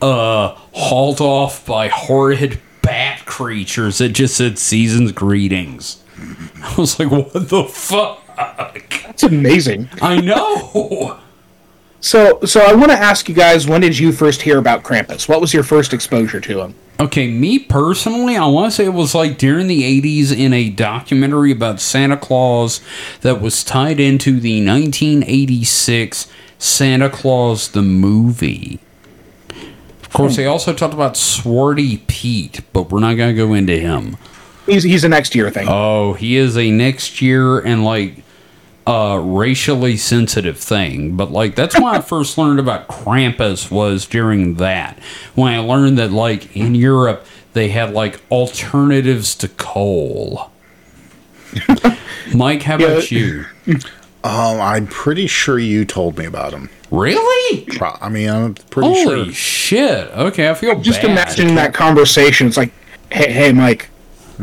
uh, 0.00 0.54
hauled 0.72 1.20
off 1.20 1.66
by 1.66 1.88
horrid 1.88 2.60
bat 2.82 3.24
creatures 3.26 3.98
that 3.98 4.10
just 4.10 4.36
said 4.36 4.58
"Season's 4.58 5.12
Greetings." 5.12 6.02
I 6.62 6.74
was 6.76 6.98
like, 6.98 7.10
"What 7.10 7.32
the 7.32 7.64
fuck?" 7.64 8.26
That's 8.36 9.22
amazing. 9.22 9.88
I 10.00 10.20
know. 10.20 11.18
So, 12.02 12.40
so 12.46 12.60
I 12.62 12.72
want 12.74 12.90
to 12.90 12.96
ask 12.96 13.28
you 13.28 13.34
guys, 13.34 13.66
when 13.66 13.82
did 13.82 13.98
you 13.98 14.10
first 14.10 14.40
hear 14.40 14.56
about 14.56 14.82
Krampus? 14.82 15.28
What 15.28 15.40
was 15.40 15.52
your 15.52 15.62
first 15.62 15.92
exposure 15.92 16.40
to 16.40 16.60
him? 16.62 16.74
Okay, 16.98 17.30
me 17.30 17.58
personally, 17.58 18.36
I 18.36 18.46
want 18.46 18.72
to 18.72 18.76
say 18.76 18.84
it 18.86 18.94
was 18.94 19.14
like 19.14 19.36
during 19.36 19.66
the 19.66 19.82
80s 20.00 20.36
in 20.36 20.52
a 20.54 20.70
documentary 20.70 21.52
about 21.52 21.80
Santa 21.80 22.16
Claus 22.16 22.80
that 23.20 23.40
was 23.40 23.62
tied 23.62 24.00
into 24.00 24.40
the 24.40 24.64
1986 24.66 26.30
Santa 26.58 27.10
Claus 27.10 27.68
the 27.68 27.82
movie. 27.82 28.80
Of 30.10 30.14
course, 30.14 30.34
they 30.36 30.46
also 30.46 30.72
talked 30.72 30.92
about 30.92 31.14
Zwarte 31.14 32.04
Piet, 32.08 32.60
but 32.72 32.90
we're 32.90 32.98
not 32.98 33.14
going 33.14 33.32
to 33.32 33.36
go 33.46 33.54
into 33.54 33.78
him. 33.78 34.16
He's 34.66 34.82
he's 34.82 35.04
a 35.04 35.08
next 35.08 35.36
year 35.36 35.50
thing. 35.50 35.66
Oh, 35.70 36.14
he 36.14 36.36
is 36.36 36.56
a 36.58 36.70
next 36.72 37.22
year 37.22 37.60
and 37.60 37.84
like 37.84 38.24
uh 38.88 39.20
racially 39.22 39.96
sensitive 39.96 40.58
thing. 40.58 41.16
But 41.16 41.30
like 41.30 41.54
that's 41.54 41.78
why 41.78 41.96
I 41.96 42.00
first 42.14 42.36
learned 42.38 42.58
about 42.58 42.88
Krampus 42.88 43.70
was 43.70 44.04
during 44.04 44.54
that. 44.56 44.98
When 45.36 45.52
I 45.52 45.58
learned 45.58 45.96
that 45.98 46.10
like 46.10 46.56
in 46.56 46.74
Europe 46.74 47.24
they 47.52 47.68
had 47.68 47.92
like 47.94 48.20
alternatives 48.32 49.34
to 49.36 49.48
coal. 49.48 50.50
Mike, 52.34 52.62
how 52.62 52.76
about 52.76 53.10
Yeah. 53.10 53.18
you? 53.18 53.44
Um, 54.22 54.60
I'm 54.60 54.86
pretty 54.86 55.26
sure 55.26 55.58
you 55.58 55.84
told 55.84 56.18
me 56.18 56.26
about 56.26 56.52
him. 56.52 56.68
Really? 56.90 57.66
I 57.80 58.08
mean, 58.08 58.28
I'm 58.28 58.54
pretty 58.54 58.88
Holy 58.88 59.24
sure. 59.26 59.32
shit. 59.32 60.10
Okay, 60.10 60.50
I 60.50 60.54
feel 60.54 60.78
Just 60.80 61.02
bad. 61.02 61.10
imagine 61.12 61.54
that 61.54 61.72
conversation. 61.72 62.46
It's 62.46 62.56
like, 62.56 62.72
hey, 63.10 63.32
hey, 63.32 63.52
Mike, 63.52 63.88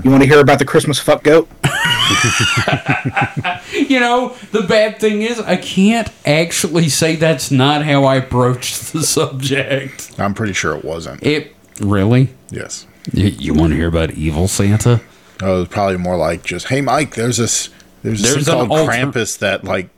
you 0.03 0.09
want 0.09 0.23
to 0.23 0.29
hear 0.29 0.39
about 0.39 0.57
the 0.59 0.65
Christmas 0.65 0.99
fuck 0.99 1.23
goat? 1.23 1.47
You 3.73 3.99
know, 3.99 4.35
the 4.51 4.63
bad 4.63 4.99
thing 4.99 5.21
is 5.21 5.39
I 5.39 5.55
can't 5.57 6.09
actually 6.25 6.89
say 6.89 7.15
that's 7.15 7.51
not 7.51 7.85
how 7.85 8.03
I 8.05 8.15
approached 8.15 8.91
the 8.93 9.03
subject. 9.03 10.13
I'm 10.17 10.33
pretty 10.33 10.53
sure 10.53 10.75
it 10.75 10.83
wasn't. 10.83 11.21
It 11.23 11.55
really? 11.79 12.29
Yes. 12.49 12.87
You, 13.13 13.27
you 13.27 13.53
want 13.53 13.71
to 13.71 13.77
hear 13.77 13.87
about 13.87 14.11
evil 14.11 14.47
Santa? 14.47 15.01
Oh, 15.41 15.57
it 15.57 15.59
was 15.59 15.67
probably 15.67 15.97
more 15.97 16.17
like 16.17 16.43
just, 16.43 16.67
hey, 16.67 16.81
Mike, 16.81 17.15
there's 17.15 17.37
this, 17.37 17.69
there's 18.07 18.21
this 18.21 18.33
There's 18.33 18.45
thing 18.45 18.59
an 18.61 18.67
called 18.67 18.79
alter- 18.79 18.91
Krampus 18.91 19.37
that 19.39 19.63
like 19.63 19.89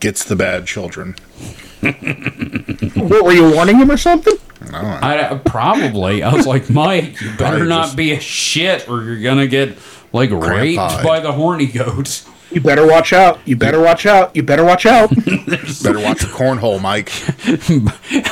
gets 0.00 0.24
the 0.24 0.36
bad 0.36 0.66
children. 0.66 1.14
what 1.80 3.24
were 3.24 3.32
you 3.32 3.50
warning 3.50 3.76
him 3.78 3.90
or 3.90 3.96
something? 3.96 4.34
I 4.72 5.16
I- 5.16 5.18
uh, 5.30 5.38
probably. 5.38 6.22
I 6.22 6.32
was 6.34 6.46
like, 6.46 6.68
Mike, 6.70 7.20
you 7.20 7.28
better 7.30 7.36
Probably 7.38 7.68
not 7.68 7.84
just- 7.86 7.96
be 7.96 8.12
a 8.12 8.20
shit, 8.20 8.88
or 8.88 9.02
you're 9.02 9.20
gonna 9.22 9.46
get 9.46 9.78
like 10.12 10.30
raped 10.30 10.76
Grandpa. 10.76 11.02
by 11.02 11.20
the 11.20 11.32
horny 11.32 11.66
goat. 11.66 12.24
You 12.50 12.60
better 12.60 12.86
watch 12.86 13.12
out. 13.12 13.38
You 13.46 13.56
better 13.56 13.80
watch 13.80 14.06
out. 14.06 14.34
You 14.34 14.42
better 14.42 14.64
watch 14.64 14.84
out. 14.84 15.10
Better 15.14 16.00
watch 16.00 16.22
your 16.22 16.32
cornhole, 16.32 16.80
Mike. 16.82 17.12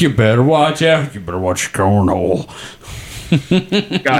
You 0.00 0.10
better 0.10 0.42
watch 0.42 0.82
out. 0.82 1.14
You 1.14 1.20
better 1.20 1.38
watch 1.38 1.64
your 1.64 1.72
cornhole. 1.72 2.48
God, 3.30 3.40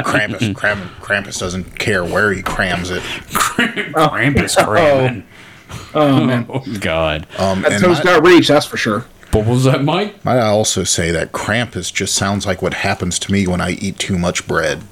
Krampus, 0.04 0.52
Kram, 0.54 0.86
Krampus 1.00 1.38
doesn't 1.38 1.78
care 1.78 2.04
where 2.04 2.32
he 2.32 2.42
crams 2.42 2.90
it. 2.90 3.02
Krampus 3.02 4.56
cramming. 4.64 5.26
oh 5.94 6.24
man, 6.24 6.46
Oh 6.48 6.62
God. 6.80 7.26
Um, 7.38 7.62
that 7.62 7.72
and 7.72 7.82
toe's 7.84 8.00
got 8.00 8.24
reach. 8.24 8.48
That's 8.48 8.66
for 8.66 8.76
sure. 8.76 9.04
What 9.32 9.46
was 9.46 9.64
that, 9.64 9.82
Mike? 9.84 10.24
might 10.24 10.38
I 10.38 10.46
also 10.48 10.84
say 10.84 11.10
that 11.10 11.32
Krampus 11.32 11.92
just 11.92 12.14
sounds 12.14 12.46
like 12.46 12.62
what 12.62 12.72
happens 12.74 13.18
to 13.20 13.32
me 13.32 13.46
when 13.46 13.60
I 13.60 13.72
eat 13.72 13.98
too 13.98 14.18
much 14.18 14.46
bread. 14.46 14.82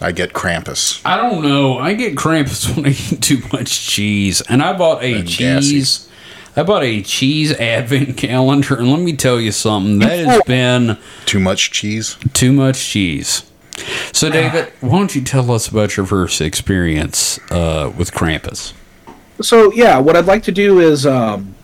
I 0.00 0.12
get 0.12 0.32
Krampus. 0.34 1.00
I 1.06 1.16
don't 1.16 1.42
know. 1.42 1.78
I 1.78 1.94
get 1.94 2.16
cramps 2.16 2.68
when 2.76 2.86
I 2.86 2.90
eat 2.90 3.22
too 3.22 3.40
much 3.52 3.86
cheese, 3.86 4.40
and 4.42 4.62
I 4.62 4.76
bought 4.76 5.02
a 5.02 5.14
And 5.20 5.26
gassy. 5.28 5.70
cheese. 5.70 6.10
I 6.56 6.62
bought 6.62 6.82
a 6.84 7.02
cheese 7.02 7.52
advent 7.52 8.16
calendar, 8.18 8.76
and 8.76 8.90
let 8.90 9.00
me 9.00 9.14
tell 9.14 9.40
you 9.40 9.52
something. 9.52 9.98
That 9.98 10.24
has 10.26 10.42
been 10.46 10.96
Too 11.26 11.38
much 11.40 11.70
cheese. 11.70 12.16
too 12.32 12.52
much 12.52 12.84
cheese. 12.86 13.42
So, 14.12 14.30
David, 14.30 14.72
why 14.80 14.98
don't 14.98 15.14
you 15.14 15.20
tell 15.22 15.50
us 15.52 15.68
about 15.68 15.96
your 15.98 16.06
first 16.06 16.40
experience 16.40 17.38
uh, 17.50 17.92
with 17.96 18.12
Krampus? 18.12 18.72
So 19.42 19.70
yeah, 19.74 19.98
what 19.98 20.16
I'd 20.16 20.24
like 20.24 20.42
to 20.44 20.52
do 20.52 20.80
is, 20.80 21.04
um, 21.04 21.54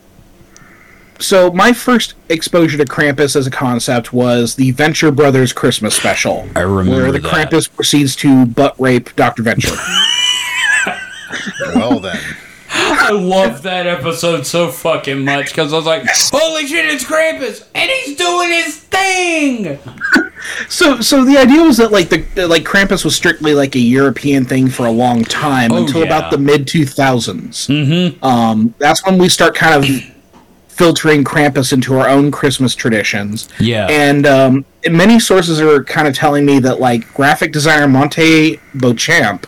so 1.18 1.50
my 1.52 1.72
first 1.72 2.12
exposure 2.28 2.76
to 2.76 2.84
Krampus 2.84 3.34
as 3.34 3.46
a 3.46 3.50
concept 3.50 4.12
was 4.12 4.56
the 4.56 4.72
Venture 4.72 5.10
Brothers 5.10 5.54
Christmas 5.54 5.94
special, 5.96 6.46
I 6.54 6.60
remember 6.60 7.02
where 7.04 7.12
the 7.12 7.18
that. 7.20 7.32
Krampus 7.50 7.72
proceeds 7.74 8.14
to 8.16 8.44
butt 8.44 8.78
rape 8.78 9.16
Dr. 9.16 9.42
Venture. 9.42 9.74
Well 11.74 11.98
then, 11.98 12.20
I 13.02 13.10
love 13.12 13.62
that 13.62 13.86
episode 13.86 14.46
so 14.46 14.68
fucking 14.70 15.24
much 15.24 15.46
because 15.46 15.72
I 15.72 15.76
was 15.76 15.86
like, 15.86 16.04
"Holy 16.06 16.66
shit, 16.66 16.86
it's 16.86 17.04
Krampus, 17.04 17.66
and 17.74 17.90
he's 17.90 18.16
doing 18.16 18.50
his 18.50 18.76
thing!" 18.78 19.78
so, 20.68 21.00
so 21.00 21.24
the 21.24 21.36
idea 21.38 21.62
was 21.62 21.76
that 21.78 21.92
like 21.92 22.08
the 22.08 22.46
like 22.46 22.64
Krampus 22.64 23.04
was 23.04 23.14
strictly 23.16 23.54
like 23.54 23.74
a 23.74 23.80
European 23.80 24.44
thing 24.44 24.68
for 24.68 24.86
a 24.86 24.90
long 24.90 25.24
time 25.24 25.72
Oh, 25.72 25.78
until 25.78 26.00
yeah. 26.00 26.06
about 26.06 26.30
the 26.30 26.38
mid 26.38 26.66
two 26.66 26.84
Mm-hmm. 26.84 28.24
Um, 28.24 28.74
that's 28.78 29.04
when 29.04 29.18
we 29.18 29.28
start 29.28 29.54
kind 29.54 29.84
of 29.84 29.90
filtering 30.68 31.22
Krampus 31.24 31.72
into 31.72 31.98
our 31.98 32.08
own 32.08 32.30
Christmas 32.30 32.74
traditions. 32.74 33.48
Yeah. 33.60 33.86
And 33.90 34.26
um, 34.26 34.64
many 34.90 35.20
sources 35.20 35.60
are 35.60 35.84
kind 35.84 36.08
of 36.08 36.14
telling 36.14 36.46
me 36.46 36.58
that 36.60 36.80
like 36.80 37.12
graphic 37.14 37.52
designer 37.52 37.88
Monte 37.88 38.58
Beauchamp 38.74 39.46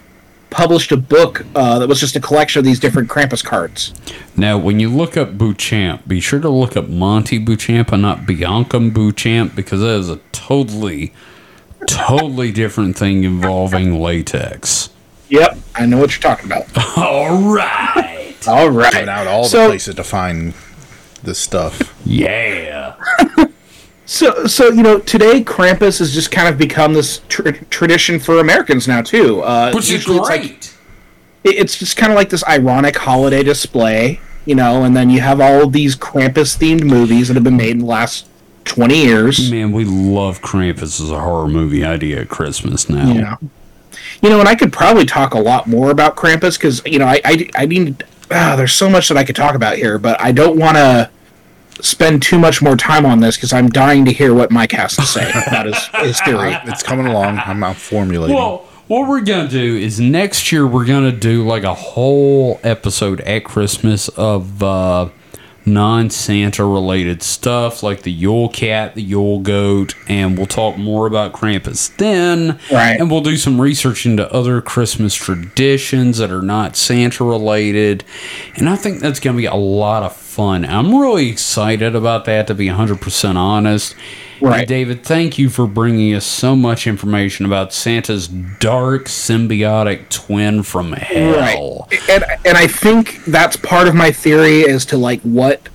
published 0.55 0.93
a 0.93 0.97
book 0.97 1.45
uh, 1.55 1.81
that 1.81 1.89
was 1.89 1.99
just 2.01 2.15
a 2.15 2.21
collection 2.21 2.61
of 2.61 2.65
these 2.65 2.79
different 2.79 3.11
Krampus 3.11 3.45
cards. 3.45 3.93
Now, 4.37 4.57
when 4.57 4.79
you 4.79 4.89
look 4.89 5.17
up 5.17 5.37
Beauchamp, 5.37 6.07
be 6.07 6.21
sure 6.21 6.41
to 6.41 6.49
look 6.49 6.77
up 6.77 6.89
Monte 6.89 7.39
Beauchamp 7.39 7.93
and 7.93 8.03
not 8.03 8.25
Bianca 8.25 8.79
Beauchamp 8.79 9.57
because 9.57 9.81
that 9.81 9.99
is 9.99 10.09
a 10.09 10.21
totally, 10.33 11.13
totally 11.89 12.53
different 12.53 12.97
thing 12.97 13.25
involving 13.25 14.01
latex. 14.01 14.91
Yep, 15.29 15.59
I 15.75 15.87
know 15.87 15.99
what 15.99 16.13
you're 16.13 16.23
talking 16.23 16.47
about. 16.47 16.67
All 16.97 17.53
right. 17.53 18.37
All 18.47 18.71
right. 18.71 18.93
going 18.93 19.09
out 19.09 19.27
all 19.27 19.49
the 19.49 19.67
places 19.67 19.95
to 19.95 20.05
find 20.05 20.53
this 21.23 21.39
stuff. 21.39 21.99
Yeah. 22.05 22.95
So, 24.07 24.47
so 24.47 24.69
you 24.69 24.83
know, 24.83 24.99
today 24.99 25.43
Krampus 25.43 25.99
has 25.99 26.13
just 26.13 26.31
kind 26.31 26.49
of 26.49 26.59
become 26.59 26.93
this 26.93 27.21
tr- 27.29 27.51
tradition 27.71 28.19
for 28.21 28.39
Americans 28.39 28.87
now 28.87 29.01
too. 29.03 29.41
Uh, 29.43 29.73
Which 29.73 29.85
is 29.85 29.91
usually 29.93 30.19
it's 30.19 30.29
like- 30.29 30.41
great. 30.43 30.75
it- 31.45 31.55
it's 31.57 31.79
just 31.79 31.97
kind 31.97 32.13
of 32.13 32.17
like 32.17 32.29
this 32.29 32.45
ironic 32.47 32.97
holiday 32.97 33.43
display, 33.43 34.21
you 34.45 34.55
know, 34.55 34.85
and 34.85 34.95
then 34.97 35.09
you 35.11 35.21
have 35.21 35.41
all 35.41 35.63
of 35.65 35.73
these 35.73 35.97
Krampus 35.97 36.57
themed 36.59 36.83
movies 36.85 37.29
that 37.29 37.35
have 37.35 37.45
been 37.45 37.57
made 37.57 37.71
in 37.73 37.79
the 37.79 37.85
last 37.87 38.27
20 38.67 39.05
years. 39.05 39.51
Man, 39.51 39.73
we 39.73 39.85
love 39.85 40.41
Krampus 40.43 41.01
as 41.01 41.11
a 41.11 41.21
horror 41.21 41.49
movie 41.49 41.85
idea 41.85 42.21
at 42.23 42.29
Christmas 42.29 42.89
now. 42.91 43.09
You 43.13 43.21
know, 43.23 43.37
you 44.23 44.29
know, 44.31 44.41
and 44.41 44.49
I 44.49 44.55
could 44.55 44.73
probably 44.73 45.05
talk 45.07 45.33
a 45.35 45.39
lot 45.41 45.67
more 45.67 45.91
about 45.91 46.17
Krampus 46.17 46.59
because, 46.59 46.83
you 46.87 46.99
know, 46.99 47.07
I, 47.07 47.21
I, 47.25 47.49
I 47.57 47.67
need, 47.67 48.05
ah, 48.31 48.55
there's 48.57 48.73
so 48.73 48.89
much 48.91 49.09
that 49.09 49.17
I 49.19 49.25
could 49.25 49.37
talk 49.37 49.55
about 49.55 49.77
here, 49.77 49.99
but 49.99 50.19
I 50.21 50.33
don't 50.33 50.59
want 50.59 50.77
to 50.77 51.11
spend 51.81 52.23
too 52.23 52.39
much 52.39 52.63
more 52.63 52.77
time 52.77 53.05
on 53.07 53.21
this 53.21 53.37
because 53.37 53.53
I'm 53.53 53.69
dying 53.69 54.05
to 54.05 54.13
hear 54.13 54.35
what 54.35 54.51
Mike 54.51 54.73
has 54.73 54.97
to 54.97 55.03
say 55.03 55.29
about 55.47 55.67
his, 55.67 55.87
his 56.01 56.21
theory. 56.21 56.57
It's 56.67 56.83
coming 56.83 57.07
along. 57.07 57.39
I'm 57.39 57.63
out 57.63 57.77
formulating. 57.77 58.37
Well, 58.37 58.67
what 58.87 59.09
we're 59.09 59.23
gonna 59.23 59.49
do 59.49 59.77
is 59.77 59.99
next 59.99 60.53
year 60.53 60.67
we're 60.67 60.85
gonna 60.85 61.13
do 61.13 61.47
like 61.47 61.63
a 61.63 61.75
whole 61.75 62.61
episode 62.63 63.21
at 63.23 63.45
Christmas 63.45 64.09
of 64.11 64.63
uh, 64.63 65.09
non-Santa 65.67 66.65
related 66.65 67.23
stuff, 67.23 67.83
like 67.83 68.03
the 68.03 68.13
Yule 68.13 68.49
Cat, 68.49 68.95
the 68.95 69.03
Yule 69.03 69.41
Goat, 69.41 69.95
and 70.09 70.37
we'll 70.37 70.47
talk 70.47 70.77
more 70.77 71.07
about 71.07 71.33
Krampus 71.33 71.95
then. 71.97 72.59
Right. 72.71 73.01
And 73.01 73.11
we'll 73.11 73.23
do 73.23 73.37
some 73.37 73.61
research 73.61 74.07
into 74.07 74.31
other 74.33 74.61
Christmas 74.61 75.15
traditions 75.15 76.19
that 76.19 76.31
are 76.31 76.43
not 76.43 76.77
Santa 76.77 77.25
related, 77.25 78.05
and 78.57 78.69
I 78.69 78.77
think 78.77 79.01
that's 79.01 79.21
gonna 79.21 79.37
be 79.37 79.47
a 79.47 79.55
lot 79.55 80.03
of 80.03 80.15
fun. 80.15 80.65
I'm 80.65 80.95
really 80.95 81.29
excited 81.29 81.95
about 81.95 82.25
that, 82.27 82.47
to 82.49 82.55
be 82.55 82.67
100% 82.69 83.37
honest. 83.37 83.95
Right. 84.51 84.69
David, 84.69 85.05
thank 85.05 85.39
you 85.39 85.49
for 85.49 85.67
bringing 85.67 86.15
us 86.15 86.27
so 86.27 86.55
much 86.55 86.87
information 86.87 87.47
about 87.47 87.73
Santa's 87.73 88.29
dark 88.29 89.07
symbiotic 89.07 90.11
twin 90.11 90.63
from 90.63 90.93
hell. 90.93 91.89
Right. 91.91 92.11
And 92.11 92.25
and 92.45 92.59
I 92.59 92.67
think 92.67 93.25
that's 93.25 93.57
part 93.57 93.89
of 93.89 93.95
my 93.95 94.13
theory 94.13 94.69
as 94.69 94.85
to 94.87 94.99
like 94.99 95.21
what 95.23 95.69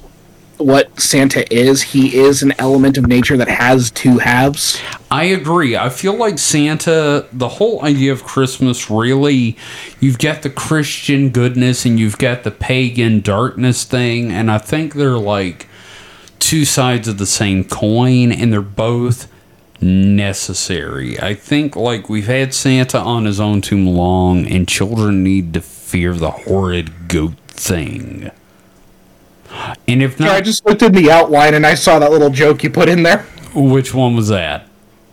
what 0.58 1.00
Santa 1.00 1.52
is. 1.54 1.82
He 1.82 2.18
is 2.18 2.44
an 2.44 2.54
element 2.60 2.98
of 2.98 3.08
nature 3.08 3.38
that 3.38 3.48
has 3.48 3.90
two 3.92 4.20
halves. 4.20 4.80
I 5.10 5.24
agree. 5.24 5.76
I 5.76 5.90
feel 5.90 6.14
like 6.14 6.38
Santa, 6.38 7.28
the 7.34 7.48
whole 7.48 7.84
idea 7.84 8.12
of 8.12 8.24
Christmas, 8.24 8.90
really, 8.90 9.58
you've 10.00 10.20
got 10.20 10.44
the 10.44 10.50
Christian 10.50 11.30
goodness 11.30 11.86
and 11.86 12.00
you've 12.00 12.18
got 12.18 12.44
the 12.44 12.52
pagan 12.52 13.22
darkness 13.22 13.84
thing, 13.84 14.32
and 14.32 14.52
I 14.52 14.58
think 14.58 14.94
they're 14.94 15.18
like 15.18 15.68
two 16.40 16.66
sides 16.66 17.08
of 17.08 17.18
the 17.18 17.26
same 17.26 17.64
coin, 17.64 18.32
and 18.32 18.52
they're 18.52 18.62
both 18.62 19.32
necessary. 19.82 21.20
I 21.20 21.34
think 21.34 21.76
like 21.76 22.10
we've 22.10 22.28
had 22.28 22.54
Santa 22.54 23.00
on 23.00 23.26
his 23.26 23.40
own 23.40 23.62
too 23.62 23.78
long, 23.90 24.46
and 24.48 24.68
children 24.68 25.24
need 25.24 25.54
to 25.54 25.62
fear 25.62 26.14
the 26.14 26.32
horrid 26.32 27.08
goat 27.08 27.36
thing. 27.48 28.32
And 29.88 30.04
if 30.04 30.20
Yeah, 30.20 30.34
I 30.34 30.42
just 30.42 30.66
looked 30.66 30.82
in 30.84 30.92
the 30.94 31.10
outline 31.10 31.54
and 31.56 31.66
I 31.66 31.74
saw 31.74 31.98
that 32.00 32.12
little 32.12 32.30
joke 32.30 32.64
you 32.64 32.70
put 32.70 32.88
in 32.88 33.02
there 33.04 33.26
which 33.56 33.94
one 33.96 34.16
was 34.16 34.28
that? 34.28 34.68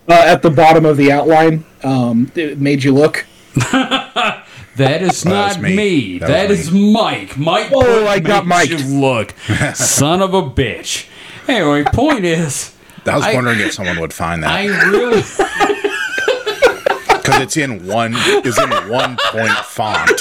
uh, 0.07 0.13
at 0.13 0.41
the 0.43 0.49
bottom 0.51 0.85
of 0.85 0.95
the 0.95 1.11
outline. 1.11 1.65
Um, 1.83 2.31
it 2.35 2.59
made 2.59 2.83
you 2.83 2.93
look. 2.93 3.25
That 4.77 5.01
is 5.01 5.25
not 5.25 5.53
that's 5.53 5.57
me. 5.57 5.75
me. 5.75 6.17
That 6.19 6.27
That 6.27 6.49
was 6.49 6.59
is 6.67 6.71
Mike. 6.71 7.35
Mike. 7.35 7.71
Oh, 7.73 8.05
I 8.05 8.19
got 8.19 8.45
makes 8.45 8.85
Look, 8.87 9.31
son 9.73 10.21
of 10.21 10.35
a 10.35 10.43
bitch. 10.43 11.07
Anyway, 11.47 11.83
point 11.85 12.25
is, 12.25 12.73
I 13.05 13.15
was 13.15 13.23
I- 13.25 13.33
wondering 13.35 13.59
if 13.59 13.73
someone 13.73 13.99
would 13.99 14.13
find 14.13 14.43
that. 14.43 14.51
I 14.51 14.65
really, 14.89 15.21
because 17.21 17.41
it's 17.41 17.57
in 17.57 17.85
one 17.87 18.13
is 18.45 18.57
in 18.59 18.69
one 18.89 19.17
point 19.31 19.51
font. 19.65 20.11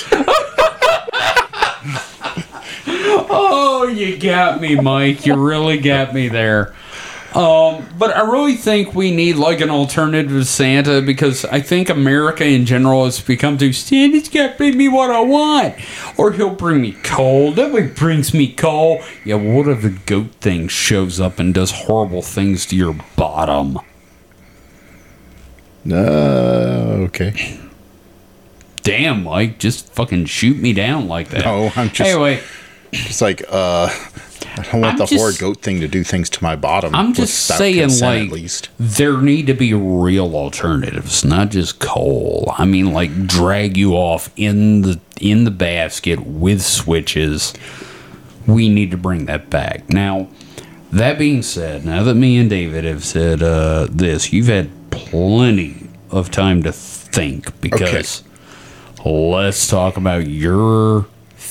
oh, 2.88 3.92
you 3.92 4.16
got 4.18 4.60
me, 4.60 4.76
Mike. 4.76 5.26
You 5.26 5.34
really 5.34 5.78
got 5.78 6.14
me 6.14 6.28
there. 6.28 6.74
Um, 7.36 7.86
but 7.98 8.16
I 8.16 8.22
really 8.22 8.54
think 8.54 8.94
we 8.94 9.10
need 9.10 9.34
like 9.36 9.60
an 9.60 9.68
alternative 9.68 10.30
to 10.32 10.44
Santa 10.46 11.02
because 11.02 11.44
I 11.44 11.60
think 11.60 11.90
America 11.90 12.46
in 12.46 12.64
general 12.64 13.04
has 13.04 13.20
become 13.20 13.58
too 13.58 13.74
Santa's 13.74 14.30
got 14.30 14.52
to 14.52 14.56
bring 14.56 14.78
me 14.78 14.88
what 14.88 15.10
I 15.10 15.20
want, 15.20 15.74
or 16.16 16.32
he'll 16.32 16.54
bring 16.54 16.80
me 16.80 16.92
coal. 17.02 17.52
Nobody 17.52 17.88
brings 17.88 18.32
me 18.32 18.50
coal. 18.52 19.02
Yeah, 19.24 19.34
what 19.34 19.68
if 19.68 19.82
the 19.82 19.90
goat 19.90 20.30
thing 20.40 20.68
shows 20.68 21.20
up 21.20 21.38
and 21.38 21.52
does 21.52 21.72
horrible 21.72 22.22
things 22.22 22.64
to 22.66 22.76
your 22.76 22.96
bottom? 23.16 23.78
Uh, 25.88 27.04
okay. 27.06 27.60
Damn, 28.82 29.24
Mike, 29.24 29.58
just 29.58 29.92
fucking 29.92 30.26
shoot 30.26 30.56
me 30.58 30.72
down 30.72 31.06
like 31.08 31.28
that. 31.30 31.44
No, 31.44 31.70
I'm 31.76 31.90
just- 31.90 32.08
Anyway, 32.10 32.40
It's 32.92 33.20
like 33.20 33.42
uh, 33.48 33.88
I 34.58 34.62
don't 34.70 34.80
want 34.80 34.92
I'm 34.92 34.98
the 34.98 35.06
just- 35.06 35.20
horrid 35.20 35.38
goat 35.38 35.62
thing 35.62 35.80
to 35.80 35.88
do 35.88 36.02
things 36.04 36.30
to 36.30 36.42
my 36.42 36.56
bottom. 36.56 36.94
I'm 36.94 37.12
just 37.14 37.46
saying, 37.46 37.80
consent, 37.80 38.02
like, 38.20 38.26
at 38.28 38.32
least. 38.32 38.68
there 38.78 39.20
need 39.20 39.46
to 39.48 39.54
be 39.54 39.74
real 39.74 40.34
alternatives, 40.34 41.24
not 41.24 41.50
just 41.50 41.78
coal. 41.78 42.52
I 42.56 42.64
mean, 42.64 42.92
like, 42.92 43.26
drag 43.26 43.76
you 43.76 43.94
off 43.94 44.30
in 44.36 44.82
the 44.82 45.00
in 45.20 45.44
the 45.44 45.50
basket 45.50 46.26
with 46.26 46.62
switches. 46.62 47.52
We 48.46 48.68
need 48.68 48.90
to 48.92 48.96
bring 48.96 49.26
that 49.26 49.50
back. 49.50 49.88
Now, 49.88 50.28
that 50.92 51.18
being 51.18 51.42
said, 51.42 51.84
now 51.84 52.02
that 52.04 52.14
me 52.14 52.36
and 52.38 52.48
David 52.48 52.84
have 52.84 53.04
said 53.04 53.42
uh, 53.42 53.88
this, 53.90 54.32
you've 54.32 54.46
had 54.46 54.70
plenty 54.90 55.88
of 56.10 56.30
time 56.30 56.62
to 56.62 56.70
think 56.72 57.60
because 57.60 58.22
let's 59.04 59.66
talk 59.66 59.96
about 59.96 60.26
your 60.28 61.06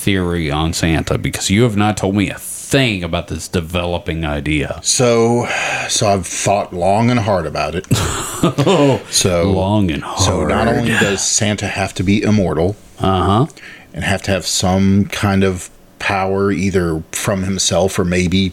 theory 0.05 0.51
on 0.51 0.71
Santa 0.71 1.17
because 1.17 1.49
you 1.49 1.63
have 1.63 1.75
not 1.75 1.97
told 1.97 2.15
me 2.15 2.29
a 2.29 2.37
thing 2.37 3.03
about 3.03 3.27
this 3.27 3.47
developing 3.47 4.23
idea? 4.23 4.79
So, 4.83 5.47
so 5.89 6.07
I've 6.07 6.27
thought 6.27 6.71
long 6.71 7.09
and 7.09 7.19
hard 7.19 7.47
about 7.47 7.73
it. 7.73 7.87
so 9.11 9.51
Long 9.51 9.89
and 9.89 10.03
hard. 10.03 10.19
So 10.19 10.45
not 10.45 10.67
only 10.67 10.91
does 10.91 11.25
Santa 11.25 11.65
have 11.65 11.95
to 11.95 12.03
be 12.03 12.21
immortal 12.21 12.75
uh 12.99 13.45
huh. 13.45 13.53
and 13.95 14.03
have 14.03 14.21
to 14.23 14.31
have 14.31 14.45
some 14.45 15.05
kind 15.05 15.43
of 15.43 15.71
power, 15.97 16.51
either 16.51 17.03
from 17.11 17.41
himself 17.41 17.97
or 17.97 18.05
maybe, 18.05 18.51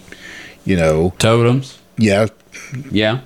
you 0.65 0.75
know, 0.77 1.13
Totems. 1.19 1.79
yeah, 1.99 2.29
Yeah. 2.91 3.21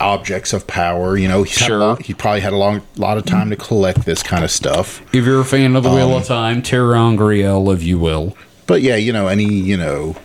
Objects 0.00 0.52
of 0.52 0.66
power. 0.66 1.16
You 1.16 1.28
know, 1.28 1.42
he's 1.44 1.54
Sure. 1.56 1.78
lot- 1.78 2.02
he 2.02 2.14
probably 2.14 2.40
had 2.40 2.52
a 2.52 2.56
long 2.56 2.82
lot 2.96 3.16
of 3.18 3.24
time 3.24 3.50
to 3.50 3.56
collect 3.56 4.04
this 4.04 4.22
kind 4.22 4.44
of 4.44 4.50
stuff. 4.50 5.00
If 5.12 5.24
you're 5.24 5.40
a 5.40 5.44
fan 5.44 5.76
of 5.76 5.82
the 5.82 5.90
Wheel 5.90 6.10
Um, 6.12 6.20
of 6.22 6.26
Time, 6.26 6.62
ter'angreal, 6.62 7.72
if 7.74 7.82
you 7.82 7.98
will. 7.98 8.36
But 8.66 8.82
yeah, 8.82 8.96
you 8.96 9.12
know, 9.12 9.28
any 9.28 9.44
you 9.44 9.76
know 9.76 10.16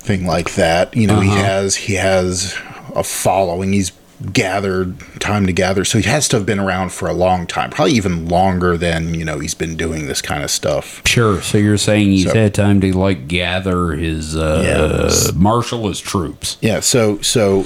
thing 0.00 0.26
like 0.26 0.54
that. 0.54 0.96
You 0.96 1.06
know, 1.06 1.20
he 1.20 1.30
Uh-huh. 1.30 1.42
has 1.44 1.76
he 1.76 1.94
has 1.94 2.54
a 2.94 3.02
following. 3.02 3.72
He's 3.72 3.92
gathered 4.32 4.94
time 5.20 5.46
to 5.46 5.52
gather, 5.52 5.84
so 5.84 5.98
he 5.98 6.08
has 6.08 6.26
to 6.28 6.36
have 6.36 6.46
been 6.46 6.58
around 6.58 6.90
for 6.90 7.06
a 7.08 7.12
long 7.12 7.46
time, 7.46 7.68
probably 7.70 7.92
even 7.94 8.26
longer 8.28 8.76
than 8.76 9.12
you 9.14 9.24
know 9.24 9.38
he's 9.40 9.54
been 9.54 9.76
doing 9.76 10.06
this 10.06 10.22
kind 10.22 10.42
of 10.42 10.50
stuff. 10.50 11.02
Sure. 11.04 11.42
So 11.42 11.58
you're 11.58 11.76
saying 11.78 12.08
he's 12.12 12.24
So- 12.30 12.34
had 12.34 12.54
time 12.54 12.80
to 12.82 12.92
like 12.92 13.28
gather 13.28 13.90
his 13.92 14.36
uh, 14.36 14.62
Yes. 14.64 15.32
marshal 15.34 15.88
his 15.88 16.00
troops. 16.00 16.56
Yeah. 16.60 16.80
So 16.80 17.18
so. 17.22 17.64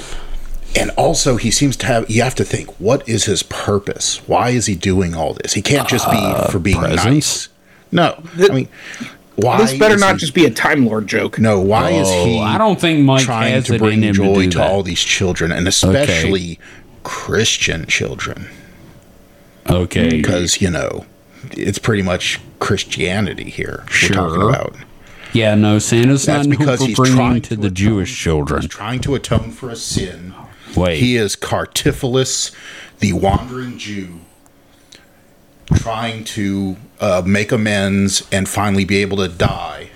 And 0.77 0.91
also, 0.93 1.37
he 1.37 1.51
seems 1.51 1.77
to 1.79 1.87
have. 1.87 2.09
You 2.09 2.23
have 2.23 2.35
to 2.37 2.45
think, 2.45 2.69
what 2.81 3.07
is 3.09 3.25
his 3.25 3.43
purpose? 3.43 4.19
Why 4.29 4.51
is 4.51 4.67
he 4.67 4.75
doing 4.77 5.15
all 5.17 5.35
this? 5.35 5.53
He 5.55 5.63
can't 5.63 5.89
just 5.89 6.09
be 6.11 6.17
uh, 6.17 6.49
for 6.49 6.59
being 6.61 6.79
presents? 6.79 7.05
nice. 7.07 7.49
No, 7.91 8.23
I 8.39 8.49
mean, 8.55 8.69
why? 9.35 9.59
This 9.59 9.77
better 9.77 9.97
not 9.97 10.15
he- 10.15 10.19
just 10.21 10.33
be 10.33 10.45
a 10.45 10.51
Time 10.51 10.87
Lord 10.87 11.09
joke. 11.09 11.41
No, 11.41 11.59
why 11.61 11.91
is 11.91 12.07
Oh, 12.09 12.25
he? 12.25 12.39
I 12.41 12.57
don't 12.57 12.81
think 12.81 13.05
Mike 13.05 13.25
trying 13.25 13.53
has 13.53 13.67
to 13.67 13.75
it 13.75 13.79
bring 13.79 13.99
in 13.99 14.11
him 14.11 14.15
to 14.15 14.23
joy 14.23 14.45
do 14.45 14.51
to, 14.53 14.63
all 14.63 14.85
these 14.85 15.01
children, 15.01 15.51
and 15.51 15.67
especially 15.67 16.61
Christian 17.03 17.87
children, 17.87 18.49
Okay. 19.69 20.09
because 20.09 20.61
you 20.61 20.71
know 20.71 21.05
it's 21.53 21.79
pretty 21.81 22.03
much 22.03 22.39
Christianity 22.61 23.51
here 23.51 23.85
we're 23.89 24.09
talking 24.09 24.41
Sure. 24.41 24.49
about. 24.51 24.77
Yeah, 25.33 25.55
no, 25.55 25.79
Santa's 25.79 26.27
That's 26.27 26.47
not 26.47 26.51
because 26.51 26.79
because 26.81 26.87
he's 26.87 26.97
bringing 26.97 27.17
trying 27.17 27.43
to 27.43 27.49
to 27.51 27.57
the 27.57 27.67
atone 27.69 27.75
Jewish 27.75 28.09
He's 28.11 28.19
children. 28.19 28.69
trying 28.69 29.01
to 29.01 29.15
atone 29.15 29.51
for 29.53 29.71
a 29.71 29.77
sin. 29.77 30.35
Wait. 30.77 30.99
He 30.99 31.17
is 31.17 31.37
Cartaphilus, 31.37 32.55
the 32.99 33.13
wandering 33.13 33.79
Jew, 33.79 34.21
trying 35.75 36.25
to 36.25 36.77
uh, 37.01 37.23
make 37.25 37.53
amends 37.53 38.27
and 38.33 38.49
finally 38.49 38.85
be 38.85 38.99
able 38.99 39.19
to 39.19 39.29
die 39.29 39.91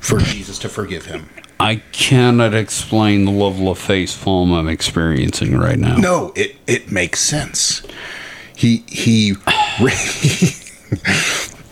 for 0.00 0.18
Jesus 0.18 0.58
to 0.60 0.68
forgive 0.68 1.06
him. 1.06 1.28
I 1.60 1.76
cannot 1.92 2.52
explain 2.54 3.24
the 3.24 3.30
level 3.30 3.70
of 3.70 3.78
face 3.78 4.16
palm 4.22 4.52
I'm 4.52 4.68
experiencing 4.68 5.56
right 5.56 5.78
now. 5.78 5.96
No, 5.96 6.32
it 6.34 6.56
it 6.66 6.90
makes 6.90 7.20
sense. 7.20 7.82
He 8.56 8.84
he. 8.88 9.36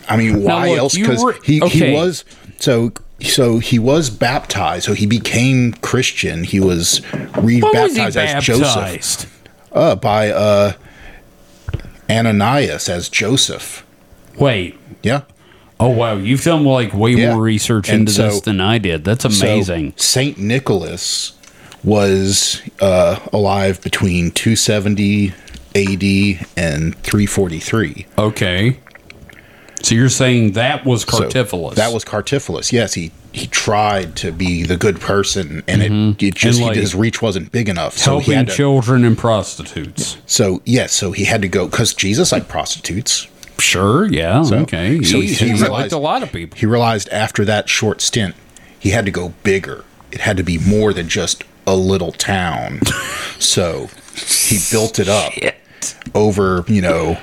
I 0.09 0.17
mean, 0.17 0.43
why 0.43 0.71
look, 0.71 0.79
else? 0.79 0.97
Because 0.97 1.37
he 1.45 1.61
okay. 1.63 1.91
he 1.91 1.93
was 1.93 2.25
so 2.59 2.93
so 3.23 3.59
he 3.59 3.79
was 3.79 4.11
baptized. 4.11 4.85
So 4.85 4.95
he 4.95 5.07
became 5.07 5.73
Christian. 5.75 6.45
He 6.45 6.61
was 6.61 6.99
When 7.13 7.33
was 7.33 7.45
he 7.45 7.61
rebaptized 7.61 8.17
as 8.17 8.45
Joseph 8.45 9.43
uh, 9.73 9.97
by 9.97 10.31
uh, 10.31 10.73
Ananias 12.11 12.89
as 12.89 13.09
Joseph. 13.09 13.85
Wait. 14.37 14.79
Yeah. 15.03 15.23
Oh 15.81 15.89
wow, 15.89 16.15
you've 16.15 16.45
done 16.45 16.65
like 16.65 16.95
way 16.95 17.13
Yeah. 17.13 17.33
more 17.35 17.43
research 17.43 17.89
And 17.89 18.09
into 18.09 18.13
this 18.23 18.41
than 18.43 18.61
I 18.61 18.79
did. 18.79 19.05
That's 19.05 19.25
amazing. 19.25 19.95
So 19.97 20.03
Saint 20.05 20.39
Nicholas 20.39 21.33
was 21.83 22.63
uh, 22.81 23.19
alive 23.33 23.83
between 23.83 24.31
270 24.31 25.33
AD 25.75 26.47
and 26.57 26.95
343. 27.03 28.07
okay. 28.19 28.77
So 29.83 29.95
you're 29.95 30.09
saying 30.09 30.53
that 30.53 30.85
was 30.85 31.03
So 31.03 31.29
Cartaphilus? 31.29 31.75
that 31.75 31.93
was 31.93 32.05
Cartaphilus. 32.05 32.73
Yes, 32.73 32.95
he 32.95 33.13
he 33.33 33.47
tried 33.47 34.15
to 34.17 34.31
be 34.31 34.63
the 34.63 34.77
good 34.77 35.01
person, 35.01 35.63
and 35.67 35.83
it, 35.83 36.23
it 36.23 36.35
just 36.35 36.59
Mm-hmm. 36.59 36.67
Like, 36.69 36.75
he, 36.77 36.83
his 36.83 36.95
reach 36.95 37.23
wasn't 37.23 37.51
big 37.51 37.69
enough. 37.69 37.97
So 37.97 38.19
he 38.19 38.33
helping 38.33 38.37
had 38.37 38.47
to, 38.49 38.55
children 38.55 39.05
and 39.05 39.17
prostitutes. 39.17 40.19
So 40.27 40.61
yes, 40.65 40.93
so 40.93 41.13
he 41.13 41.25
had 41.25 41.43
to 41.43 41.49
go 41.49 41.67
because 41.67 41.95
Jesus 41.95 42.31
liked 42.33 42.49
prostitutes. 42.49 43.27
Sure. 43.59 44.07
Yeah. 44.07 44.43
So- 44.43 44.59
okay. 44.59 45.03
so 45.03 45.21
he, 45.21 45.29
he 45.33 45.53
he 45.53 45.69
liked 45.69 45.93
a 45.93 45.99
lot 45.99 46.23
of 46.23 46.31
people. 46.33 46.59
He 46.59 46.67
realized 46.67 47.09
after 47.11 47.45
that 47.47 47.69
short 47.69 48.01
stint, 48.01 48.35
he 48.79 48.91
had 48.91 49.05
to 49.07 49.11
go 49.11 49.31
bigger. 49.45 49.85
It 50.11 50.21
had 50.21 50.37
to 50.37 50.43
be 50.43 50.59
more 50.59 50.93
than 50.93 51.09
just 51.09 51.45
a 51.67 51.75
little 51.77 52.13
town. 52.13 52.81
so 53.39 53.89
he 54.15 54.59
built 54.71 54.99
it 54.99 55.09
up 55.09 55.33
over 56.15 56.65
you 56.69 56.83
know 56.83 57.19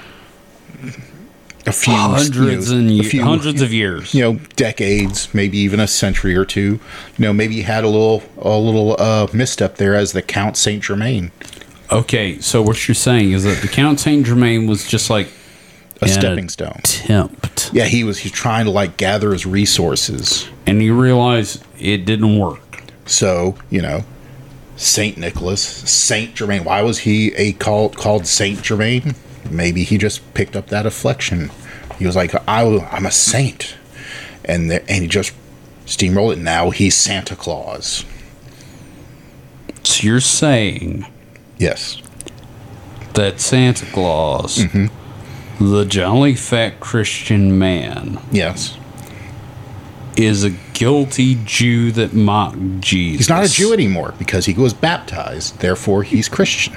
a 1.69 1.73
few 1.73 1.93
Hundreds 1.93 2.71
you 2.71 2.81
know, 2.81 2.99
and 2.99 3.05
few, 3.05 3.23
hundreds 3.23 3.61
of 3.61 3.71
years. 3.73 4.13
you 4.13 4.21
know 4.21 4.39
decades 4.55 5.33
maybe 5.33 5.57
even 5.59 5.79
a 5.79 5.87
century 5.87 6.35
or 6.35 6.45
two. 6.45 6.79
You 7.17 7.25
know 7.25 7.33
maybe 7.33 7.55
he 7.55 7.61
had 7.61 7.83
a 7.83 7.87
little 7.87 8.23
a 8.37 8.57
little 8.57 8.95
uh 8.99 9.27
misstep 9.33 9.75
there 9.77 9.95
as 9.95 10.11
the 10.11 10.21
count 10.21 10.57
saint 10.57 10.83
germain. 10.83 11.31
Okay, 11.91 12.39
so 12.39 12.61
what 12.61 12.87
you're 12.87 12.93
saying 12.95 13.31
is 13.31 13.43
that 13.45 13.61
the 13.63 13.67
Count 13.67 13.99
Saint 13.99 14.23
Germain 14.23 14.67
was 14.67 14.87
just 14.87 15.09
like 15.09 15.27
a 16.03 16.07
stepping 16.07 16.47
stone. 16.47 16.73
attempt, 16.83 17.71
yeah 17.73 17.85
he 17.85 18.03
was 18.03 18.19
he's 18.19 18.31
trying 18.31 18.65
to 18.65 18.71
like 18.71 18.95
gather 18.97 19.31
his 19.33 19.45
resources. 19.47 20.47
And 20.67 20.81
he 20.81 20.91
realized 20.91 21.63
it 21.79 22.05
didn't 22.05 22.37
work. 22.37 22.83
so 23.07 23.55
you 23.71 23.81
know 23.81 24.03
saint 24.75 25.17
nicholas 25.17 25.61
saint 25.61 26.35
germain 26.35 26.63
why 26.63 26.81
was 26.83 26.99
he 26.99 27.33
a 27.35 27.51
called 27.53 27.97
called 27.97 28.25
saint 28.25 28.61
germain 28.61 29.13
maybe 29.49 29.83
he 29.83 29.97
just 29.97 30.33
picked 30.33 30.55
up 30.55 30.67
that 30.67 30.85
affliction 30.85 31.51
he 31.97 32.05
was 32.05 32.15
like 32.15 32.33
I, 32.47 32.63
i'm 32.91 33.05
a 33.05 33.11
saint 33.11 33.75
and 34.45 34.69
the, 34.71 34.81
and 34.89 35.01
he 35.01 35.07
just 35.07 35.33
steamrolled 35.85 36.33
it 36.33 36.39
now 36.39 36.69
he's 36.69 36.95
santa 36.95 37.35
claus 37.35 38.05
So 39.83 40.05
you're 40.07 40.19
saying 40.21 41.05
yes 41.57 42.01
that 43.15 43.39
Santa 43.41 43.85
Claus, 43.87 44.59
Mm-hmm. 44.59 45.73
the 45.73 45.83
jolly 45.83 46.35
fat 46.35 46.79
Christian 46.79 47.57
man, 47.59 48.19
yes 48.31 48.77
is 50.15 50.43
a 50.43 50.51
guilty 50.73 51.37
Jew 51.45 51.91
that 51.93 52.13
mocked 52.13 52.81
Jesus. 52.81 53.19
He's 53.27 53.29
not 53.29 53.45
a 53.45 53.49
Jew 53.49 53.73
anymore 53.73 54.13
because 54.19 54.45
he 54.45 54.53
was 54.53 54.73
baptized. 54.73 55.59
Therefore, 55.59 56.03
he's 56.03 56.27
Christian. 56.29 56.75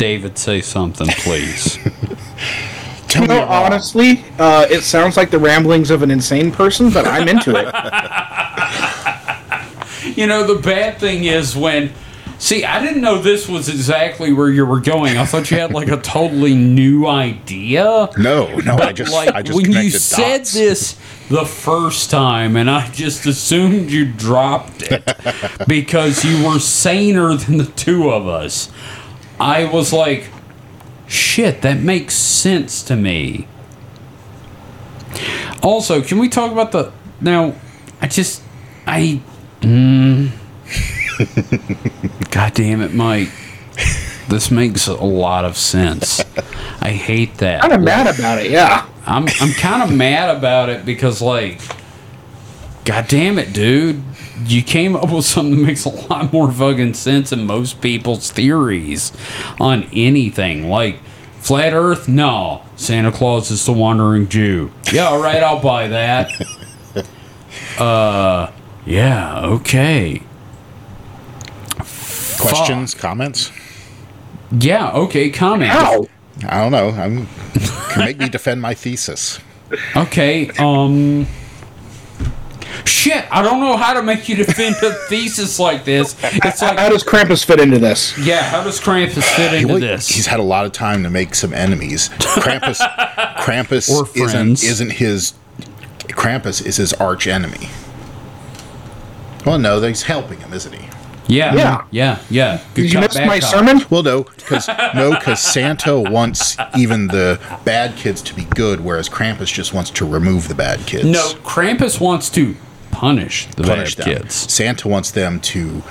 David, 0.00 0.38
say 0.38 0.60
something, 0.62 1.06
please. 1.08 1.78
Tell 3.08 3.22
You 3.22 3.28
me 3.28 3.34
know, 3.34 3.44
honestly, 3.46 4.24
uh, 4.38 4.66
it 4.70 4.82
sounds 4.82 5.16
like 5.16 5.30
the 5.30 5.38
ramblings 5.38 5.90
of 5.90 6.02
an 6.02 6.10
insane 6.10 6.50
person, 6.52 6.90
but 6.90 7.06
I'm 7.06 7.28
into 7.28 7.50
it. 7.56 7.66
you 10.16 10.26
know, 10.26 10.44
the 10.46 10.60
bad 10.62 10.98
thing 10.98 11.24
is 11.24 11.56
when. 11.56 11.92
See, 12.38 12.64
I 12.64 12.80
didn't 12.82 13.02
know 13.02 13.18
this 13.18 13.46
was 13.46 13.68
exactly 13.68 14.32
where 14.32 14.48
you 14.48 14.64
were 14.64 14.80
going. 14.80 15.18
I 15.18 15.26
thought 15.26 15.50
you 15.50 15.58
had 15.58 15.74
like 15.74 15.88
a 15.88 15.98
totally 15.98 16.54
new 16.54 17.06
idea. 17.06 18.08
No, 18.16 18.56
no, 18.60 18.76
I 18.76 18.92
just, 18.92 19.12
like 19.12 19.34
I 19.34 19.42
just 19.42 19.54
when 19.54 19.66
you 19.66 19.72
connected 19.72 20.00
said 20.00 20.46
this 20.46 20.98
the 21.28 21.44
first 21.44 22.10
time, 22.10 22.56
and 22.56 22.70
I 22.70 22.88
just 22.92 23.26
assumed 23.26 23.90
you 23.90 24.10
dropped 24.10 24.90
it 24.90 25.04
because 25.68 26.24
you 26.24 26.42
were 26.46 26.58
saner 26.58 27.34
than 27.34 27.58
the 27.58 27.66
two 27.66 28.08
of 28.08 28.26
us. 28.26 28.70
I 29.40 29.64
was 29.64 29.92
like, 29.92 30.28
shit, 31.08 31.62
that 31.62 31.78
makes 31.78 32.14
sense 32.14 32.82
to 32.84 32.94
me. 32.94 33.48
Also, 35.62 36.02
can 36.02 36.18
we 36.18 36.28
talk 36.28 36.52
about 36.52 36.72
the 36.72 36.92
now? 37.20 37.54
I 38.00 38.06
just 38.06 38.42
I. 38.86 39.20
Mm, 39.60 40.30
God 42.30 42.54
damn 42.54 42.80
it, 42.82 42.94
Mike. 42.94 43.30
This 44.28 44.50
makes 44.50 44.86
a 44.86 44.94
lot 44.94 45.44
of 45.44 45.56
sense. 45.56 46.22
I 46.80 46.90
hate 46.90 47.38
that. 47.38 47.62
Kind 47.62 47.72
of 47.72 47.80
mad 47.80 48.06
about 48.14 48.38
it, 48.38 48.50
yeah. 48.50 48.86
I'm 49.06 49.26
I'm 49.40 49.52
kind 49.54 49.82
of 49.82 49.94
mad 49.94 50.36
about 50.36 50.68
it 50.68 50.84
because 50.84 51.20
like, 51.20 51.60
god 52.84 53.08
damn 53.08 53.38
it, 53.38 53.52
dude, 53.52 54.02
you 54.46 54.62
came 54.62 54.96
up 54.96 55.12
with 55.12 55.24
something 55.24 55.60
that 55.60 55.66
makes 55.66 55.84
a 55.84 55.88
lot 55.88 56.32
more 56.32 56.50
fucking 56.50 56.94
sense 56.94 57.30
than 57.30 57.46
most 57.46 57.80
people's 57.80 58.30
theories 58.30 59.12
on 59.60 59.84
anything. 59.92 60.68
Like 60.68 61.00
flat 61.40 61.72
Earth, 61.72 62.08
no, 62.08 62.62
Santa 62.76 63.12
Claus 63.12 63.50
is 63.50 63.64
the 63.66 63.72
wandering 63.72 64.28
Jew. 64.28 64.70
Yeah, 64.92 65.08
all 65.08 65.22
right, 65.22 65.42
I'll 65.42 65.60
buy 65.60 65.88
that. 65.88 66.30
Uh, 67.78 68.52
yeah, 68.84 69.40
okay. 69.40 70.22
Questions, 72.38 72.94
comments? 72.94 73.50
Yeah, 74.52 74.90
okay. 74.92 75.30
Comment. 75.30 75.70
Ow! 75.72 76.06
I 76.48 76.60
don't 76.60 76.72
know. 76.72 76.90
I'm 76.90 77.26
can 77.90 78.04
make 78.04 78.18
me 78.18 78.28
defend 78.28 78.60
my 78.60 78.74
thesis. 78.74 79.38
Okay, 79.96 80.50
um. 80.58 81.26
Shit, 82.86 83.26
I 83.30 83.42
don't 83.42 83.60
know 83.60 83.76
how 83.76 83.94
to 83.94 84.02
make 84.02 84.28
you 84.28 84.36
defend 84.36 84.76
a 84.82 84.92
thesis 85.08 85.58
like 85.58 85.84
this. 85.84 86.16
It's 86.22 86.60
How 86.60 86.88
does 86.88 87.02
Krampus 87.04 87.44
fit 87.44 87.60
into 87.60 87.78
this? 87.78 88.16
yeah, 88.18 88.42
how 88.42 88.62
does 88.62 88.80
Krampus 88.80 89.22
fit 89.36 89.54
into 89.54 89.68
Well, 89.68 89.80
this? 89.80 90.08
He's 90.08 90.26
had 90.26 90.40
a 90.40 90.44
lot 90.44 90.66
of 90.66 90.72
time 90.72 91.02
to 91.04 91.10
make 91.10 91.34
some 91.34 91.52
enemies. 91.54 92.08
Krampus, 92.10 92.78
Krampus 93.38 93.90
Or 93.90 94.04
friends. 94.06 94.62
isn't 94.62 94.70
isn't 94.70 94.92
his. 94.92 95.34
Krampus 96.08 96.64
is 96.64 96.76
his 96.76 96.92
arch 96.94 97.26
enemy. 97.26 97.68
Well, 99.46 99.58
no, 99.58 99.80
he's 99.80 100.02
helping 100.02 100.40
him, 100.40 100.52
isn't 100.52 100.72
he? 100.74 100.86
yeah, 101.28 101.54
Yeah. 101.54 101.84
yeah, 101.90 102.18
yeah. 102.28 102.56
Good 102.74 102.82
Did 102.82 102.92
you 102.92 103.00
miss 103.00 103.14
my 103.14 103.38
cop. 103.40 103.50
sermon? 103.50 103.80
Well, 103.88 104.02
no, 104.02 104.24
because 104.24 104.68
no, 104.94 105.10
because 105.10 105.40
Santa 105.40 105.98
wants 105.98 106.56
even 106.76 107.06
the 107.06 107.40
bad 107.64 107.96
kids 107.96 108.20
to 108.22 108.34
be 108.34 108.44
good, 108.44 108.80
whereas 108.80 109.08
Krampus 109.08 109.46
just 109.52 109.72
wants 109.72 109.90
to 109.92 110.04
remove 110.04 110.48
the 110.48 110.54
bad 110.54 110.80
kids. 110.86 111.04
No, 111.06 111.28
Krampus 111.44 112.00
wants 112.00 112.28
to 112.30 112.54
punish 112.90 113.46
the 113.56 113.64
punish 113.64 113.96
bad 113.96 114.06
them. 114.06 114.22
kids. 114.22 114.34
Santa 114.34 114.88
wants 114.88 115.10
them 115.10 115.40
to 115.40 115.82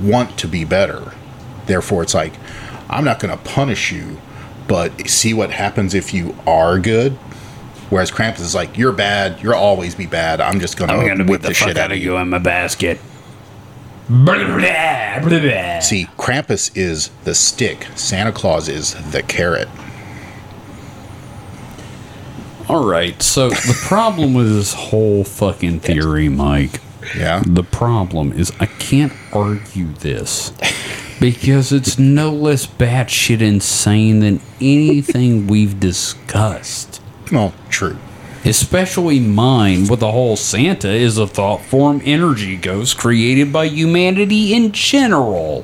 want 0.00 0.38
to 0.38 0.48
be 0.48 0.64
better. 0.64 1.12
Therefore, 1.66 2.02
it's 2.02 2.14
like, 2.14 2.32
I'm 2.88 3.04
not 3.04 3.20
going 3.20 3.36
to 3.36 3.42
punish 3.44 3.92
you, 3.92 4.20
but 4.68 5.08
see 5.08 5.34
what 5.34 5.50
happens 5.50 5.94
if 5.94 6.12
you 6.12 6.36
are 6.46 6.78
good. 6.78 7.12
Whereas 7.90 8.10
Krampus 8.10 8.40
is 8.40 8.54
like, 8.54 8.76
you're 8.76 8.92
bad, 8.92 9.42
you'll 9.42 9.54
always 9.54 9.94
be 9.94 10.06
bad. 10.06 10.40
I'm 10.40 10.58
just 10.58 10.76
going 10.76 10.90
to 10.90 11.24
whip 11.24 11.42
the, 11.42 11.48
the, 11.48 11.54
shit 11.54 11.76
out 11.76 11.92
of 11.92 11.98
you 11.98 12.16
in 12.16 12.30
my 12.30 12.38
basket. 12.38 12.98
Blah, 14.08 14.34
blah, 14.34 15.20
blah, 15.20 15.40
blah. 15.40 15.80
See, 15.80 16.06
Krampus 16.18 16.76
is 16.76 17.10
the 17.24 17.34
stick. 17.34 17.86
Santa 17.94 18.32
Claus 18.32 18.68
is 18.68 18.94
the 19.12 19.22
carrot. 19.22 19.68
All 22.68 22.84
right, 22.86 23.20
so 23.22 23.50
the 23.50 23.78
problem 23.82 24.32
with 24.32 24.48
this 24.54 24.72
whole 24.72 25.22
fucking 25.24 25.80
theory, 25.80 26.28
Mike, 26.30 26.80
Yeah. 27.16 27.42
the 27.46 27.62
problem 27.62 28.32
is 28.32 28.52
I 28.58 28.66
can't 28.66 29.12
argue 29.32 29.92
this 30.00 30.50
because 31.20 31.72
it's 31.72 31.98
no 31.98 32.32
less 32.32 32.66
batshit 32.66 33.40
insane 33.42 34.20
than 34.20 34.40
anything 34.62 35.46
we've 35.46 35.78
discussed. 35.78 37.02
Well, 37.30 37.52
true. 37.68 37.98
Especially 38.46 39.20
mine 39.20 39.86
with 39.86 40.00
the 40.00 40.12
whole 40.12 40.36
Santa 40.36 40.90
is 40.90 41.18
a 41.18 41.26
thought 41.26 41.62
form 41.62 42.00
energy 42.04 42.56
ghost 42.56 42.96
created 42.96 43.52
by 43.52 43.66
humanity 43.66 44.54
in 44.54 44.72
general. 44.72 45.62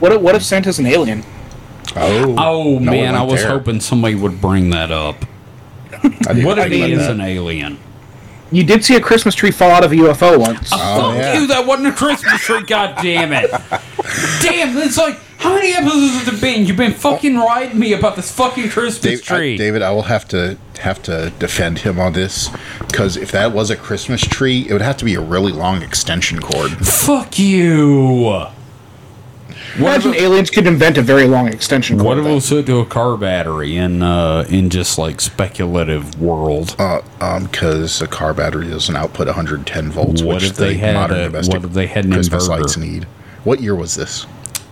What 0.00 0.12
if, 0.12 0.20
what 0.20 0.34
if 0.34 0.44
Santa's 0.44 0.78
an 0.78 0.86
alien? 0.86 1.24
Oh. 2.00 2.34
Oh 2.38 2.78
no, 2.78 2.90
man, 2.90 3.14
I 3.14 3.22
was 3.22 3.40
there. 3.42 3.50
hoping 3.50 3.80
somebody 3.80 4.14
would 4.14 4.40
bring 4.40 4.70
that 4.70 4.90
up. 4.90 5.24
I 5.92 6.42
What 6.44 6.58
if 6.58 6.68
think 6.68 6.72
he 6.86 6.92
is 6.92 7.00
that. 7.00 7.12
an 7.12 7.20
alien? 7.20 7.78
You 8.50 8.64
did 8.64 8.82
see 8.84 8.96
a 8.96 9.00
Christmas 9.00 9.34
tree 9.34 9.50
fall 9.50 9.70
out 9.70 9.84
of 9.84 9.92
a 9.92 9.94
UFO 9.96 10.38
once. 10.38 10.70
Oh, 10.72 10.76
oh, 10.78 11.10
Fuck 11.12 11.16
yeah. 11.18 11.38
you, 11.40 11.46
that 11.48 11.66
wasn't 11.66 11.88
a 11.88 11.92
Christmas 11.92 12.40
tree, 12.40 12.62
god 12.62 12.96
damn 13.02 13.30
it. 13.32 13.50
damn, 14.42 14.76
it's 14.78 14.96
like, 14.96 15.18
how 15.36 15.54
many 15.54 15.72
episodes 15.74 16.14
has 16.24 16.28
it 16.28 16.40
been? 16.40 16.64
You've 16.64 16.76
been 16.78 16.94
fucking 16.94 17.36
writing 17.36 17.78
me 17.78 17.92
about 17.92 18.16
this 18.16 18.32
fucking 18.32 18.70
Christmas 18.70 19.00
Dave, 19.00 19.30
I, 19.30 19.36
tree. 19.36 19.56
David, 19.58 19.82
I 19.82 19.90
will 19.90 20.04
have 20.04 20.26
to 20.28 20.56
have 20.80 21.02
to 21.02 21.30
defend 21.38 21.80
him 21.80 21.98
on 22.00 22.14
this 22.14 22.48
because 22.78 23.16
if 23.18 23.32
that 23.32 23.52
was 23.52 23.68
a 23.68 23.76
Christmas 23.76 24.22
tree, 24.22 24.64
it 24.66 24.72
would 24.72 24.80
have 24.82 24.96
to 24.98 25.04
be 25.04 25.14
a 25.14 25.20
really 25.20 25.52
long 25.52 25.82
extension 25.82 26.40
cord. 26.40 26.70
Fuck 26.86 27.38
you. 27.38 28.46
What 29.80 29.96
if, 29.98 30.04
Imagine 30.04 30.14
it, 30.14 30.20
aliens 30.22 30.50
could 30.50 30.66
invent 30.66 30.98
a 30.98 31.02
very 31.02 31.26
long 31.26 31.48
extension 31.48 31.96
cord. 31.98 32.06
what 32.06 32.18
if 32.18 32.22
it 32.22 32.24
then. 32.24 32.34
was 32.34 32.48
hooked 32.48 32.66
to 32.66 32.80
a 32.80 32.86
car 32.86 33.16
battery 33.16 33.76
in 33.76 34.02
uh, 34.02 34.44
in 34.48 34.70
just 34.70 34.98
like 34.98 35.20
speculative 35.20 36.20
world? 36.20 36.74
Uh, 36.78 37.00
um, 37.20 37.44
because 37.44 38.00
a 38.02 38.06
car 38.08 38.34
battery 38.34 38.68
doesn't 38.68 38.96
output 38.96 39.26
110 39.26 39.90
volts, 39.90 40.22
What 40.22 40.34
which 40.36 40.44
if 40.50 40.56
they 40.56 40.74
the 40.74 40.78
had 40.80 40.94
modern 40.94 41.18
a- 41.18 41.24
domestic 41.24 41.54
what 41.54 41.64
if 41.64 41.72
they 41.72 41.86
had 41.86 42.04
an 42.04 42.12
Christmas 42.12 42.46
inverter? 42.48 42.60
lights 42.60 42.76
need. 42.76 43.04
What 43.44 43.60
year 43.60 43.74
was 43.74 43.94
this? 43.94 44.26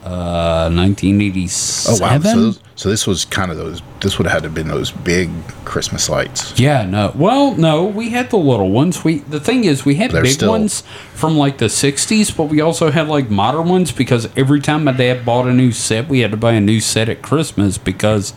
Uh, 0.07 0.69
Oh 0.69 0.71
1987. 0.71 2.01
wow! 2.01 2.53
So, 2.53 2.61
so 2.77 2.89
this 2.89 3.07
was 3.07 3.25
kind 3.25 3.51
of 3.51 3.57
those. 3.57 3.83
This 4.01 4.19
would 4.19 4.27
have 4.27 4.33
had 4.35 4.43
to 4.43 4.49
have 4.49 4.55
been 4.55 4.69
those 4.69 4.91
big 4.93 5.31
Christmas 5.65 6.09
lights. 6.09 6.59
Yeah, 6.59 6.85
no. 6.85 7.13
Well, 7.15 7.55
no, 7.57 7.85
we 7.85 8.11
had 8.11 8.31
the 8.31 8.37
little 8.39 8.71
ones. 8.71 9.03
We 9.05 9.19
the 9.21 9.41
thing 9.41 9.65
is, 9.65 9.85
we 9.85 9.97
had 9.97 10.13
They're 10.13 10.23
big 10.23 10.33
still- 10.33 10.51
ones 10.51 10.83
from 11.15 11.37
like 11.37 11.59
the 11.59 11.67
'60s, 11.69 12.37
but 12.37 12.45
we 12.45 12.61
also 12.61 12.91
had 12.91 13.09
like 13.09 13.31
modern 13.31 13.69
ones 13.69 13.91
because 13.93 14.29
every 14.37 14.61
time 14.61 14.85
my 14.85 14.93
dad 14.93 15.25
bought 15.25 15.47
a 15.49 15.53
new 15.53 15.73
set, 15.73 16.09
we 16.09 16.21
had 16.21 16.31
to 16.31 16.37
buy 16.37 16.53
a 16.53 16.61
new 16.61 16.81
set 16.81 17.09
at 17.09 17.23
Christmas 17.23 17.77
because 17.79 18.33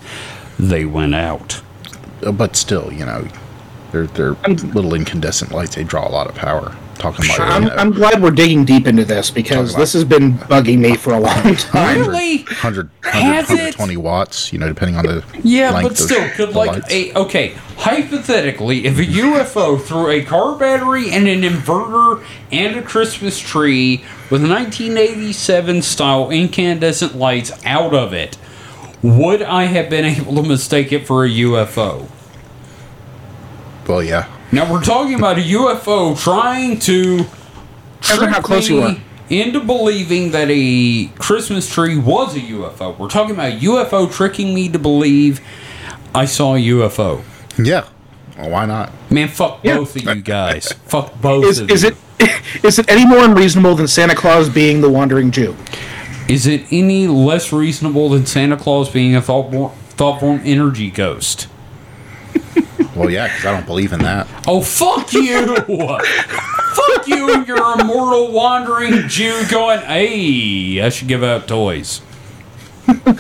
they 0.57 0.85
went 0.85 1.13
out. 1.15 1.61
Uh, 2.25 2.31
But 2.31 2.55
still, 2.55 2.91
you 2.91 3.05
know, 3.05 3.27
they're 3.91 4.07
they're 4.07 4.33
little 4.73 4.93
incandescent 4.95 5.51
lights. 5.51 5.75
They 5.75 5.83
draw 5.83 6.07
a 6.07 6.11
lot 6.11 6.27
of 6.27 6.35
power. 6.35 6.75
Talking 6.99 7.25
about 7.33 7.39
I'm, 7.39 7.69
I'm 7.79 7.91
glad 7.91 8.21
we're 8.21 8.29
digging 8.29 8.65
deep 8.65 8.85
into 8.85 9.05
this 9.05 9.31
because 9.31 9.73
this 9.73 9.93
has 9.93 10.03
been 10.03 10.33
bugging 10.33 10.79
me 10.79 10.95
for 10.97 11.13
a 11.13 11.19
long 11.19 11.55
time. 11.55 11.99
Really? 12.01 12.39
100, 12.43 12.89
100 13.03 13.11
Has 13.13 13.45
it? 13.49 13.53
120 13.77 13.95
watts. 13.97 14.51
You 14.51 14.59
know, 14.59 14.67
depending 14.67 14.97
on 14.97 15.05
the 15.05 15.23
Yeah, 15.41 15.71
length 15.71 15.83
but 15.83 15.91
of 15.93 15.97
still, 15.97 16.29
could 16.31 16.49
the 16.49 16.57
like 16.57 16.71
lights. 16.71 16.91
a 16.91 17.13
okay. 17.17 17.55
Hypothetically, 17.77 18.85
if 18.85 18.99
a 18.99 19.03
UFO 19.05 19.81
threw 19.81 20.09
a 20.09 20.23
car 20.25 20.57
battery 20.57 21.09
and 21.09 21.25
an 21.29 21.41
inverter 21.43 22.21
and 22.51 22.75
a 22.75 22.81
Christmas 22.81 23.39
tree 23.39 24.03
with 24.29 24.41
1987 24.41 25.81
style 25.81 26.29
incandescent 26.29 27.15
lights 27.15 27.53
out 27.65 27.93
of 27.95 28.11
it, 28.13 28.37
would 29.01 29.41
I 29.41 29.63
have 29.65 29.89
been 29.89 30.03
able 30.03 30.35
to 30.35 30.43
mistake 30.43 30.91
it 30.91 31.07
for 31.07 31.23
a 31.23 31.29
UFO? 31.29 32.09
well, 33.87 34.03
yeah. 34.03 34.27
Now 34.51 34.71
we're 34.71 34.81
talking 34.83 35.13
about 35.15 35.37
a 35.37 35.41
UFO 35.41 36.17
trying 36.21 36.79
to 36.79 37.25
trick 38.01 38.29
how 38.29 38.41
close 38.41 38.69
me 38.69 38.75
you 38.77 38.81
are. 38.81 38.95
into 39.29 39.59
believing 39.59 40.31
that 40.31 40.47
a 40.49 41.05
Christmas 41.19 41.71
tree 41.71 41.97
was 41.97 42.35
a 42.35 42.39
UFO. 42.39 42.97
We're 42.97 43.09
talking 43.09 43.35
about 43.35 43.53
a 43.53 43.57
UFO 43.57 44.11
tricking 44.11 44.53
me 44.55 44.67
to 44.69 44.79
believe 44.79 45.39
I 46.15 46.25
saw 46.25 46.55
a 46.55 46.59
UFO. 46.59 47.23
Yeah. 47.63 47.87
Well, 48.37 48.49
why 48.49 48.65
not? 48.65 48.91
Man, 49.11 49.27
fuck 49.27 49.59
Yeah. 49.63 49.77
both 49.77 49.95
of 49.95 50.03
you 50.03 50.15
guys. 50.23 50.71
fuck 50.85 51.19
both 51.21 51.45
Is, 51.45 51.59
of 51.59 51.69
is 51.69 51.83
you. 51.83 51.89
it 51.89 51.95
is 52.63 52.79
it 52.79 52.89
any 52.89 53.05
more 53.05 53.19
unreasonable 53.23 53.75
than 53.75 53.87
Santa 53.87 54.15
Claus 54.15 54.49
being 54.49 54.81
the 54.81 54.89
wandering 54.89 55.29
Jew? 55.29 55.55
Is 56.27 56.47
it 56.47 56.63
any 56.71 57.07
less 57.07 57.51
reasonable 57.53 58.09
than 58.09 58.25
Santa 58.25 58.57
Claus 58.57 58.89
being 58.89 59.15
a 59.15 59.21
thought 59.21 59.51
form, 59.51 59.71
thought 59.89 60.19
form 60.19 60.41
energy 60.43 60.89
ghost? 60.89 61.47
Well, 62.95 63.09
yeah, 63.09 63.27
because 63.27 63.45
I 63.45 63.51
don't 63.51 63.65
believe 63.65 63.93
in 63.93 63.99
that. 63.99 64.27
Oh, 64.47 64.61
fuck 64.61 65.13
you! 65.13 65.55
fuck 65.55 67.07
you 67.07 67.33
and 67.33 67.47
your 67.47 67.79
immortal 67.79 68.31
wandering 68.31 69.07
Jew 69.07 69.43
going, 69.49 69.79
hey, 69.81 70.81
I 70.81 70.89
should 70.89 71.07
give 71.07 71.23
out 71.23 71.47
toys. 71.47 72.01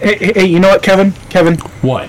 Hey, 0.00 0.16
hey, 0.18 0.32
hey, 0.34 0.44
you 0.46 0.58
know 0.58 0.70
what, 0.70 0.82
Kevin? 0.82 1.12
Kevin, 1.30 1.58
What? 1.80 2.08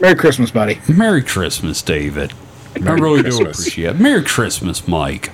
Merry 0.00 0.16
Christmas, 0.16 0.50
buddy. 0.50 0.80
Merry 0.88 1.22
Christmas, 1.22 1.80
David. 1.80 2.32
I 2.74 2.80
Merry 2.80 3.00
really 3.00 3.18
do 3.22 3.28
Christmas. 3.28 3.60
appreciate 3.60 3.90
it. 3.90 4.00
Merry 4.00 4.24
Christmas, 4.24 4.88
Mike. 4.88 5.30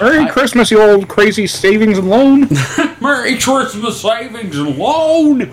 Merry 0.00 0.30
Christmas, 0.30 0.70
you 0.70 0.80
old 0.80 1.08
crazy 1.08 1.48
savings 1.48 1.98
and 1.98 2.08
loan. 2.08 2.48
Merry 3.00 3.36
Christmas 3.38 4.00
savings 4.00 4.56
and 4.56 4.78
loan. 4.78 5.52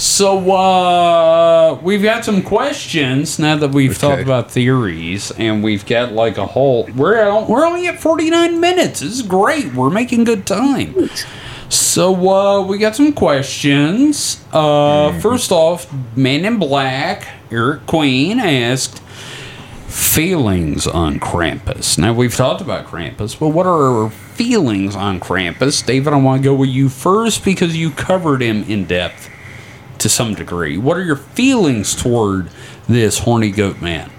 So 0.00 0.50
uh 0.50 1.78
we've 1.82 2.02
got 2.02 2.24
some 2.24 2.40
questions 2.40 3.38
now 3.38 3.56
that 3.56 3.72
we've 3.72 3.98
talked 3.98 4.22
about 4.22 4.50
theories 4.50 5.30
and 5.32 5.62
we've 5.62 5.84
got 5.84 6.12
like 6.12 6.38
a 6.38 6.46
whole 6.46 6.88
we're 6.96 7.44
we're 7.44 7.66
only 7.66 7.86
at 7.86 8.00
49 8.00 8.60
minutes. 8.60 9.00
This 9.00 9.12
is 9.12 9.20
great. 9.20 9.74
We're 9.74 9.90
making 9.90 10.24
good 10.24 10.46
time. 10.46 11.10
So 11.68 12.30
uh 12.30 12.62
we 12.62 12.78
got 12.78 12.96
some 12.96 13.12
questions. 13.12 14.42
Uh 14.54 15.20
first 15.20 15.52
off, 15.52 15.92
Man 16.16 16.46
in 16.46 16.58
Black, 16.58 17.28
Eric 17.50 17.84
Queen 17.84 18.40
asked 18.40 19.00
feelings 19.86 20.86
on 20.86 21.20
Krampus. 21.20 21.98
Now 21.98 22.14
we've 22.14 22.34
talked 22.34 22.62
about 22.62 22.86
Krampus, 22.86 23.38
but 23.38 23.48
what 23.48 23.66
are 23.66 24.04
our 24.04 24.10
feelings 24.10 24.96
on 24.96 25.20
Krampus? 25.20 25.84
David, 25.84 26.14
I 26.14 26.16
want 26.16 26.42
to 26.42 26.48
go 26.48 26.54
with 26.54 26.70
you 26.70 26.88
first 26.88 27.44
because 27.44 27.76
you 27.76 27.90
covered 27.90 28.40
him 28.40 28.62
in 28.62 28.86
depth 28.86 29.28
to 30.00 30.08
some 30.08 30.34
degree. 30.34 30.76
What 30.76 30.96
are 30.96 31.04
your 31.04 31.16
feelings 31.16 31.94
toward 31.94 32.50
this 32.88 33.20
horny 33.20 33.50
goat 33.50 33.80
man? 33.80 34.10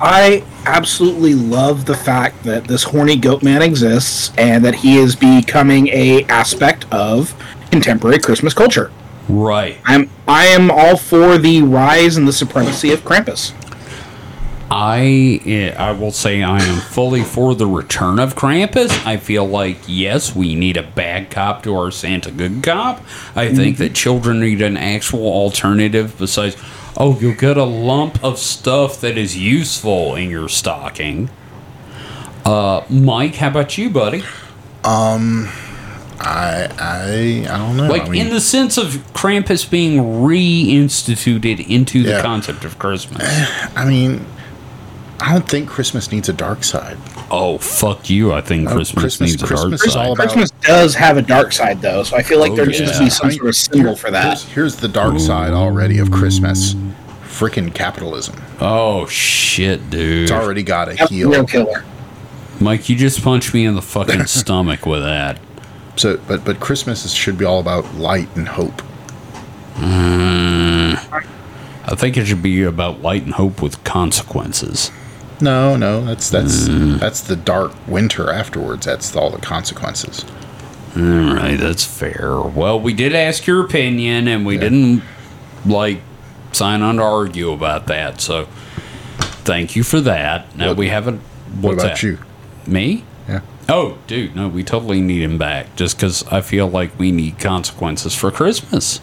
I 0.00 0.44
absolutely 0.66 1.34
love 1.34 1.84
the 1.84 1.94
fact 1.94 2.42
that 2.44 2.64
this 2.64 2.82
horny 2.82 3.16
goat 3.16 3.42
man 3.42 3.62
exists 3.62 4.32
and 4.36 4.64
that 4.64 4.74
he 4.74 4.98
is 4.98 5.14
becoming 5.14 5.88
a 5.88 6.24
aspect 6.24 6.86
of 6.92 7.34
contemporary 7.70 8.18
Christmas 8.18 8.54
culture. 8.54 8.90
Right. 9.28 9.78
I'm 9.84 10.10
I 10.28 10.46
am 10.46 10.70
all 10.70 10.96
for 10.96 11.38
the 11.38 11.62
rise 11.62 12.16
and 12.16 12.26
the 12.28 12.32
supremacy 12.32 12.92
of 12.92 13.02
Krampus. 13.02 13.52
I 14.76 15.40
eh, 15.46 15.72
I 15.78 15.92
will 15.92 16.10
say 16.10 16.42
I 16.42 16.60
am 16.60 16.80
fully 16.80 17.22
for 17.22 17.54
the 17.54 17.64
return 17.64 18.18
of 18.18 18.34
Krampus. 18.34 19.06
I 19.06 19.18
feel 19.18 19.46
like 19.46 19.78
yes, 19.86 20.34
we 20.34 20.56
need 20.56 20.76
a 20.76 20.82
bad 20.82 21.30
cop 21.30 21.62
to 21.62 21.76
our 21.76 21.92
Santa 21.92 22.32
good 22.32 22.60
cop. 22.64 23.00
I 23.36 23.54
think 23.54 23.78
that 23.78 23.94
children 23.94 24.40
need 24.40 24.60
an 24.60 24.76
actual 24.76 25.26
alternative 25.26 26.18
besides. 26.18 26.56
Oh, 26.96 27.16
you'll 27.20 27.36
get 27.36 27.56
a 27.56 27.64
lump 27.64 28.22
of 28.24 28.36
stuff 28.40 29.00
that 29.00 29.16
is 29.16 29.36
useful 29.36 30.16
in 30.16 30.28
your 30.28 30.48
stocking. 30.48 31.30
Uh, 32.44 32.84
Mike, 32.90 33.36
how 33.36 33.48
about 33.48 33.78
you, 33.78 33.90
buddy? 33.90 34.24
Um, 34.82 35.48
I 36.18 36.68
I 36.78 37.46
I 37.48 37.58
don't 37.58 37.76
know. 37.76 37.88
Like 37.88 38.02
I 38.02 38.08
mean, 38.08 38.26
in 38.26 38.32
the 38.32 38.40
sense 38.40 38.76
of 38.76 38.88
Krampus 39.12 39.70
being 39.70 39.98
reinstituted 39.98 41.64
into 41.68 42.02
the 42.02 42.20
concept 42.20 42.64
of 42.64 42.76
Christmas. 42.80 43.22
I 43.76 43.84
mean, 43.84 44.24
I 45.26 45.32
don't 45.32 45.48
think 45.48 45.70
Christmas 45.70 46.12
needs 46.12 46.28
a 46.28 46.34
dark 46.34 46.64
side. 46.64 46.98
Oh 47.30 47.56
fuck 47.56 48.10
you! 48.10 48.32
I 48.32 48.42
think 48.42 48.68
oh, 48.68 48.74
Christmas, 48.74 49.02
Christmas- 49.02 49.30
needs 49.30 49.42
a 49.42 49.46
Christmas 49.46 49.80
dark 49.80 49.96
all 49.96 50.16
side. 50.16 50.24
about- 50.24 50.32
Christmas 50.34 50.50
does 50.62 50.94
have 50.96 51.16
a 51.16 51.22
dark 51.22 51.52
side, 51.52 51.80
though, 51.80 52.02
so 52.02 52.16
I 52.16 52.22
feel 52.22 52.40
like 52.40 52.52
Oh, 52.52 52.56
there 52.56 52.66
needs 52.66 52.92
to 52.92 52.98
be 52.98 53.08
some 53.08 53.30
sort 53.30 53.48
of 53.48 53.56
symbol 53.56 53.96
for 53.96 54.10
that. 54.10 54.26
Here's, 54.40 54.44
here's 54.52 54.76
the 54.76 54.88
dark 54.88 55.18
side 55.18 55.52
already 55.52 55.98
of 55.98 56.10
Christmas. 56.10 56.74
Freaking 57.24 57.74
capitalism. 57.74 58.36
Oh 58.60 59.06
shit, 59.06 59.88
dude! 59.88 60.24
It's 60.24 60.30
already 60.32 60.62
got 60.62 60.92
a 60.92 60.94
That's 60.94 61.10
heel. 61.10 61.30
real 61.30 61.46
killer. 61.46 61.84
Mike, 62.60 62.88
you 62.90 62.94
just 62.96 63.22
punched 63.24 63.54
me 63.54 63.64
in 63.64 63.74
the 63.74 63.82
fucking 63.82 64.26
stomach 64.26 64.84
with 64.84 65.02
that. 65.02 65.38
So, 65.96 66.18
but 66.28 66.44
but 66.44 66.60
Christmas 66.60 67.04
is, 67.06 67.14
should 67.14 67.38
be 67.38 67.46
all 67.46 67.60
about 67.60 67.94
light 67.94 68.28
and 68.36 68.46
hope. 68.46 68.82
Mm. 69.76 70.98
I 71.86 71.94
think 71.96 72.16
it 72.16 72.26
should 72.26 72.42
be 72.42 72.62
about 72.62 73.00
light 73.02 73.22
and 73.24 73.34
hope 73.34 73.60
with 73.62 73.82
consequences. 73.84 74.90
No, 75.44 75.76
no, 75.76 76.02
that's 76.02 76.30
that's 76.30 76.68
mm. 76.68 76.98
that's 76.98 77.20
the 77.20 77.36
dark 77.36 77.72
winter 77.86 78.30
afterwards. 78.30 78.86
That's 78.86 79.14
all 79.14 79.28
the 79.28 79.38
consequences. 79.38 80.24
All 80.96 81.02
right, 81.02 81.58
that's 81.58 81.84
fair. 81.84 82.40
Well, 82.40 82.80
we 82.80 82.94
did 82.94 83.14
ask 83.14 83.46
your 83.46 83.62
opinion, 83.62 84.26
and 84.26 84.46
we 84.46 84.56
didn't 84.56 85.02
like 85.66 86.00
sign 86.52 86.80
on 86.80 86.96
to 86.96 87.02
argue 87.02 87.52
about 87.52 87.88
that. 87.88 88.22
So, 88.22 88.46
thank 89.44 89.76
you 89.76 89.82
for 89.82 90.00
that. 90.00 90.56
Now 90.56 90.68
What- 90.68 90.78
we 90.78 90.88
haven't. 90.88 91.20
What 91.60 91.74
about 91.74 91.82
that? 91.82 92.02
you? 92.02 92.18
Me? 92.66 93.04
Yeah. 93.28 93.40
Oh, 93.68 93.98
dude, 94.06 94.34
no, 94.34 94.48
we 94.48 94.64
totally 94.64 95.02
need 95.02 95.22
him 95.22 95.36
back 95.36 95.76
just 95.76 95.98
because 95.98 96.26
I 96.28 96.40
feel 96.40 96.68
like 96.68 96.98
we 96.98 97.12
need 97.12 97.38
consequences 97.38 98.14
for 98.14 98.30
Christmas. 98.30 99.00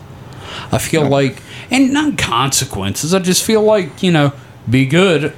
I 0.72 0.80
feel 0.80 1.08
like, 1.08 1.42
and 1.70 1.94
not 1.94 2.18
consequences, 2.18 3.14
I 3.14 3.20
just 3.20 3.44
feel 3.44 3.62
like, 3.62 4.04
you 4.04 4.12
know, 4.12 4.34
be 4.70 4.86
good 4.86 5.34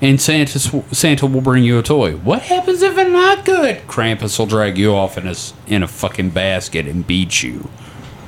and 0.00 0.20
Santa, 0.20 0.58
Santa 0.58 1.26
will 1.26 1.40
bring 1.40 1.62
you 1.64 1.78
a 1.78 1.82
toy. 1.82 2.16
What 2.16 2.42
happens 2.42 2.82
if 2.82 2.96
it's 2.96 3.10
not 3.10 3.44
good? 3.44 3.78
Krampus 3.86 4.38
will 4.38 4.46
drag 4.46 4.78
you 4.78 4.94
off 4.94 5.18
in 5.18 5.26
a 5.26 5.34
in 5.66 5.82
a 5.82 5.88
fucking 5.88 6.30
basket 6.30 6.86
and 6.86 7.06
beat 7.06 7.42
you. 7.42 7.68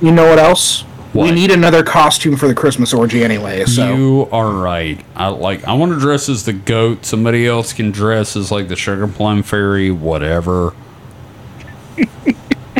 You 0.01 0.11
know 0.11 0.27
what 0.29 0.39
else? 0.39 0.81
What? 1.13 1.25
We 1.25 1.31
need 1.31 1.51
another 1.51 1.83
costume 1.83 2.37
for 2.37 2.47
the 2.47 2.55
Christmas 2.55 2.91
orgy 2.91 3.23
anyway. 3.23 3.65
So 3.65 3.95
You 3.95 4.27
are 4.31 4.49
right. 4.49 5.03
I 5.15 5.27
like. 5.27 5.63
I 5.65 5.73
want 5.73 5.93
to 5.93 5.99
dress 5.99 6.27
as 6.27 6.45
the 6.45 6.53
goat. 6.53 7.05
Somebody 7.05 7.45
else 7.45 7.71
can 7.71 7.91
dress 7.91 8.35
as 8.35 8.51
like 8.51 8.67
the 8.67 8.75
sugar 8.75 9.07
plum 9.07 9.43
fairy. 9.43 9.91
Whatever. 9.91 10.73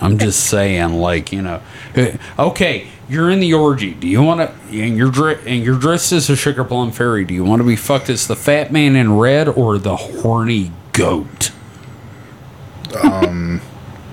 I'm 0.03 0.17
just 0.17 0.47
saying, 0.49 0.93
like 0.93 1.31
you 1.31 1.41
know, 1.41 1.61
eh, 1.95 2.17
okay, 2.37 2.87
you're 3.07 3.29
in 3.31 3.39
the 3.39 3.53
orgy. 3.53 3.93
Do 3.93 4.07
you 4.07 4.21
want 4.21 4.41
to? 4.41 4.53
And 4.77 4.97
you're 4.97 5.09
dre- 5.09 5.39
and 5.45 5.63
you're 5.63 5.79
dressed 5.79 6.11
as 6.11 6.29
a 6.29 6.35
sugar 6.35 6.63
plum 6.63 6.91
fairy. 6.91 7.23
Do 7.23 7.33
you 7.33 7.43
want 7.45 7.61
to 7.61 7.67
be 7.67 7.75
fucked 7.77 8.09
as 8.09 8.27
the 8.27 8.35
fat 8.35 8.71
man 8.71 8.95
in 8.95 9.17
red 9.17 9.47
or 9.47 9.77
the 9.77 9.95
horny 9.95 10.71
goat 10.91 11.51
I, 12.93 13.49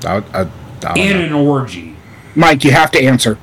I, 0.06 0.16
I 0.40 0.50
don't 0.80 0.96
in 0.96 1.18
know. 1.18 1.24
an 1.26 1.32
orgy? 1.46 1.96
Mike, 2.34 2.64
you 2.64 2.70
have 2.70 2.90
to 2.92 3.02
answer. 3.02 3.36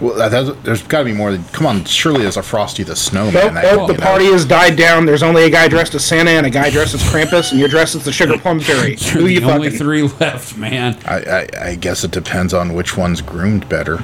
Well, 0.00 0.14
that, 0.16 0.30
that's- 0.30 0.56
there's 0.64 0.82
got 0.82 0.98
to 1.00 1.04
be 1.04 1.12
more. 1.12 1.30
Than, 1.32 1.44
come 1.44 1.66
on, 1.66 1.84
surely 1.84 2.22
there's 2.22 2.36
a 2.36 2.42
Frosty 2.42 2.82
the 2.82 2.96
Snowman. 2.96 3.34
Nope, 3.34 3.52
that, 3.54 3.76
nope, 3.76 3.86
the 3.88 3.94
know. 3.94 4.00
party 4.04 4.26
has 4.26 4.44
died 4.44 4.76
down. 4.76 5.06
There's 5.06 5.22
only 5.22 5.44
a 5.44 5.50
guy 5.50 5.68
dressed 5.68 5.94
as 5.94 6.04
Santa 6.04 6.30
and 6.32 6.44
a 6.46 6.50
guy 6.50 6.70
dressed 6.70 6.94
as 6.94 7.02
Krampus, 7.04 7.50
and 7.52 7.60
you're 7.60 7.68
dressed 7.68 7.94
as 7.94 8.04
the 8.04 8.12
Sugar 8.12 8.36
Plum 8.38 8.60
Fairy. 8.60 8.96
Who 9.12 9.20
You're 9.20 9.28
you 9.28 9.40
the 9.40 9.52
only 9.52 9.68
fucking? 9.70 9.78
three 9.78 10.02
left, 10.02 10.56
man. 10.56 10.98
I, 11.06 11.20
I, 11.20 11.48
I 11.70 11.74
guess 11.76 12.02
it 12.04 12.10
depends 12.10 12.52
on 12.52 12.74
which 12.74 12.96
one's 12.96 13.20
groomed 13.20 13.68
better. 13.68 14.02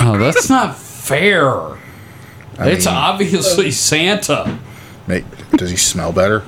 Oh, 0.00 0.18
that's 0.18 0.48
not 0.50 0.76
fair. 0.76 1.50
I 2.58 2.68
it's 2.68 2.86
mean, 2.86 2.94
obviously 2.94 3.70
Santa. 3.70 4.58
may- 5.06 5.24
does 5.56 5.70
he 5.70 5.76
smell 5.76 6.12
better? 6.12 6.42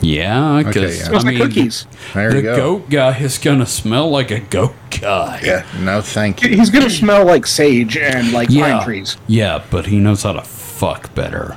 Yeah, 0.00 0.62
because 0.64 0.98
yeah. 0.98 1.04
Smells 1.06 1.24
I 1.24 1.28
like 1.28 1.38
mean, 1.38 1.48
cookies. 1.48 1.86
There 2.14 2.32
the 2.32 2.42
go. 2.42 2.56
goat 2.56 2.90
guy 2.90 3.18
is 3.18 3.38
gonna 3.38 3.66
smell 3.66 4.10
like 4.10 4.30
a 4.30 4.40
goat 4.40 4.74
guy. 5.00 5.40
Yeah, 5.42 5.66
no, 5.80 6.00
thank 6.00 6.42
you. 6.42 6.50
He's 6.50 6.70
gonna 6.70 6.90
smell 6.90 7.24
like 7.24 7.46
sage 7.46 7.96
and 7.96 8.32
like 8.32 8.48
yeah, 8.50 8.76
pine 8.78 8.84
trees. 8.84 9.16
yeah, 9.26 9.64
but 9.70 9.86
he 9.86 9.98
knows 9.98 10.22
how 10.22 10.32
to 10.34 10.42
fuck 10.42 11.14
better. 11.14 11.56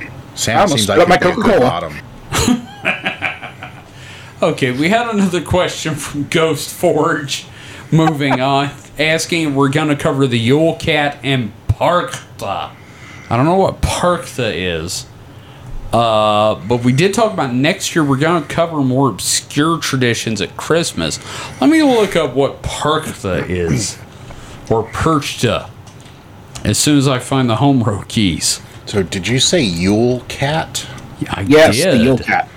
I 0.00 0.10
Sam 0.34 0.58
almost 0.60 0.86
seems 0.86 0.88
like 0.98 1.08
my 1.08 1.16
Coca-Cola. 1.16 1.60
bottom. 1.60 1.96
Okay, 4.42 4.70
we 4.70 4.90
had 4.90 5.08
another 5.08 5.40
question 5.42 5.94
from 5.94 6.24
Ghost 6.28 6.68
Forge. 6.72 7.46
Moving 7.90 8.38
on, 8.40 8.70
asking 8.98 9.54
we're 9.54 9.70
gonna 9.70 9.96
cover 9.96 10.26
the 10.26 10.38
Yule 10.38 10.74
Cat 10.76 11.18
and 11.22 11.52
Parkta. 11.68 12.70
I 13.30 13.36
don't 13.36 13.46
know 13.46 13.56
what 13.56 13.80
Parkta 13.80 14.52
is. 14.54 15.06
Uh, 15.96 16.56
but 16.68 16.84
we 16.84 16.92
did 16.92 17.14
talk 17.14 17.32
about 17.32 17.54
next 17.54 17.94
year 17.94 18.04
we're 18.04 18.18
going 18.18 18.42
to 18.42 18.48
cover 18.48 18.82
more 18.82 19.08
obscure 19.08 19.78
traditions 19.78 20.42
at 20.42 20.54
Christmas. 20.56 21.18
Let 21.60 21.70
me 21.70 21.82
look 21.82 22.14
up 22.16 22.34
what 22.34 22.62
Parkta 22.62 23.48
is 23.48 23.98
or 24.70 24.84
Perchta 24.90 25.70
as 26.64 26.76
soon 26.78 26.98
as 26.98 27.08
I 27.08 27.18
find 27.18 27.48
the 27.48 27.56
home 27.56 27.82
row 27.82 28.02
keys. 28.08 28.60
So, 28.84 29.02
did 29.02 29.26
you 29.26 29.40
say 29.40 29.62
Yule 29.62 30.20
Cat? 30.28 30.86
I 31.30 31.46
Yes, 31.48 31.76
did. 31.76 31.98
the 31.98 32.04
Yule 32.04 32.18
Cat. 32.18 32.48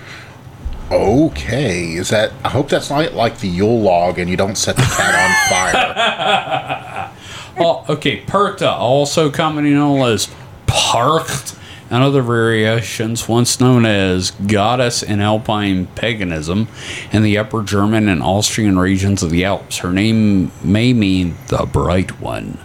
Okay, 0.92 1.94
is 1.94 2.10
that? 2.10 2.34
I 2.44 2.50
hope 2.50 2.68
that's 2.68 2.90
not 2.90 3.14
like 3.14 3.40
the 3.40 3.48
Yule 3.48 3.80
log, 3.80 4.20
and 4.20 4.30
you 4.30 4.36
don't 4.36 4.58
set 4.58 4.76
the 4.76 4.82
cat 4.82 5.16
on 5.16 5.50
fire. 5.50 7.12
Oh, 7.62 7.84
okay, 7.90 8.22
Perchta, 8.22 8.72
also 8.72 9.30
commonly 9.30 9.72
known 9.72 10.00
as 10.10 10.30
Percht, 10.66 11.59
and 11.90 12.04
other 12.04 12.22
variations, 12.22 13.28
once 13.28 13.60
known 13.60 13.86
as 13.86 14.32
goddess 14.32 15.02
in 15.02 15.22
Alpine 15.22 15.88
paganism 15.88 16.68
in 17.12 17.24
the 17.24 17.38
Upper 17.38 17.64
German 17.64 18.08
and 18.08 18.22
Austrian 18.22 18.78
regions 18.78 19.24
of 19.24 19.32
the 19.32 19.44
Alps. 19.44 19.80
Her 19.80 19.92
name 19.92 20.52
may 20.64 20.94
mean 20.94 21.36
the 21.48 21.66
bright 21.66 22.20
one. 22.22 22.60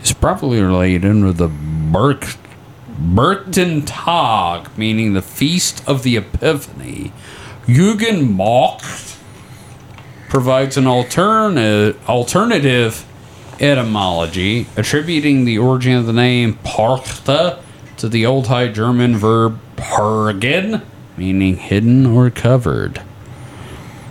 It's 0.00 0.12
probably 0.12 0.60
related 0.62 1.22
with 1.22 1.38
the 1.38 1.48
Berk, 1.48 2.36
Berchtentag, 3.00 4.76
meaning 4.76 5.12
the 5.12 5.22
feast 5.22 5.86
of 5.88 6.02
the 6.02 6.16
Epiphany. 6.16 7.12
Jugendmacht 7.66 9.18
provides 10.28 10.76
an 10.76 10.86
alternative 10.86 12.08
alternative 12.08 13.04
etymology 13.60 14.66
attributing 14.76 15.44
the 15.44 15.58
origin 15.58 15.94
of 15.94 16.06
the 16.06 16.12
name 16.12 16.54
Parkta 16.64 17.60
to 17.98 18.08
the 18.08 18.26
Old 18.26 18.46
High 18.46 18.68
German 18.68 19.16
verb 19.16 19.58
pargen, 19.76 20.82
meaning 21.16 21.56
hidden 21.56 22.06
or 22.06 22.30
covered. 22.30 23.02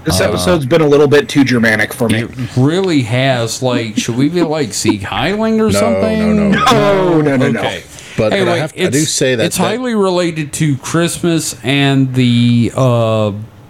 This 0.06 0.22
episode's 0.22 0.66
been 0.66 0.80
a 0.82 0.88
little 0.88 1.10
bit 1.10 1.28
too 1.28 1.44
Germanic 1.44 1.94
for 1.94 2.08
me. 2.08 2.20
It 2.24 2.56
really 2.56 3.02
has 3.02 3.62
like 3.62 3.98
should 3.98 4.16
we 4.16 4.30
be 4.30 4.42
like 4.42 4.74
Sieg 4.74 5.02
Heiling 5.02 5.60
or 5.60 5.66
No, 5.72 5.72
something? 5.72 6.20
no, 6.20 6.34
no, 6.34 6.50
no. 6.52 6.64
Oh 6.70 7.22
no 7.22 7.36
no 7.36 7.46
Okay. 7.48 7.84
But- 7.86 7.94
but 8.18 8.34
I 8.34 8.38
Anyway, 8.38 8.58
have- 8.60 8.74
I 8.76 8.90
do 8.90 9.02
say 9.02 9.36
that- 9.36 9.46
it's 9.46 9.58
that- 9.58 9.64
highly 9.64 9.94
related 9.94 10.52
to 10.54 10.76
Christmas 10.78 11.56
and 11.64 12.16
the 12.16 12.72
uh, 12.76 13.28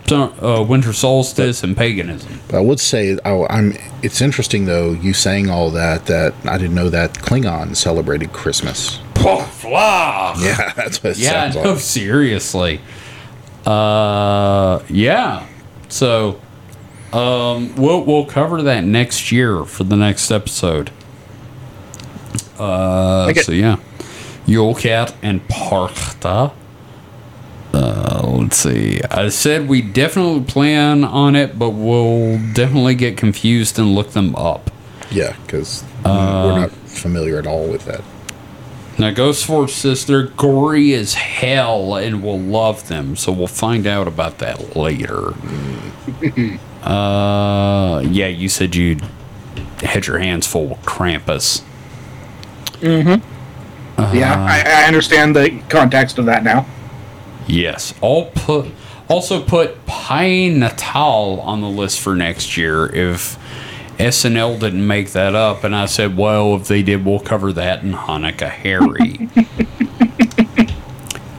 uh, 0.09 0.63
winter 0.65 0.93
solstice 0.93 1.63
and 1.63 1.75
paganism. 1.75 2.39
I 2.53 2.59
would 2.61 2.79
say 2.79 3.17
oh, 3.25 3.45
I'm. 3.49 3.73
It's 4.03 4.21
interesting 4.21 4.65
though 4.65 4.91
you 4.93 5.11
saying 5.13 5.49
all 5.49 5.69
that. 5.71 6.05
That 6.05 6.33
I 6.45 6.57
didn't 6.57 6.75
know 6.75 6.89
that 6.89 7.15
Klingon 7.15 7.75
celebrated 7.75 8.31
Christmas. 8.31 8.99
Yeah, 9.23 10.73
that's 10.75 11.03
what 11.03 11.11
it 11.13 11.17
Yeah, 11.17 11.49
sounds 11.51 11.55
no, 11.55 11.71
like. 11.73 11.79
seriously. 11.79 12.81
Uh, 13.65 14.81
yeah. 14.89 15.45
So, 15.89 16.39
um, 17.13 17.75
we'll 17.75 18.03
we'll 18.03 18.25
cover 18.25 18.61
that 18.63 18.83
next 18.83 19.31
year 19.31 19.63
for 19.65 19.83
the 19.83 19.95
next 19.95 20.31
episode. 20.31 20.91
Uh, 22.57 23.31
so 23.33 23.51
yeah, 23.51 23.77
Yule 24.45 24.75
Cat 24.75 25.13
and 25.21 25.45
Parkta. 25.47 26.53
Uh, 27.73 28.21
let's 28.25 28.57
see. 28.57 28.99
I 29.11 29.29
said 29.29 29.67
we 29.67 29.81
definitely 29.81 30.43
plan 30.45 31.03
on 31.03 31.35
it, 31.35 31.59
but 31.59 31.71
we'll 31.71 32.37
definitely 32.53 32.95
get 32.95 33.17
confused 33.17 33.77
and 33.77 33.93
look 33.93 34.11
them 34.11 34.35
up. 34.35 34.71
Yeah, 35.11 35.35
because 35.45 35.83
Uh, 36.03 36.43
we're 36.45 36.59
not 36.61 36.71
familiar 36.71 37.37
at 37.37 37.45
all 37.47 37.67
with 37.67 37.85
that. 37.85 38.01
Now, 38.99 39.11
Ghost 39.11 39.45
Forge 39.45 39.71
says 39.71 40.05
they're 40.05 40.23
gory 40.23 40.93
as 40.93 41.13
hell 41.13 41.95
and 41.95 42.23
we'll 42.23 42.39
love 42.39 42.87
them, 42.87 43.15
so 43.15 43.31
we'll 43.31 43.47
find 43.47 43.85
out 43.85 44.07
about 44.07 44.39
that 44.39 44.75
later. 44.75 45.33
uh, 46.83 47.99
yeah, 47.99 48.27
you 48.27 48.49
said 48.49 48.75
you 48.75 48.97
had 49.81 50.07
your 50.07 50.17
hands 50.17 50.47
full 50.47 50.67
with 50.67 50.81
Krampus. 50.81 51.61
Mm-hmm. 52.79 54.15
yeah, 54.15 54.35
I, 54.35 54.83
I 54.83 54.87
understand 54.87 55.35
the 55.35 55.61
context 55.69 56.17
of 56.17 56.25
that 56.25 56.43
now. 56.43 56.65
Yes. 57.47 57.93
I'll 58.01 58.25
put 58.25 58.71
also 59.07 59.41
put 59.41 59.85
Pai 59.85 60.49
Natal 60.49 61.39
on 61.41 61.61
the 61.61 61.69
list 61.69 61.99
for 61.99 62.15
next 62.15 62.57
year 62.57 62.87
if 62.93 63.37
SNL 63.97 64.59
didn't 64.59 64.85
make 64.85 65.11
that 65.11 65.35
up. 65.35 65.63
And 65.63 65.75
I 65.75 65.85
said, 65.85 66.17
well, 66.17 66.55
if 66.55 66.67
they 66.67 66.83
did, 66.83 67.05
we'll 67.05 67.19
cover 67.19 67.51
that 67.53 67.83
in 67.83 67.93
Hanukkah 67.93 68.49
Harry. 68.49 69.29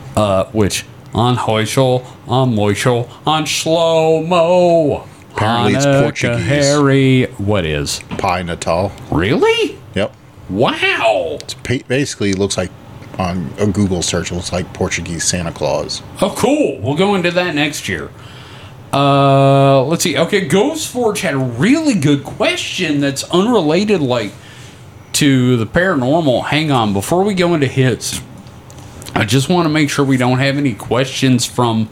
uh, 0.17 0.45
which 0.47 0.85
on 1.15 1.37
Herschel, 1.37 2.05
on 2.27 2.55
Moischel, 2.55 3.09
on 3.27 3.47
Slow 3.47 4.23
Shlomo. 4.23 5.07
Apparently 5.33 5.75
it's 5.75 5.87
Portuguese. 5.87 6.45
Harry. 6.47 7.27
What 7.39 7.65
is? 7.65 8.01
Pai 8.19 8.43
Natal. 8.43 8.93
Really? 9.11 9.79
Yep. 9.95 10.15
Wow. 10.51 11.39
Pa- 11.63 11.79
basically 11.87 12.33
looks 12.33 12.57
like 12.57 12.71
on 13.19 13.53
a 13.59 13.67
Google 13.67 14.03
search. 14.03 14.33
It 14.33 14.35
looks 14.35 14.53
like 14.53 14.73
Portuguese 14.75 15.25
Santa 15.25 15.53
Claus. 15.53 16.03
Oh, 16.21 16.35
cool. 16.37 16.81
We'll 16.81 16.97
go 16.97 17.15
into 17.15 17.31
that 17.31 17.55
next 17.55 17.89
year. 17.89 18.11
Uh, 18.93 19.84
let's 19.84 20.03
see. 20.03 20.16
Okay, 20.16 20.47
Ghost 20.47 20.89
Forge 20.89 21.20
had 21.20 21.34
a 21.34 21.39
really 21.39 21.95
good 21.95 22.24
question 22.24 23.01
that's 23.01 23.22
unrelated, 23.24 24.01
like 24.01 24.32
to 25.14 25.57
the 25.57 25.66
paranormal. 25.66 26.47
Hang 26.47 26.70
on, 26.70 26.93
before 26.93 27.22
we 27.22 27.34
go 27.34 27.55
into 27.55 27.66
hits, 27.66 28.20
I 29.14 29.24
just 29.24 29.49
want 29.49 29.66
to 29.66 29.68
make 29.68 29.91
sure 29.91 30.05
we 30.05 30.16
don't 30.16 30.39
have 30.39 30.57
any 30.57 30.74
questions 30.74 31.45
from 31.45 31.89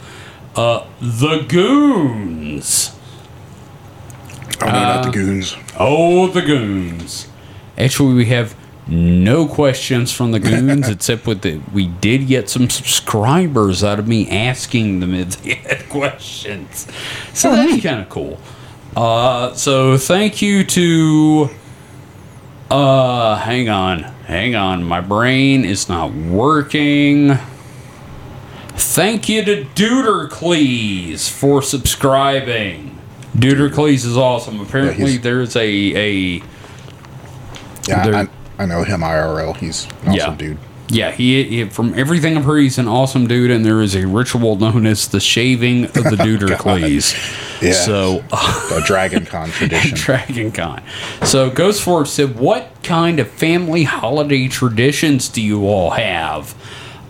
uh 0.54 0.86
the 1.00 1.44
goons. 1.48 2.96
Oh 4.62 4.66
no, 4.66 4.72
not 4.72 5.04
the 5.04 5.10
goons. 5.10 5.56
Oh, 5.78 6.28
the 6.28 6.40
goons. 6.40 7.28
Actually, 7.76 8.14
we 8.14 8.26
have 8.26 8.56
no 8.88 9.46
questions 9.48 10.12
from 10.12 10.30
the 10.30 10.38
goons 10.38 10.88
except 10.88 11.26
with 11.26 11.42
the 11.42 11.60
we 11.72 11.88
did 11.88 12.26
get 12.28 12.48
some 12.48 12.70
subscribers 12.70 13.82
out 13.82 13.98
of 13.98 14.06
me 14.06 14.28
asking 14.30 15.00
them 15.00 15.12
if 15.14 15.42
they 15.42 15.54
had 15.54 15.88
questions. 15.88 16.86
So 17.34 17.50
that's 17.54 17.82
kind 17.82 18.00
of 18.00 18.08
cool. 18.08 18.38
Uh, 18.94 19.52
so 19.54 19.96
thank 19.98 20.40
you 20.40 20.64
to 20.64 21.50
uh 22.70 23.36
hang 23.36 23.68
on. 23.68 24.00
Hang 24.26 24.54
on. 24.54 24.82
My 24.84 25.00
brain 25.00 25.64
is 25.64 25.88
not 25.88 26.12
working. 26.14 27.36
Thank 28.78 29.28
you 29.28 29.44
to 29.44 29.64
Deutercles 29.74 31.28
for 31.30 31.62
subscribing. 31.62 32.98
Deutercles 33.36 34.04
is 34.04 34.16
awesome. 34.16 34.60
Apparently, 34.60 35.12
he's- 35.12 35.22
there's 35.22 35.56
a 35.56 35.60
a 35.60 36.42
Yeah, 37.88 38.04
They're- 38.04 38.30
I, 38.58 38.66
know 38.66 38.82
him 38.84 39.00
IRL. 39.00 39.56
He's 39.56 39.86
an 40.04 40.18
awesome 40.18 40.36
dude. 40.36 40.58
Yeah, 40.88 41.10
he, 41.10 41.42
he 41.44 41.64
from 41.64 41.94
everything 41.94 42.36
I've 42.36 42.44
heard, 42.44 42.60
he's 42.60 42.78
an 42.78 42.86
awesome 42.86 43.26
dude, 43.26 43.50
and 43.50 43.64
there 43.64 43.82
is 43.82 43.96
a 43.96 44.06
ritual 44.06 44.56
known 44.56 44.86
as 44.86 45.08
the 45.08 45.18
shaving 45.20 45.86
of 45.86 45.94
the 45.94 46.16
Deutercles. 46.16 47.14
Yeah. 47.60 47.72
So, 47.72 48.22
A 48.72 48.80
Dragon 48.84 49.26
Con 49.26 49.48
tradition. 49.50 49.96
Dragon 49.96 50.52
Con. 50.52 50.82
So, 51.24 51.50
Ghost 51.50 51.82
Forge 51.82 52.08
said, 52.08 52.38
"What 52.38 52.70
kind 52.82 53.18
of 53.18 53.28
family 53.28 53.82
holiday 53.82 54.46
traditions 54.46 55.28
do 55.28 55.42
you 55.42 55.66
all 55.66 55.90
have? 55.90 56.54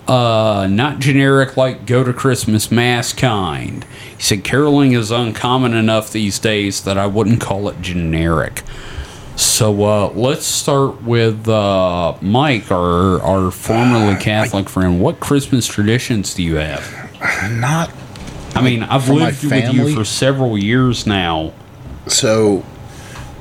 Uh, 0.09 0.69
not 0.71 1.01
generic 1.01 1.57
like 1.57 1.85
go 1.85 2.03
to 2.03 2.15
Christmas 2.15 2.71
mass 2.71 3.13
kind." 3.13 3.85
He 4.17 4.23
said, 4.23 4.43
"Caroling 4.43 4.93
is 4.93 5.11
uncommon 5.11 5.75
enough 5.75 6.11
these 6.11 6.39
days 6.39 6.83
that 6.85 6.97
I 6.97 7.07
wouldn't 7.07 7.43
call 7.43 7.69
it 7.69 7.83
generic." 7.83 8.63
So 9.37 9.85
uh, 9.85 10.09
let's 10.15 10.47
start 10.47 11.03
with 11.03 11.47
uh, 11.49 12.17
Mike, 12.21 12.71
our 12.71 13.21
our 13.23 13.51
formerly 13.51 14.17
Catholic 14.17 14.69
friend. 14.69 15.01
What 15.01 15.21
Christmas 15.21 15.67
traditions 15.67 16.35
do 16.35 16.43
you 16.43 16.57
have? 16.57 16.83
Not 17.53 17.91
I 18.55 18.63
mean, 18.63 18.83
I've 18.83 19.09
lived 19.09 19.45
with 19.45 19.75
you 19.75 19.95
for 19.95 20.05
several 20.05 20.57
years 20.57 21.07
now. 21.07 21.53
so 22.07 22.65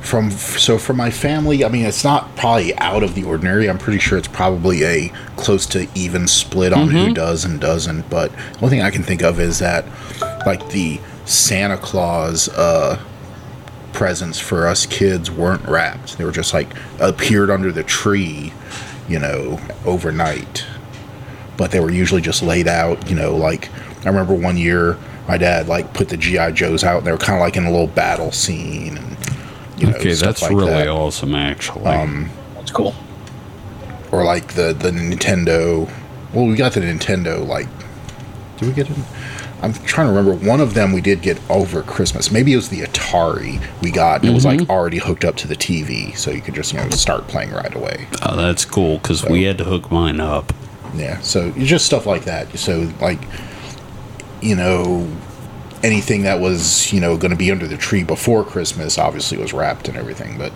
from 0.02 0.30
so 0.32 0.78
for 0.78 0.94
my 0.94 1.10
family. 1.10 1.66
I 1.66 1.70
mean, 1.70 1.86
it's 1.86 2.04
not 2.04 2.36
probably 2.36 2.78
out 2.78 3.02
of 3.02 3.16
the 3.16 3.24
ordinary. 3.24 3.70
I'm 3.70 3.78
pretty 3.78 4.00
sure 4.00 4.18
it's 4.18 4.28
probably 4.28 4.84
a 4.84 5.10
close 5.36 5.66
to 5.68 5.88
even 5.96 6.28
split 6.28 6.74
on 6.74 6.90
who 6.90 7.14
does 7.14 7.44
and 7.44 7.60
doesn't. 7.60 8.10
But 8.10 8.32
one 8.60 8.70
thing 8.70 8.82
I 8.82 8.92
can 8.92 9.04
think 9.04 9.24
of 9.24 9.40
is 9.40 9.60
that 9.60 9.86
like 10.46 10.70
the 10.70 11.00
Santa 11.26 11.78
Claus 11.78 12.50
uh, 12.50 13.02
presents 13.96 14.38
for 14.40 14.68
us 14.68 14.86
kids 14.86 15.32
weren't 15.32 15.66
wrapped. 15.68 16.18
They 16.18 16.26
were 16.26 16.32
just 16.32 16.54
like 16.54 16.68
appeared 17.00 17.50
under 17.50 17.72
the 17.72 17.84
tree, 17.84 18.54
you 19.10 19.18
know, 19.20 19.60
overnight. 19.86 20.66
But 21.58 21.72
they 21.72 21.80
were 21.80 21.90
usually 21.92 22.22
just 22.22 22.44
laid 22.44 22.68
out, 22.68 23.10
you 23.10 23.16
know, 23.16 23.36
like 23.36 23.70
I 24.06 24.10
remember 24.10 24.36
one 24.36 24.58
year 24.58 24.98
my 25.28 25.38
dad 25.40 25.68
like 25.68 25.92
put 25.96 26.10
the 26.10 26.18
GI 26.18 26.52
Joes 26.52 26.84
out 26.84 27.00
and 27.00 27.08
they 27.08 27.12
were 27.12 27.18
kind 27.18 27.34
of 27.36 27.42
like 27.42 27.56
in 27.58 27.66
a 27.66 27.72
little 27.72 27.88
battle 27.88 28.32
scene 28.32 28.98
and 28.98 29.18
you 29.78 29.88
know 29.88 29.96
Okay, 29.96 30.14
stuff 30.14 30.28
that's 30.28 30.42
like 30.44 30.52
really 30.52 30.72
that. 30.72 30.88
awesome, 30.88 31.34
actually. 31.34 31.86
Um, 31.86 32.30
That's 32.54 32.72
cool. 32.72 32.94
or 34.12 34.24
like 34.24 34.54
the 34.54 34.74
the 34.74 34.92
Nintendo. 34.92 35.90
Well, 36.34 36.46
we 36.46 36.56
got 36.56 36.74
the 36.74 36.82
Nintendo. 36.82 37.46
Like, 37.48 37.68
did 38.58 38.68
we 38.68 38.74
get 38.74 38.90
it? 38.90 38.98
I'm 39.66 39.74
trying 39.86 40.08
to 40.08 40.14
remember. 40.14 40.34
One 40.48 40.62
of 40.62 40.74
them 40.76 40.94
we 40.94 41.02
did 41.02 41.22
get 41.22 41.40
over 41.50 41.82
Christmas. 41.82 42.32
Maybe 42.32 42.54
it 42.54 42.56
was 42.58 42.70
the 42.70 42.82
Atari 42.82 43.62
we 43.82 43.92
got. 43.92 44.22
and 44.22 44.30
It 44.30 44.34
was 44.34 44.46
Mm-hmm. 44.46 44.60
like 44.62 44.70
already 44.70 45.00
hooked 45.00 45.26
up 45.26 45.36
to 45.38 45.48
the 45.48 45.56
TV, 45.56 46.16
so 46.16 46.32
you 46.32 46.42
could 46.42 46.54
just 46.56 46.72
you 46.74 46.80
know 46.80 46.90
start 46.92 47.28
playing 47.28 47.52
right 47.52 47.74
away. 47.76 48.08
oh, 48.24 48.36
that's 48.36 48.64
cool 48.66 48.98
because 49.00 49.26
we 49.26 49.44
had 49.44 49.58
to 49.58 49.64
hook 49.64 49.92
mine 49.92 50.20
up. 50.20 50.54
Yeah. 50.96 51.20
So 51.22 51.52
it's 51.56 51.68
just 51.70 51.86
stuff 51.86 52.06
like 52.06 52.26
that. 52.26 52.58
So 52.58 52.92
like, 53.02 53.20
you 54.42 54.56
know, 54.56 55.08
anything 55.84 56.24
that 56.24 56.40
was 56.40 56.92
you 56.94 57.00
know 57.02 57.18
going 57.18 57.32
to 57.32 57.38
be 57.38 57.52
under 57.52 57.68
the 57.68 57.78
tree 57.78 58.04
before 58.04 58.44
Christmas 58.46 58.98
obviously 58.98 59.38
was 59.38 59.52
wrapped 59.54 59.88
and 59.88 59.98
everything, 59.98 60.38
but. 60.38 60.52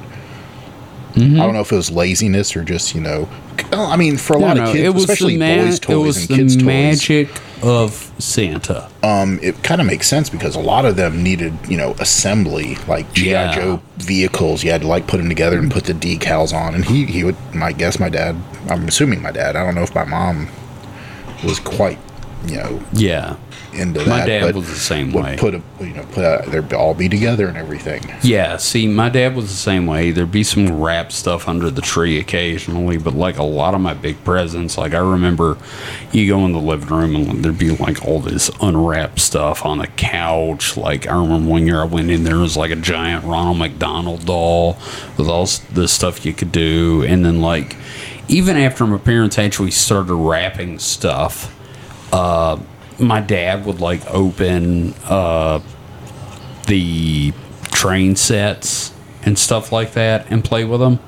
Mm-hmm. 1.14 1.40
I 1.40 1.44
don't 1.46 1.54
know 1.54 1.62
if 1.62 1.72
it 1.72 1.76
was 1.76 1.90
laziness 1.92 2.56
or 2.56 2.64
just 2.64 2.94
you 2.96 3.02
know. 3.02 3.28
I 3.72 3.98
mean, 3.98 4.18
for 4.18 4.38
a 4.38 4.40
No, 4.40 4.46
lot 4.48 4.58
no, 4.58 4.64
of 4.64 4.72
kids, 4.74 4.84
it 4.88 4.94
was 4.94 5.04
especially 5.04 5.38
ma- 5.38 5.56
boys' 5.58 5.76
it 5.76 5.82
toys 5.82 6.06
was 6.06 6.18
and 6.18 6.28
the 6.30 6.36
kids' 6.36 6.56
toys. 6.56 6.64
magic 6.66 7.30
of 7.62 8.12
Santa. 8.20 8.90
um, 9.04 9.38
it 9.42 9.62
kind 9.64 9.82
of 9.82 9.88
makes 9.88 10.08
sense 10.08 10.30
because 10.30 10.56
a 10.56 10.60
lot 10.62 10.86
of 10.86 10.96
them 10.96 11.22
needed, 11.22 11.54
you 11.68 11.76
know, 11.78 11.92
assembly, 12.00 12.76
like 12.88 13.12
GI 13.14 13.30
Yeah. 13.32 13.54
Joe 13.54 13.82
vehicles. 13.98 14.64
You 14.64 14.72
had 14.72 14.82
to 14.82 14.88
like 14.88 15.08
put 15.08 15.18
them 15.18 15.28
together 15.30 15.58
and 15.60 15.70
put 15.72 15.84
the 15.86 15.94
decals 15.94 16.54
on. 16.54 16.74
And 16.74 16.86
he, 16.86 17.06
he 17.06 17.24
would, 17.26 17.36
my 17.54 17.74
guess, 17.74 18.00
my 18.00 18.08
dad. 18.10 18.36
I'm 18.70 18.88
assuming 18.88 19.22
my 19.22 19.32
dad. 19.32 19.56
I 19.58 19.66
don't 19.66 19.76
know 19.76 19.84
if 19.84 19.94
my 19.94 20.06
mom 20.06 20.48
was 21.44 21.60
quite, 21.60 21.98
you 22.46 22.56
know, 22.56 22.82
Yeah, 22.94 23.36
into 23.74 24.00
My 24.08 24.20
that. 24.20 24.26
dad 24.28 24.42
but 24.46 24.56
was 24.56 24.68
the 24.68 24.76
same 24.76 25.12
way. 25.12 25.36
Put 25.38 25.54
a, 25.56 25.62
you 25.80 25.88
know, 25.94 26.04
put 26.12 26.24
a, 26.24 26.44
they'd 26.50 26.74
all 26.74 26.94
be 26.94 27.08
together 27.10 27.48
and 27.48 27.58
everything. 27.58 28.02
yeah. 28.24 28.58
See, 28.58 28.88
my 28.88 29.10
dad 29.10 29.36
was 29.36 29.46
the 29.48 29.54
same 29.58 29.86
way. 29.86 30.12
There'd 30.12 30.32
be 30.32 30.44
some 30.44 30.82
wrap 30.82 31.12
stuff 31.12 31.48
under 31.48 31.70
the 31.70 31.82
tree 31.82 32.18
occasionally, 32.20 32.98
but 32.98 33.14
like 33.14 33.38
a 33.38 33.44
lot 33.44 33.74
of 33.76 33.82
my 33.82 33.94
big 33.94 34.24
presents, 34.24 34.78
like 34.78 34.94
I 34.94 35.00
remember, 35.00 35.58
you 36.12 36.28
go 36.28 36.46
in 36.46 36.54
the 36.54 36.60
living 36.60 36.88
room 36.90 37.16
and 37.16 37.44
there'd 37.46 37.58
be 37.60 37.72
like 37.76 38.04
all 38.06 38.20
this 38.20 38.50
unwrapped 38.62 39.20
stuff 39.20 39.66
on 39.66 39.78
the 39.80 39.88
couch. 39.88 40.76
Like 40.78 41.08
I 41.08 41.20
remember 41.22 41.50
one 41.50 41.68
year 41.68 41.82
I 41.82 41.86
went 41.86 42.10
in 42.10 42.24
there, 42.24 42.38
was 42.38 42.58
like 42.58 42.72
a 42.72 42.76
giant 42.78 43.26
Ronald 43.26 43.58
McDonald 43.60 44.26
doll 44.26 44.78
with 45.18 45.28
all 45.28 45.46
the 45.74 45.88
stuff 45.88 46.26
you 46.26 46.34
could 46.34 46.52
do, 46.52 47.04
and 47.04 47.24
then 47.26 47.42
like 47.42 47.76
even 48.30 48.56
after 48.58 48.88
my 48.88 48.98
parents 48.98 49.38
actually 49.38 49.72
started 49.72 50.14
wrapping 50.14 50.80
stuff. 50.80 51.56
Uh, 52.12 52.58
my 53.00 53.22
dad 53.22 53.66
would 53.66 53.80
like 53.80 54.02
open 54.12 54.94
uh, 55.06 55.60
the 56.68 57.34
train 57.72 58.16
sets 58.16 58.94
and 59.24 59.38
stuff 59.38 59.72
like 59.72 59.94
that 59.94 60.30
and 60.32 60.44
play 60.44 60.66
with 60.66 60.80
them. 60.80 61.00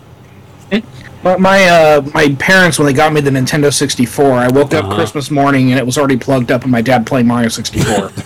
But 1.23 1.39
my 1.39 1.63
uh, 1.69 2.01
my 2.15 2.33
parents 2.39 2.79
when 2.79 2.87
they 2.87 2.93
got 2.93 3.13
me 3.13 3.21
the 3.21 3.29
Nintendo 3.29 3.71
64, 3.71 4.25
I 4.31 4.47
woke 4.47 4.73
Uh-huh. 4.73 4.87
up 4.87 4.95
Christmas 4.95 5.29
morning 5.29 5.69
and 5.69 5.77
it 5.77 5.85
was 5.85 5.95
already 5.97 6.17
plugged 6.17 6.51
up, 6.51 6.63
and 6.63 6.71
my 6.71 6.81
dad 6.81 7.05
playing 7.05 7.27
Mario 7.27 7.49
64. 7.49 8.11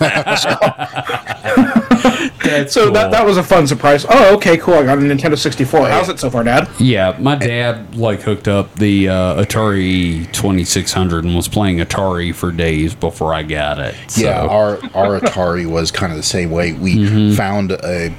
That's 2.60 2.72
so 2.74 2.90
that 2.90 3.10
that 3.10 3.24
was 3.26 3.36
a 3.36 3.42
fun 3.42 3.66
surprise. 3.66 4.04
Oh, 4.08 4.34
okay, 4.36 4.56
cool. 4.56 4.74
I 4.74 4.84
got 4.84 4.98
a 4.98 5.00
Nintendo 5.00 5.36
64. 5.38 5.88
How's 5.88 6.08
it 6.08 6.18
so 6.18 6.30
far, 6.30 6.44
Dad? 6.44 6.68
yeah, 6.78 7.16
my 7.20 7.36
dad 7.36 7.96
like 7.96 8.20
hooked 8.22 8.48
up 8.48 8.74
the 8.76 9.08
uh, 9.08 9.44
Atari 9.44 10.30
2600 10.32 11.24
and 11.24 11.34
was 11.36 11.48
playing 11.48 11.78
Atari 11.78 12.34
for 12.34 12.50
days 12.52 12.94
before 12.94 13.32
I 13.34 13.42
got 13.42 13.78
it. 13.78 13.94
So, 14.08 14.22
Yeah, 14.22 14.40
our 14.46 14.78
our 14.94 15.20
Atari 15.20 15.66
was 15.66 15.90
kind 15.90 16.12
of 16.12 16.16
the 16.18 16.22
same 16.24 16.50
way. 16.50 16.72
We 16.72 16.96
Mm-hmm. 16.96 17.34
found 17.36 17.72
a 17.72 18.14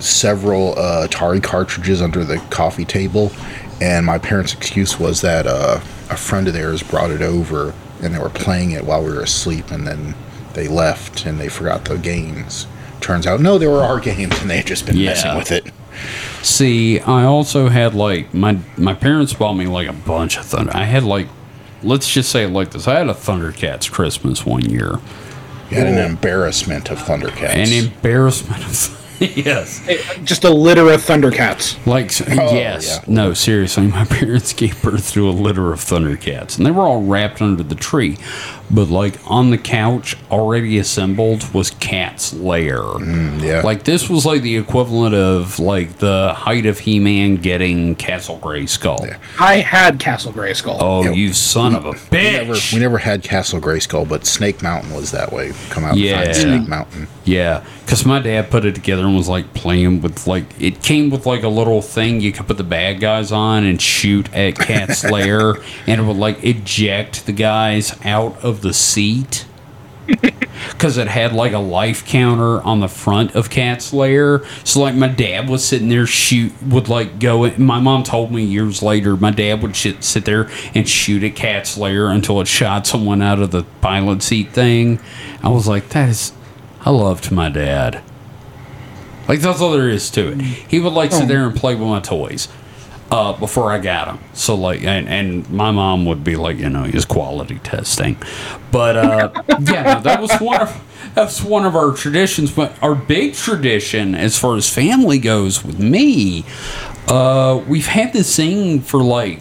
several 0.00 0.78
uh, 0.78 1.06
Atari 1.08 1.42
cartridges 1.42 2.02
under 2.02 2.24
the 2.24 2.38
coffee 2.50 2.84
table, 2.84 3.32
and 3.80 4.04
my 4.04 4.18
parents' 4.18 4.52
excuse 4.54 4.98
was 4.98 5.20
that 5.22 5.46
uh, 5.46 5.80
a 6.10 6.16
friend 6.16 6.46
of 6.48 6.54
theirs 6.54 6.82
brought 6.82 7.10
it 7.10 7.22
over, 7.22 7.74
and 8.02 8.14
they 8.14 8.18
were 8.18 8.28
playing 8.30 8.72
it 8.72 8.84
while 8.84 9.02
we 9.02 9.10
were 9.12 9.22
asleep, 9.22 9.70
and 9.70 9.86
then 9.86 10.14
they 10.54 10.68
left 10.68 11.26
and 11.26 11.38
they 11.40 11.48
forgot 11.48 11.84
the 11.84 11.96
games. 11.98 12.66
Turns 13.06 13.24
out, 13.24 13.40
no, 13.40 13.56
there 13.56 13.70
were 13.70 13.84
our 13.84 14.00
games, 14.00 14.36
and 14.40 14.50
they 14.50 14.56
had 14.56 14.66
just 14.66 14.84
been 14.84 14.96
Yeah. 14.96 15.10
messing 15.10 15.36
with 15.36 15.52
it. 15.52 15.66
See, 16.42 16.98
I 16.98 17.22
also 17.22 17.68
had 17.68 17.94
like 17.94 18.34
my 18.34 18.58
my 18.76 18.94
parents 18.94 19.32
bought 19.32 19.52
me 19.54 19.66
like 19.68 19.86
a 19.86 19.92
bunch 19.92 20.36
of 20.36 20.44
thunder. 20.44 20.72
I 20.74 20.82
had 20.86 21.04
like 21.04 21.28
let's 21.84 22.12
just 22.12 22.30
say 22.32 22.42
it 22.42 22.48
like 22.50 22.72
this: 22.72 22.88
I 22.88 22.98
had 22.98 23.08
a 23.08 23.14
Thundercats 23.14 23.88
Christmas 23.88 24.44
one 24.44 24.64
year, 24.68 24.98
You 25.70 25.76
had 25.76 25.86
an 25.86 25.98
embarrassment 25.98 26.90
of 26.90 26.98
Thundercats. 26.98 27.54
an 27.54 27.72
embarrassment 27.72 28.64
of 28.64 28.74
yes, 29.36 29.86
Just 30.24 30.44
a 30.44 30.50
litter 30.50 30.90
of 30.90 31.00
Thundercats. 31.00 31.84
like 31.86 32.10
oh, 32.38 32.54
yes, 32.54 33.00
yeah. 33.06 33.12
no, 33.14 33.34
seriously, 33.34 33.86
my 33.86 34.04
parents 34.10 34.52
gave 34.52 34.80
birth 34.82 35.12
to 35.12 35.28
a 35.28 35.30
litter 35.32 35.72
of 35.72 35.80
Thundercats, 35.80 36.56
and 36.58 36.66
they 36.66 36.70
were 36.70 36.82
all 36.82 37.02
wrapped 37.02 37.40
under 37.40 37.62
the 37.62 37.74
tree, 37.74 38.18
but 38.70 38.88
like 38.88 39.18
on 39.30 39.50
the 39.50 39.58
couch, 39.58 40.16
already 40.30 40.78
assembled, 40.78 41.52
was 41.54 41.70
Cat's 41.70 42.32
lair. 42.34 42.78
Mm, 42.80 43.40
yeah. 43.42 43.60
Like 43.62 43.84
this 43.84 44.10
was 44.10 44.26
like 44.26 44.42
the 44.42 44.56
equivalent 44.56 45.14
of 45.14 45.58
like 45.58 45.98
the 45.98 46.34
height 46.34 46.66
of 46.66 46.78
He-Man 46.80 47.36
getting 47.36 47.94
Castle 47.96 48.38
Grayskull. 48.38 49.16
I 49.40 49.56
had 49.56 49.98
Castle 49.98 50.32
Grayskull. 50.32 50.76
Oh, 50.80 51.04
Yeah. 51.04 51.10
you 51.12 51.32
son 51.32 51.74
of 51.74 51.86
a 51.86 51.90
we 51.90 51.96
never, 52.10 52.54
bitch! 52.54 52.72
we 52.74 52.80
never 52.80 52.98
had 52.98 53.22
Castle 53.22 53.60
Grayskull, 53.60 54.08
but 54.08 54.26
Snake 54.26 54.62
Mountain 54.62 54.92
was 54.94 55.10
that 55.12 55.32
way. 55.32 55.52
Come 55.70 55.84
out 55.84 55.92
and 55.92 56.00
Yeah. 56.00 56.24
find 56.24 56.36
Snake 56.36 56.68
Mountain. 56.68 57.08
Yeah, 57.24 57.64
because 57.84 58.04
my 58.06 58.20
dad 58.20 58.50
put 58.50 58.64
it 58.64 58.74
together 58.74 59.05
was 59.14 59.28
like 59.28 59.54
playing 59.54 60.00
with 60.00 60.26
like 60.26 60.44
it 60.60 60.82
came 60.82 61.10
with 61.10 61.26
like 61.26 61.42
a 61.42 61.48
little 61.48 61.82
thing 61.82 62.20
you 62.20 62.32
could 62.32 62.46
put 62.46 62.56
the 62.56 62.64
bad 62.64 63.00
guys 63.00 63.32
on 63.32 63.64
and 63.64 63.80
shoot 63.80 64.32
at 64.34 64.56
Cat's 64.56 65.04
lair, 65.04 65.54
and 65.86 66.00
it 66.00 66.04
would 66.04 66.16
like 66.16 66.42
eject 66.42 67.26
the 67.26 67.32
guys 67.32 67.98
out 68.04 68.42
of 68.42 68.62
the 68.62 68.72
seat. 68.72 69.46
Because 70.70 70.96
it 70.96 71.06
had 71.06 71.32
like 71.32 71.52
a 71.52 71.58
life 71.58 72.06
counter 72.06 72.60
on 72.62 72.80
the 72.80 72.88
front 72.88 73.34
of 73.34 73.50
Cat's 73.50 73.92
lair, 73.92 74.44
so 74.64 74.80
like 74.80 74.94
my 74.94 75.06
dad 75.06 75.48
was 75.48 75.64
sitting 75.64 75.88
there 75.90 76.06
shoot 76.06 76.52
would 76.62 76.88
like 76.88 77.18
go. 77.18 77.44
In, 77.44 77.62
my 77.62 77.78
mom 77.78 78.02
told 78.02 78.32
me 78.32 78.42
years 78.42 78.82
later 78.82 79.16
my 79.16 79.30
dad 79.30 79.62
would 79.62 79.76
sit, 79.76 80.02
sit 80.02 80.24
there 80.24 80.50
and 80.74 80.88
shoot 80.88 81.22
at 81.22 81.36
Cat's 81.36 81.76
lair 81.76 82.08
until 82.08 82.40
it 82.40 82.48
shot 82.48 82.86
someone 82.86 83.22
out 83.22 83.40
of 83.40 83.50
the 83.52 83.64
pilot 83.80 84.22
seat 84.22 84.50
thing. 84.50 84.98
I 85.42 85.50
was 85.50 85.68
like, 85.68 85.90
that 85.90 86.08
is 86.08 86.32
I 86.86 86.90
loved 86.90 87.32
my 87.32 87.48
dad. 87.48 88.00
Like 89.28 89.40
that's 89.40 89.60
all 89.60 89.72
there 89.72 89.88
is 89.88 90.10
to 90.10 90.32
it. 90.32 90.40
He 90.40 90.80
would 90.80 90.92
like 90.92 91.12
sit 91.12 91.28
there 91.28 91.46
and 91.46 91.56
play 91.56 91.74
with 91.74 91.88
my 91.88 92.00
toys 92.00 92.48
uh, 93.10 93.32
before 93.34 93.72
I 93.72 93.78
got 93.78 94.06
them. 94.06 94.18
So 94.34 94.54
like, 94.54 94.82
and, 94.82 95.08
and 95.08 95.48
my 95.50 95.70
mom 95.70 96.04
would 96.06 96.24
be 96.24 96.36
like, 96.36 96.58
you 96.58 96.68
know, 96.68 96.84
he's 96.84 97.04
quality 97.04 97.58
testing. 97.60 98.16
But 98.70 98.96
uh, 98.96 99.30
yeah, 99.60 99.94
no, 99.94 100.00
that 100.00 100.20
was 100.20 100.32
one 100.40 100.60
of 100.60 101.12
that's 101.14 101.42
one 101.42 101.64
of 101.64 101.74
our 101.76 101.92
traditions. 101.92 102.50
But 102.52 102.80
our 102.82 102.94
big 102.94 103.34
tradition, 103.34 104.14
as 104.14 104.38
far 104.38 104.56
as 104.56 104.68
family 104.72 105.18
goes, 105.18 105.64
with 105.64 105.78
me, 105.78 106.44
uh, 107.08 107.62
we've 107.66 107.86
had 107.86 108.12
this 108.12 108.34
thing 108.34 108.80
for 108.80 109.02
like 109.02 109.40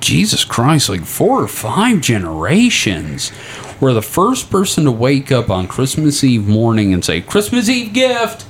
Jesus 0.00 0.44
Christ, 0.44 0.88
like 0.88 1.04
four 1.04 1.42
or 1.42 1.48
five 1.48 2.00
generations, 2.00 3.30
where 3.80 3.92
the 3.92 4.02
first 4.02 4.50
person 4.50 4.84
to 4.84 4.92
wake 4.92 5.30
up 5.30 5.50
on 5.50 5.66
Christmas 5.68 6.22
Eve 6.24 6.46
morning 6.46 6.92
and 6.94 7.04
say, 7.04 7.20
Christmas 7.20 7.68
Eve 7.68 7.92
gift, 7.92 8.46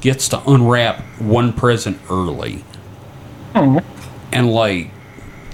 gets 0.00 0.28
to 0.28 0.40
unwrap 0.50 1.00
one 1.20 1.52
present 1.52 1.98
early. 2.10 2.64
And, 4.32 4.50
like, 4.52 4.90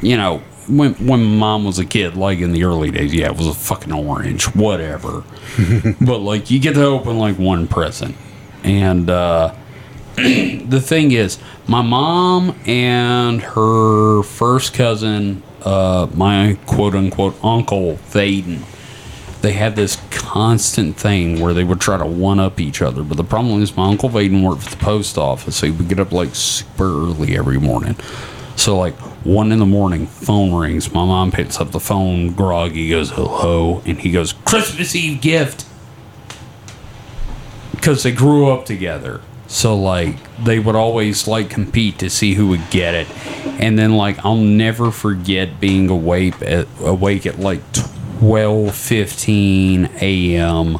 you 0.02 0.16
know, 0.16 0.38
when, 0.68 0.94
when 1.06 1.24
mom 1.38 1.64
was 1.64 1.78
a 1.78 1.84
kid, 1.84 2.16
like 2.16 2.38
in 2.38 2.52
the 2.52 2.64
early 2.64 2.90
days, 2.90 3.14
yeah, 3.14 3.26
it 3.26 3.36
was 3.36 3.46
a 3.46 3.54
fucking 3.54 3.92
orange, 3.92 4.44
whatever. 4.54 5.24
but, 6.00 6.18
like, 6.18 6.50
you 6.50 6.60
get 6.60 6.74
to 6.74 6.84
open, 6.84 7.18
like, 7.18 7.38
one 7.38 7.66
present. 7.66 8.16
And, 8.62 9.08
uh, 9.10 9.54
the 10.68 10.80
thing 10.80 11.12
is, 11.12 11.38
my 11.66 11.82
mom 11.82 12.56
and 12.66 13.42
her 13.42 14.22
first 14.22 14.72
cousin, 14.74 15.42
uh, 15.62 16.08
my 16.14 16.56
quote 16.66 16.94
unquote 16.94 17.36
uncle 17.42 17.96
Vaden, 18.10 18.62
they 19.42 19.52
had 19.52 19.76
this 19.76 20.00
constant 20.10 20.96
thing 20.96 21.40
where 21.40 21.52
they 21.52 21.64
would 21.64 21.80
try 21.80 21.96
to 21.96 22.06
one 22.06 22.38
up 22.38 22.60
each 22.60 22.80
other. 22.80 23.02
But 23.02 23.16
the 23.16 23.24
problem 23.24 23.60
is, 23.60 23.76
my 23.76 23.88
uncle 23.88 24.08
Vaden 24.08 24.42
worked 24.42 24.62
for 24.62 24.70
the 24.70 24.76
post 24.76 25.18
office, 25.18 25.56
so 25.56 25.66
he 25.66 25.72
would 25.72 25.88
get 25.88 25.98
up 25.98 26.12
like 26.12 26.34
super 26.34 26.84
early 26.84 27.36
every 27.36 27.58
morning. 27.58 27.96
So, 28.56 28.78
like, 28.78 28.94
one 29.24 29.50
in 29.50 29.58
the 29.58 29.66
morning, 29.66 30.06
phone 30.06 30.54
rings. 30.54 30.92
My 30.92 31.04
mom 31.04 31.32
picks 31.32 31.60
up 31.60 31.72
the 31.72 31.80
phone, 31.80 32.34
groggy, 32.34 32.90
goes, 32.90 33.10
hello. 33.10 33.82
And 33.84 33.98
he 33.98 34.12
goes, 34.12 34.32
Christmas 34.32 34.94
Eve 34.94 35.20
gift 35.20 35.66
because 37.84 38.02
they 38.02 38.12
grew 38.12 38.50
up 38.50 38.64
together. 38.64 39.20
So 39.46 39.76
like 39.76 40.16
they 40.42 40.58
would 40.58 40.74
always 40.74 41.28
like 41.28 41.50
compete 41.50 41.98
to 41.98 42.10
see 42.10 42.34
who 42.34 42.48
would 42.48 42.70
get 42.70 42.94
it, 42.94 43.08
and 43.60 43.78
then 43.78 43.96
like 43.96 44.24
I'll 44.24 44.36
never 44.36 44.90
forget 44.90 45.60
being 45.60 45.88
awake 45.90 46.40
at 46.42 46.66
awake 46.80 47.26
at 47.26 47.38
like 47.38 47.60
twelve 47.72 48.74
fifteen 48.74 49.90
a.m. 50.00 50.78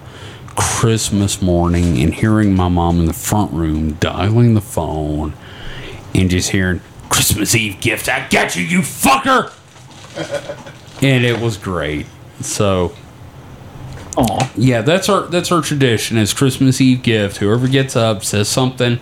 Christmas 0.57 1.43
morning 1.43 2.01
and 2.01 2.15
hearing 2.15 2.55
my 2.55 2.69
mom 2.69 3.01
in 3.01 3.07
the 3.07 3.13
front 3.13 3.53
room 3.53 3.95
dialing 3.95 4.55
the 4.55 4.61
phone 4.61 5.35
and 6.15 6.31
just 6.31 6.51
hearing 6.51 6.81
Christmas 7.09 7.55
Eve 7.55 7.81
gift. 7.81 8.09
I 8.09 8.29
got 8.29 8.57
you, 8.57 8.65
you 8.65 8.81
fucker. 8.81 9.53
and 11.03 11.25
it 11.25 11.41
was 11.41 11.57
great. 11.57 12.07
So 12.41 12.95
Aw. 14.17 14.53
yeah, 14.57 14.81
that's 14.83 15.09
our 15.09 15.23
that's 15.23 15.51
our 15.51 15.61
tradition. 15.61 16.17
Is 16.17 16.33
Christmas 16.33 16.81
Eve 16.81 17.03
gift. 17.03 17.39
Whoever 17.39 17.67
gets 17.67 17.97
up 17.97 18.25
says 18.25 18.49
something, 18.49 19.01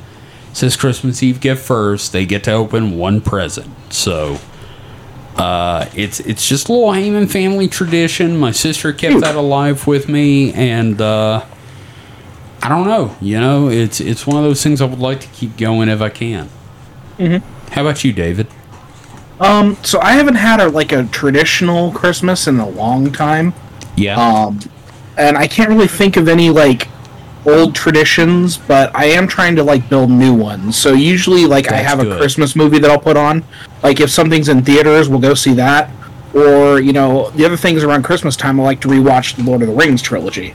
says 0.52 0.76
Christmas 0.76 1.22
Eve 1.22 1.40
gift 1.40 1.62
first. 1.62 2.12
They 2.12 2.24
get 2.24 2.44
to 2.44 2.52
open 2.52 2.96
one 2.96 3.20
present. 3.20 3.70
So, 3.92 4.38
uh, 5.36 5.86
it's 5.94 6.20
it's 6.20 6.48
just 6.48 6.68
a 6.68 6.72
little 6.72 6.88
Heyman 6.88 7.30
family 7.30 7.68
tradition. 7.68 8.38
My 8.38 8.52
sister 8.52 8.92
kept 8.92 9.20
that 9.20 9.34
alive 9.36 9.86
with 9.86 10.08
me, 10.08 10.52
and 10.54 11.00
uh, 11.00 11.44
I 12.62 12.68
don't 12.68 12.86
know. 12.86 13.14
You 13.20 13.38
know, 13.38 13.68
it's 13.68 14.00
it's 14.00 14.26
one 14.26 14.36
of 14.36 14.44
those 14.44 14.62
things 14.62 14.80
I 14.80 14.86
would 14.86 14.98
like 14.98 15.20
to 15.20 15.28
keep 15.28 15.56
going 15.56 15.88
if 15.88 16.00
I 16.00 16.08
can. 16.08 16.48
How 17.70 17.82
about 17.82 18.02
you, 18.02 18.12
David? 18.12 18.48
Um, 19.40 19.76
so 19.82 20.00
I 20.00 20.12
haven't 20.12 20.36
had 20.36 20.60
a 20.60 20.68
like 20.68 20.92
a 20.92 21.04
traditional 21.04 21.92
Christmas 21.92 22.46
in 22.46 22.58
a 22.60 22.68
long 22.68 23.12
time. 23.12 23.54
Yeah. 23.96 24.16
Um, 24.16 24.60
and 25.16 25.36
I 25.36 25.46
can't 25.46 25.68
really 25.70 25.88
think 25.88 26.16
of 26.16 26.28
any 26.28 26.50
like 26.50 26.88
old 27.44 27.74
traditions, 27.74 28.56
but 28.56 28.94
I 28.94 29.06
am 29.06 29.26
trying 29.26 29.56
to 29.56 29.64
like 29.64 29.88
build 29.88 30.10
new 30.10 30.32
ones. 30.34 30.76
So 30.76 30.92
usually, 30.92 31.46
like 31.46 31.70
I 31.72 31.76
have 31.76 31.98
good. 32.00 32.12
a 32.12 32.16
Christmas 32.18 32.54
movie 32.56 32.78
that 32.78 32.90
I'll 32.90 33.00
put 33.00 33.16
on. 33.16 33.44
Like 33.82 34.00
if 34.00 34.10
something's 34.10 34.48
in 34.48 34.62
theaters, 34.64 35.08
we'll 35.08 35.20
go 35.20 35.34
see 35.34 35.54
that. 35.54 35.90
Or 36.34 36.80
you 36.80 36.92
know, 36.92 37.30
the 37.30 37.44
other 37.44 37.56
things 37.56 37.82
around 37.84 38.04
Christmas 38.04 38.36
time, 38.36 38.58
I 38.60 38.62
like 38.62 38.80
to 38.82 38.88
rewatch 38.88 39.36
the 39.36 39.42
Lord 39.42 39.62
of 39.62 39.68
the 39.68 39.74
Rings 39.74 40.00
trilogy. 40.02 40.54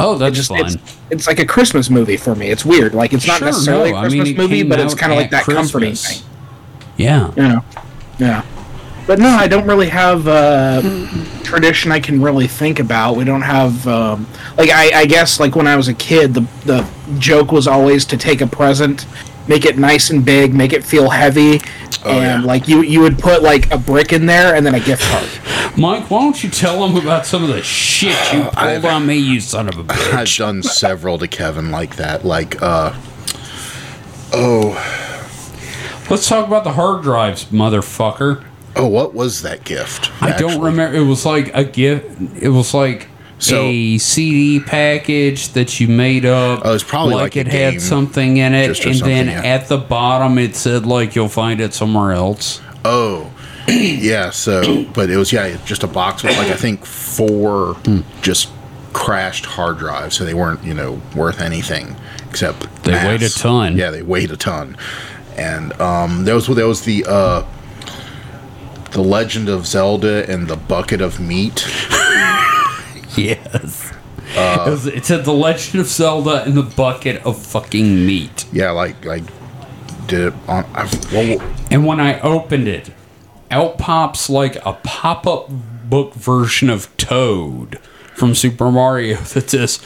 oh, 0.00 0.16
that's 0.16 0.36
Just 0.36 0.48
fun. 0.48 0.64
it's 0.66 0.76
it's 1.10 1.26
like 1.26 1.38
a 1.38 1.46
Christmas 1.46 1.90
movie 1.90 2.16
for 2.16 2.34
me. 2.34 2.48
It's 2.50 2.64
weird. 2.64 2.94
Like 2.94 3.12
it's 3.12 3.26
not 3.26 3.38
Sure, 3.38 3.46
necessarily 3.48 3.90
no, 3.92 3.96
a 3.96 4.00
I 4.00 4.08
mean, 4.08 4.20
Christmas 4.22 4.38
movie, 4.38 4.62
but 4.62 4.78
it's 4.80 4.94
kind 4.94 5.12
of 5.12 5.16
like 5.18 5.26
at 5.26 5.30
that 5.32 5.44
comforting 5.44 5.94
thing. 5.94 6.22
yeah. 6.96 7.30
Yeah, 7.36 7.60
yeah. 8.18 8.42
But 9.08 9.18
no, 9.18 9.28
I 9.30 9.48
don't 9.48 9.66
really 9.66 9.88
have 9.88 10.26
a 10.28 10.82
tradition 11.42 11.90
I 11.90 11.98
can 11.98 12.20
really 12.22 12.46
think 12.46 12.78
about. 12.78 13.16
We 13.16 13.24
don't 13.24 13.40
have 13.42 13.88
um, 13.88 14.26
like 14.58 14.68
I, 14.70 15.00
I 15.00 15.06
guess 15.06 15.40
like 15.40 15.56
when 15.56 15.66
I 15.66 15.76
was 15.76 15.88
a 15.88 15.94
kid, 15.94 16.34
the 16.34 16.42
the 16.66 16.86
joke 17.18 17.50
was 17.50 17.66
always 17.66 18.04
to 18.04 18.16
take 18.18 18.42
a 18.42 18.46
present, 18.46 19.06
make 19.48 19.64
it 19.64 19.78
nice 19.78 20.10
and 20.10 20.22
big, 20.24 20.52
make 20.52 20.74
it 20.74 20.84
feel 20.84 21.08
heavy, 21.08 21.60
Oh, 22.04 22.10
and 22.10 22.42
yeah. 22.42 22.46
like 22.46 22.68
you 22.68 22.82
you 22.82 23.00
would 23.00 23.18
put 23.18 23.42
like 23.42 23.72
a 23.72 23.78
brick 23.78 24.12
in 24.12 24.26
there 24.26 24.54
and 24.54 24.64
then 24.66 24.74
a 24.74 24.80
gift 24.80 25.02
card. 25.04 25.26
Mike, 25.78 26.10
why 26.10 26.20
don't 26.20 26.44
you 26.44 26.50
tell 26.50 26.86
them 26.86 26.96
about 27.02 27.24
some 27.24 27.42
of 27.42 27.48
the 27.48 27.62
shit 27.62 28.14
you 28.34 28.42
pulled 28.42 28.56
I've- 28.58 28.86
on 28.86 29.06
me, 29.06 29.16
you 29.16 29.40
son 29.40 29.68
of 29.70 29.78
a 29.78 29.84
bitch? 29.84 30.12
I've 30.12 30.36
done 30.36 30.62
several 30.62 31.16
to 31.18 31.26
Kevin 31.26 31.70
like 31.70 31.96
that. 31.96 32.26
Like, 32.26 32.60
uh, 32.60 32.94
oh, 34.34 34.74
Let's 36.10 36.26
talk 36.28 36.46
about 36.46 36.64
the 36.64 36.72
hard 36.72 37.02
drives, 37.02 37.44
motherfucker. 37.46 38.44
Oh, 38.78 38.86
what 38.86 39.14
was 39.14 39.42
that 39.42 39.64
gift? 39.64 40.10
I 40.22 40.36
don't 40.36 40.60
remember. 40.60 40.96
It 40.96 41.04
was 41.04 41.26
like 41.26 41.54
a 41.54 41.64
gift. 41.64 42.42
It 42.42 42.48
was 42.48 42.72
like 42.72 43.08
So- 43.38 43.60
a 43.62 43.98
CD 43.98 44.60
package 44.60 45.48
that 45.50 45.80
you 45.80 45.88
made 45.88 46.24
up. 46.24 46.62
Oh, 46.64 46.74
it's 46.74 46.84
probably 46.84 47.14
like 47.14 47.36
a 47.36 47.40
it 47.40 47.48
had 47.48 47.80
something 47.80 48.38
in 48.38 48.54
it, 48.54 48.84
and 48.84 49.00
then 49.00 49.26
yeah. 49.26 49.42
at 49.42 49.68
the 49.68 49.78
bottom 49.78 50.38
it 50.38 50.56
said 50.56 50.86
like 50.86 51.14
you'll 51.14 51.28
find 51.28 51.60
it 51.60 51.74
somewhere 51.74 52.12
else. 52.12 52.60
Oh, 52.84 53.30
yeah. 53.68 54.30
So, 54.30 54.84
but 54.94 55.10
it 55.10 55.16
was 55.16 55.32
yeah, 55.32 55.56
just 55.64 55.82
a 55.82 55.88
box 55.88 56.22
with 56.22 56.36
like 56.38 56.48
I 56.48 56.56
think 56.56 56.84
four 56.84 57.76
just 58.22 58.50
crashed 58.92 59.44
hard 59.46 59.78
drives, 59.78 60.16
so 60.16 60.24
they 60.24 60.34
weren't 60.34 60.62
you 60.64 60.74
know 60.74 61.00
worth 61.14 61.40
anything 61.40 61.96
except 62.28 62.82
They 62.84 62.92
weighed 62.92 63.22
a 63.22 63.28
ton. 63.28 63.76
Yeah, 63.76 63.90
they 63.90 64.02
weighed 64.02 64.30
a 64.30 64.36
ton, 64.36 64.76
and 65.36 65.72
um, 65.80 66.24
there 66.24 66.34
was 66.34 66.46
there 66.48 66.66
was 66.66 66.82
the 66.82 67.04
uh, 67.06 67.44
the 68.92 69.02
Legend 69.02 69.48
of 69.48 69.66
Zelda 69.66 70.30
and 70.30 70.48
the 70.48 70.56
bucket 70.56 71.00
of 71.00 71.20
meat. 71.20 71.66
Yes. 73.16 73.92
Uh, 74.36 74.64
it, 74.66 74.70
was, 74.70 74.86
it 74.86 75.04
said 75.04 75.24
the 75.24 75.32
Legend 75.32 75.80
of 75.80 75.86
Zelda 75.88 76.44
and 76.44 76.54
the 76.54 76.62
bucket 76.62 77.24
of 77.24 77.40
fucking 77.44 78.06
meat. 78.06 78.46
Yeah, 78.52 78.70
like 78.70 79.04
like 79.04 79.24
did 80.06 80.28
it 80.28 80.34
on. 80.46 80.64
I, 80.74 80.84
well, 81.12 81.56
And 81.70 81.84
when 81.86 81.98
I 82.00 82.20
opened 82.20 82.68
it, 82.68 82.90
out 83.50 83.78
pops 83.78 84.28
like 84.30 84.56
a 84.64 84.74
pop 84.74 85.26
up 85.26 85.48
book 85.50 86.14
version 86.14 86.68
of 86.70 86.94
Toad 86.96 87.78
from 88.14 88.34
Super 88.34 88.70
Mario 88.70 89.16
that 89.34 89.50
says, 89.50 89.78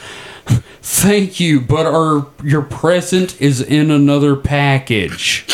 Thank 0.81 1.39
you, 1.39 1.61
but 1.61 1.85
our 1.85 2.27
your 2.43 2.61
present 2.61 3.41
is 3.41 3.61
in 3.61 3.89
another 3.89 4.35
package. 4.35 5.45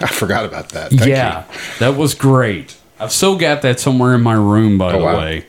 I 0.02 0.06
forgot 0.06 0.44
about 0.44 0.70
that. 0.70 0.90
Thank 0.90 1.06
yeah, 1.06 1.44
that 1.78 1.96
was 1.96 2.14
great. 2.14 2.76
I've 2.98 3.12
still 3.12 3.36
got 3.36 3.62
that 3.62 3.80
somewhere 3.80 4.14
in 4.14 4.22
my 4.22 4.34
room, 4.34 4.78
by 4.78 4.92
the 4.92 4.98
wow. 4.98 5.18
way. 5.18 5.46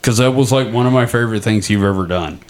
Because 0.00 0.18
that 0.18 0.32
was 0.32 0.52
like 0.52 0.72
one 0.72 0.86
of 0.86 0.92
my 0.92 1.06
favorite 1.06 1.42
things 1.42 1.68
you've 1.68 1.82
ever 1.82 2.06
done. 2.06 2.40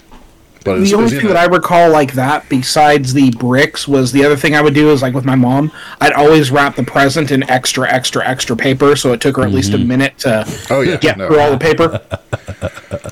But 0.63 0.81
the 0.81 0.93
only 0.95 1.09
thing 1.09 1.27
that 1.27 1.37
I 1.37 1.45
recall 1.45 1.89
like 1.89 2.13
that, 2.13 2.47
besides 2.49 3.13
the 3.13 3.31
bricks, 3.31 3.87
was 3.87 4.11
the 4.11 4.25
other 4.25 4.35
thing 4.35 4.53
I 4.53 4.61
would 4.61 4.73
do 4.73 4.91
is 4.91 5.01
like 5.01 5.13
with 5.13 5.23
my 5.23 5.35
mom, 5.35 5.71
I'd 6.01 6.11
always 6.11 6.51
wrap 6.51 6.75
the 6.75 6.83
present 6.83 7.31
in 7.31 7.49
extra, 7.49 7.89
extra, 7.89 8.27
extra 8.27 8.55
paper, 8.57 8.97
so 8.97 9.13
it 9.13 9.21
took 9.21 9.37
her 9.37 9.43
at 9.43 9.51
least 9.51 9.73
a 9.73 9.77
minute 9.77 10.17
to 10.19 10.45
Oh, 10.69 10.81
yeah, 10.81 10.97
get 10.97 11.17
no. 11.17 11.27
through 11.27 11.39
all 11.39 11.51
the 11.51 11.57
paper. 11.57 12.01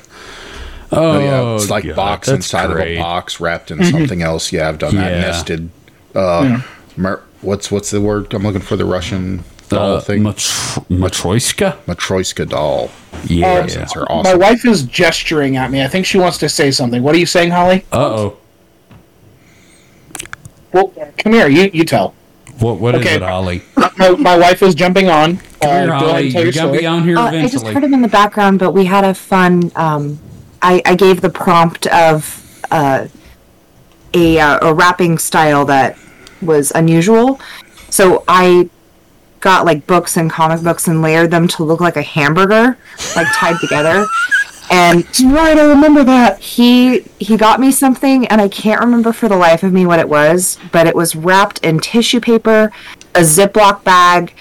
Oh, 0.92 1.18
yeah, 1.18 1.56
it's 1.56 1.68
like 1.68 1.84
God, 1.84 1.96
box 1.96 2.28
that's 2.28 2.36
inside 2.36 2.70
of 2.70 2.78
a 2.78 2.96
box 2.96 3.40
wrapped 3.40 3.72
in 3.72 3.84
something 3.84 4.22
else. 4.22 4.52
Yeah, 4.52 4.68
I've 4.68 4.78
done 4.78 4.94
that. 4.94 5.10
Yeah. 5.10 5.20
Nested. 5.20 5.70
Uh, 6.14 6.62
mer- 6.96 7.22
what's 7.42 7.70
what's 7.70 7.90
the 7.90 8.00
word? 8.00 8.32
I'm 8.34 8.42
looking 8.42 8.60
for 8.60 8.76
the 8.76 8.84
Russian 8.84 9.44
doll 9.68 9.96
Uh, 9.96 10.00
thing. 10.00 10.22
Matro- 10.22 10.84
Matroyska? 10.88 11.76
Matroyska 11.86 12.48
doll. 12.48 12.90
Yeah. 13.24 13.62
Presents 13.62 13.96
are 13.96 14.06
My 14.22 14.34
wife 14.34 14.64
is 14.64 14.82
gesturing 14.84 15.56
at 15.56 15.70
me. 15.70 15.82
I 15.82 15.88
think 15.88 16.06
she 16.06 16.18
wants 16.18 16.38
to 16.38 16.48
say 16.48 16.70
something. 16.70 17.02
What 17.02 17.14
are 17.14 17.18
you 17.18 17.26
saying, 17.26 17.50
Holly? 17.50 17.84
Uh 17.92 17.96
oh. 17.98 18.36
Well, 20.72 20.92
come 21.18 21.32
here. 21.32 21.48
You 21.48 21.70
you 21.72 21.84
tell. 21.84 22.14
What, 22.58 22.78
what 22.80 22.94
is 22.94 23.02
Okay. 23.02 23.16
it, 23.16 23.22
Ollie? 23.22 23.62
My, 23.98 24.10
my 24.10 24.36
wife 24.38 24.62
is 24.62 24.74
jumping 24.74 25.08
on. 25.10 25.36
Come 25.60 25.70
Uh, 25.70 25.74
here, 25.74 25.86
go 25.86 25.94
ahead 25.94 26.08
Ollie. 26.08 26.28
You 26.46 26.52
gotta 26.52 26.72
be 26.78 26.86
on 26.86 27.04
here 27.04 27.18
Uh, 27.18 27.30
I 27.30 27.48
just 27.48 27.66
heard 27.66 27.84
him 27.84 27.92
in 27.92 28.00
the 28.02 28.08
background, 28.08 28.58
but 28.58 28.72
we 28.72 28.84
had 28.86 29.04
a 29.04 29.12
fun. 29.14 29.70
Um, 29.76 30.18
I, 30.62 30.80
I 30.86 30.94
gave 30.94 31.20
the 31.20 31.28
prompt 31.30 31.86
of 31.88 32.62
uh, 32.70 33.08
a, 34.14 34.38
uh, 34.40 34.58
a 34.70 34.74
wrapping 34.74 35.18
style 35.18 35.66
that 35.66 35.98
was 36.42 36.72
unusual. 36.74 37.40
So 37.90 38.24
I 38.28 38.68
got 39.40 39.64
like 39.64 39.86
books 39.86 40.16
and 40.16 40.30
comic 40.30 40.62
books 40.62 40.88
and 40.88 41.02
layered 41.02 41.30
them 41.30 41.46
to 41.48 41.64
look 41.64 41.80
like 41.80 41.96
a 41.96 42.02
hamburger, 42.02 42.76
like 43.14 43.26
tied 43.34 43.60
together. 43.60 44.06
And 44.70 45.06
Right, 45.24 45.56
I 45.56 45.66
remember 45.66 46.02
that. 46.04 46.40
he 46.40 47.00
he 47.18 47.36
got 47.36 47.60
me 47.60 47.70
something, 47.70 48.26
and 48.26 48.40
I 48.40 48.48
can't 48.48 48.80
remember 48.80 49.12
for 49.12 49.28
the 49.28 49.36
life 49.36 49.62
of 49.62 49.72
me 49.72 49.86
what 49.86 49.98
it 50.00 50.08
was, 50.08 50.58
but 50.72 50.86
it 50.86 50.94
was 50.94 51.14
wrapped 51.14 51.58
in 51.64 51.78
tissue 51.78 52.20
paper, 52.20 52.72
a 53.14 53.20
Ziploc 53.20 53.84
bag, 53.84 54.34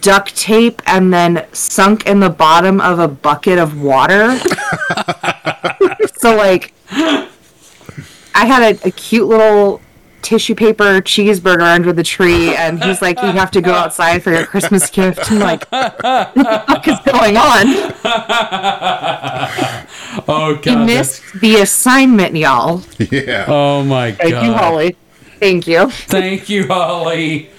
duct 0.00 0.36
tape, 0.36 0.80
and 0.86 1.12
then 1.12 1.46
sunk 1.52 2.06
in 2.06 2.20
the 2.20 2.30
bottom 2.30 2.80
of 2.80 2.98
a 2.98 3.08
bucket 3.08 3.58
of 3.58 3.80
water. 3.80 4.38
so 6.16 6.34
like, 6.36 6.72
I 6.90 8.46
had 8.46 8.62
a, 8.62 8.88
a 8.88 8.90
cute 8.90 9.28
little 9.28 9.80
tissue 10.22 10.54
paper 10.54 11.00
cheeseburger 11.00 11.62
under 11.62 11.92
the 11.92 12.02
tree, 12.02 12.54
and 12.54 12.82
he's 12.82 13.02
like, 13.02 13.20
"You 13.20 13.28
have 13.32 13.50
to 13.52 13.60
go 13.60 13.72
outside 13.72 14.22
for 14.22 14.30
your 14.32 14.46
Christmas 14.46 14.88
gift." 14.90 15.30
I'm 15.30 15.38
like, 15.40 15.64
"What 15.70 15.98
the 15.98 16.64
fuck 16.66 16.88
is 16.88 16.98
going 17.00 17.36
on?" 17.36 17.66
Oh, 20.28 20.56
He 20.62 20.70
God. 20.74 20.86
missed 20.86 21.22
that's- 21.22 21.40
the 21.40 21.56
assignment, 21.56 22.36
y'all. 22.36 22.82
Yeah. 22.98 23.46
Oh, 23.48 23.82
my 23.82 24.12
Thank 24.12 24.30
God. 24.32 24.40
Thank 24.40 24.46
you, 24.46 24.52
Holly. 24.52 24.96
Thank 25.40 25.66
you. 25.66 25.90
Thank 25.90 26.48
you, 26.48 26.66
Holly. 26.66 27.50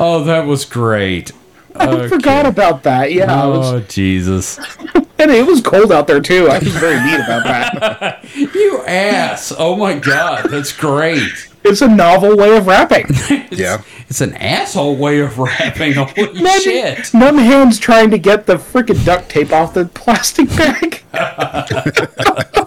Oh, 0.00 0.24
that 0.24 0.46
was 0.46 0.64
great. 0.64 1.32
I 1.76 2.08
forgot 2.08 2.46
about 2.46 2.82
that. 2.84 3.12
Yeah, 3.12 3.24
it 3.46 3.48
was- 3.50 3.72
Oh, 3.72 3.80
Jesus. 3.80 4.58
and 5.18 5.30
it 5.30 5.46
was 5.46 5.60
cold 5.60 5.92
out 5.92 6.06
there 6.06 6.20
too. 6.20 6.48
I 6.48 6.58
was 6.58 6.68
very 6.76 7.00
neat 7.04 7.20
about 7.20 7.44
that. 7.44 8.24
You 8.34 8.82
ass. 8.86 9.52
Oh, 9.56 9.76
my 9.76 9.94
God. 9.98 10.46
That's 10.50 10.72
great. 10.72 11.48
It's 11.68 11.82
a 11.82 11.88
novel 11.88 12.36
way 12.36 12.56
of 12.56 12.66
wrapping. 12.66 13.06
yeah. 13.50 13.82
It's 14.08 14.20
an 14.20 14.34
asshole 14.34 14.96
way 14.96 15.20
of 15.20 15.38
wrapping. 15.38 15.92
Holy 15.96 16.46
shit. 16.60 17.12
Numb 17.12 17.38
hands 17.38 17.78
trying 17.78 18.10
to 18.10 18.18
get 18.18 18.46
the 18.46 18.54
freaking 18.56 19.04
duct 19.04 19.28
tape 19.28 19.52
off 19.52 19.74
the 19.74 19.86
plastic 19.86 20.48
bag. 20.56 21.02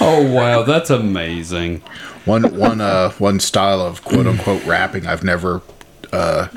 Oh, 0.00 0.30
wow. 0.32 0.62
That's 0.62 0.90
amazing. 0.90 1.80
One 2.24 2.56
one 2.56 2.80
uh 2.80 3.10
one 3.12 3.40
style 3.40 3.80
of 3.80 4.04
quote 4.04 4.26
unquote 4.26 4.64
wrapping 4.64 5.06
I've 5.06 5.24
never 5.24 5.62
uh 6.12 6.48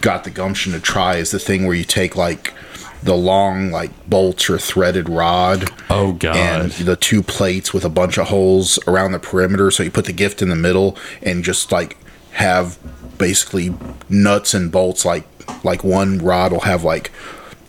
got 0.00 0.24
the 0.24 0.30
gumption 0.30 0.72
to 0.72 0.80
try 0.80 1.16
is 1.16 1.30
the 1.30 1.38
thing 1.38 1.64
where 1.66 1.74
you 1.76 1.84
take 1.84 2.16
like 2.16 2.52
the 3.02 3.14
long 3.14 3.70
like 3.70 3.90
bolts 4.08 4.48
or 4.48 4.58
threaded 4.58 5.08
rod 5.08 5.68
Oh, 5.90 6.12
God. 6.12 6.36
and 6.36 6.70
the 6.72 6.96
two 6.96 7.22
plates 7.22 7.74
with 7.74 7.84
a 7.84 7.88
bunch 7.88 8.16
of 8.18 8.28
holes 8.28 8.78
around 8.86 9.12
the 9.12 9.18
perimeter 9.18 9.70
so 9.70 9.82
you 9.82 9.90
put 9.90 10.04
the 10.04 10.12
gift 10.12 10.40
in 10.42 10.48
the 10.48 10.56
middle 10.56 10.96
and 11.22 11.42
just 11.42 11.72
like 11.72 11.96
have 12.32 12.78
basically 13.18 13.74
nuts 14.08 14.54
and 14.54 14.70
bolts 14.72 15.04
like 15.04 15.24
like 15.64 15.82
one 15.84 16.18
rod 16.18 16.52
will 16.52 16.60
have 16.60 16.84
like 16.84 17.10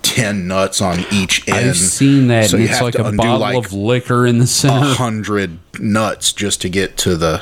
10 0.04 0.48
nuts 0.48 0.82
on 0.82 1.00
each 1.12 1.48
end 1.48 1.70
I've 1.70 1.78
seen 1.78 2.28
that. 2.28 2.50
So 2.50 2.58
it's 2.58 2.82
like 2.82 2.96
a 2.96 3.12
bottle 3.12 3.40
like, 3.40 3.58
of 3.58 3.74
liquor 3.74 4.28
in 4.28 4.38
the 4.38 4.44
a 4.44 4.48
center. 4.48 4.86
hundred 4.94 5.58
nuts 5.80 6.34
just 6.34 6.62
to 6.62 6.70
get 6.70 6.98
to 6.98 7.16
the 7.16 7.42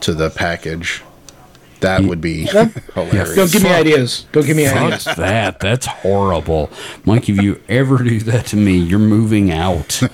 to 0.00 0.12
the 0.12 0.28
package. 0.28 1.02
That 1.80 2.02
would 2.04 2.20
be 2.20 2.44
hilarious. 2.94 3.34
Don't 3.36 3.52
give 3.52 3.62
me 3.62 3.70
ideas. 3.70 4.26
Don't 4.32 4.46
give 4.46 4.56
me 4.56 4.64
Fuck 4.66 4.76
ideas. 4.76 5.04
that. 5.04 5.60
That's 5.60 5.86
horrible. 5.86 6.70
Mike, 7.04 7.28
if 7.28 7.40
you 7.42 7.60
ever 7.68 7.98
do 7.98 8.20
that 8.20 8.46
to 8.46 8.56
me, 8.56 8.76
you're 8.78 8.98
moving 8.98 9.50
out. 9.52 10.00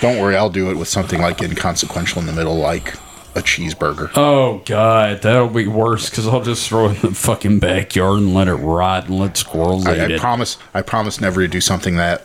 Don't 0.00 0.18
worry, 0.20 0.36
I'll 0.36 0.50
do 0.50 0.70
it 0.70 0.76
with 0.76 0.86
something 0.88 1.20
like 1.20 1.42
inconsequential 1.42 2.20
in 2.20 2.26
the 2.26 2.32
middle, 2.32 2.56
like 2.56 2.94
a 3.34 3.40
cheeseburger. 3.42 4.10
Oh, 4.14 4.62
God. 4.64 5.22
That'll 5.22 5.48
be 5.48 5.66
worse 5.66 6.08
because 6.08 6.26
I'll 6.28 6.42
just 6.42 6.68
throw 6.68 6.86
it 6.90 7.02
in 7.02 7.10
the 7.10 7.14
fucking 7.16 7.58
backyard 7.58 8.18
and 8.18 8.32
let 8.32 8.46
it 8.48 8.54
rot 8.54 9.08
and 9.08 9.18
let 9.18 9.36
squirrels 9.36 9.86
eat 9.86 9.90
I, 9.98 10.04
I 10.04 10.08
it. 10.08 10.20
promise. 10.20 10.56
I 10.72 10.82
promise 10.82 11.20
never 11.20 11.40
to 11.42 11.48
do 11.48 11.60
something 11.60 11.96
that 11.96 12.24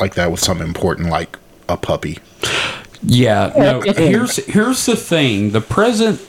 like 0.00 0.14
that 0.14 0.30
with 0.30 0.40
something 0.40 0.66
important 0.66 1.10
like 1.10 1.38
a 1.68 1.76
puppy. 1.76 2.18
Yeah, 3.02 3.52
no. 3.56 3.80
Here's 3.80 4.36
here's 4.46 4.86
the 4.86 4.96
thing. 4.96 5.50
The 5.52 5.60
present. 5.60 6.20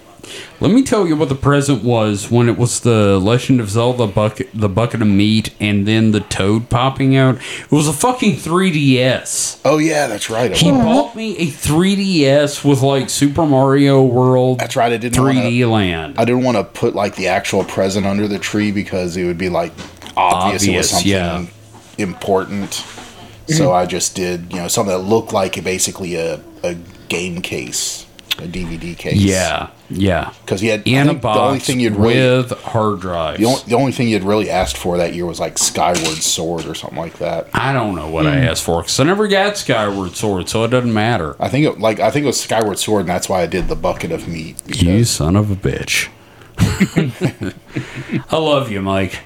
Let 0.61 0.69
me 0.71 0.83
tell 0.83 1.07
you 1.07 1.15
what 1.15 1.29
the 1.29 1.35
present 1.35 1.83
was 1.83 2.29
when 2.29 2.47
it 2.47 2.55
was 2.57 2.81
the 2.81 3.17
Legend 3.19 3.59
of 3.59 3.69
Zelda 3.71 4.05
bucket, 4.05 4.49
the 4.53 4.69
bucket 4.69 5.01
of 5.01 5.07
meat, 5.07 5.49
and 5.59 5.87
then 5.87 6.11
the 6.11 6.19
toad 6.19 6.69
popping 6.69 7.15
out. 7.17 7.37
It 7.37 7.71
was 7.71 7.87
a 7.87 7.93
fucking 7.93 8.35
3DS. 8.35 9.59
Oh 9.65 9.79
yeah, 9.79 10.05
that's 10.07 10.29
right. 10.29 10.51
it 10.51 10.57
He 10.57 10.71
was. 10.71 10.79
bought 10.83 11.15
me 11.15 11.35
a 11.37 11.47
3DS 11.47 12.63
with 12.63 12.81
like 12.83 13.09
Super 13.09 13.45
Mario 13.47 14.03
World. 14.03 14.59
That's 14.59 14.75
right. 14.75 14.93
I 14.93 14.97
didn't 14.97 15.15
3D 15.15 15.61
wanna- 15.65 15.73
Land. 15.73 16.15
I 16.19 16.25
didn't 16.25 16.43
want 16.43 16.57
to 16.57 16.63
put 16.63 16.93
like 16.95 17.15
the 17.15 17.27
actual 17.27 17.63
present 17.63 18.05
under 18.05 18.27
the 18.27 18.39
tree 18.39 18.71
because 18.71 19.17
it 19.17 19.25
would 19.25 19.39
be 19.39 19.49
like 19.49 19.73
obvious, 20.15 20.63
it 20.65 20.77
was 20.77 20.89
something 20.91 21.09
yeah. 21.11 21.45
important. 21.97 22.85
So 23.47 23.73
I 23.73 23.85
just 23.85 24.15
did, 24.15 24.53
you 24.53 24.59
know, 24.59 24.67
something 24.69 24.95
that 24.95 25.03
looked 25.03 25.33
like 25.33 25.61
basically 25.63 26.15
a, 26.15 26.39
a 26.63 26.75
game 27.09 27.41
case, 27.41 28.05
a 28.37 28.43
DVD 28.43 28.97
case. 28.97 29.15
yeah, 29.15 29.69
yeah. 29.89 30.33
because 30.45 30.61
he 30.61 30.67
had 30.67 30.87
In 30.87 31.07
a 31.07 31.11
think 31.11 31.21
the 31.21 31.27
only 31.29 31.57
box 31.57 31.65
thing 31.67 31.79
you'd 31.79 31.95
really 31.95 32.37
with 32.37 32.51
hard 32.61 33.01
drives. 33.01 33.39
the 33.39 33.45
only, 33.45 33.61
the 33.67 33.75
only 33.75 33.91
thing 33.91 34.07
you'd 34.07 34.23
really 34.23 34.49
asked 34.49 34.77
for 34.77 34.97
that 34.97 35.13
year 35.13 35.25
was 35.25 35.39
like 35.39 35.57
Skyward 35.57 35.97
Sword 36.23 36.65
or 36.65 36.75
something 36.75 36.97
like 36.99 37.17
that. 37.19 37.49
I 37.53 37.73
don't 37.73 37.95
know 37.95 38.09
what 38.09 38.25
I 38.25 38.37
asked 38.37 38.63
for 38.63 38.81
because 38.81 38.99
I 38.99 39.03
never 39.03 39.27
got 39.27 39.57
Skyward 39.57 40.15
Sword, 40.15 40.49
so 40.49 40.63
it 40.63 40.69
doesn't 40.69 40.93
matter. 40.93 41.35
I 41.39 41.49
think 41.49 41.65
it, 41.65 41.79
like 41.79 41.99
I 41.99 42.11
think 42.11 42.23
it 42.23 42.27
was 42.27 42.39
Skyward 42.39 42.79
Sword, 42.79 43.01
and 43.01 43.09
that's 43.09 43.27
why 43.27 43.41
I 43.41 43.45
did 43.47 43.67
the 43.67 43.75
bucket 43.75 44.11
of 44.11 44.27
meat. 44.27 44.61
You 44.67 45.03
son 45.03 45.35
of 45.35 45.51
a 45.51 45.55
bitch. 45.55 46.09
I 48.31 48.37
love 48.37 48.71
you, 48.71 48.81
Mike. 48.81 49.19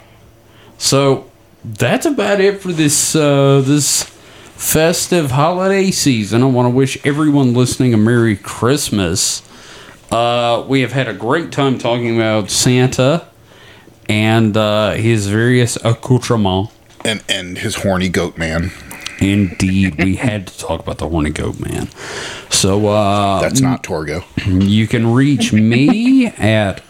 So 0.77 1.29
that's 1.63 2.05
about 2.05 2.39
it 2.39 2.61
for 2.61 2.71
this 2.71 3.15
uh, 3.15 3.61
this 3.65 4.03
festive 4.55 5.31
holiday 5.31 5.91
season. 5.91 6.41
I 6.43 6.45
want 6.45 6.65
to 6.67 6.69
wish 6.69 7.03
everyone 7.05 7.53
listening 7.53 7.93
a 7.93 7.97
Merry 7.97 8.35
Christmas. 8.35 9.41
Uh, 10.11 10.63
we 10.67 10.81
have 10.81 10.91
had 10.91 11.07
a 11.07 11.13
great 11.13 11.51
time 11.51 11.77
talking 11.77 12.15
about 12.17 12.49
Santa 12.49 13.27
and 14.07 14.55
uh, 14.55 14.91
his 14.91 15.27
various 15.27 15.75
accoutrements. 15.83 16.71
and 17.03 17.23
and 17.27 17.57
his 17.57 17.75
horny 17.75 18.09
goat 18.09 18.37
man. 18.37 18.71
Indeed, 19.19 20.03
we 20.03 20.15
had 20.17 20.47
to 20.47 20.57
talk 20.57 20.79
about 20.79 20.97
the 20.99 21.07
horny 21.09 21.31
goat 21.31 21.59
man. 21.59 21.87
So 22.49 22.87
uh, 22.87 23.41
That's 23.41 23.61
not 23.61 23.83
Torgo. 23.83 24.23
you 24.69 24.87
can 24.87 25.11
reach 25.13 25.51
me 25.51 26.27
at 26.27 26.81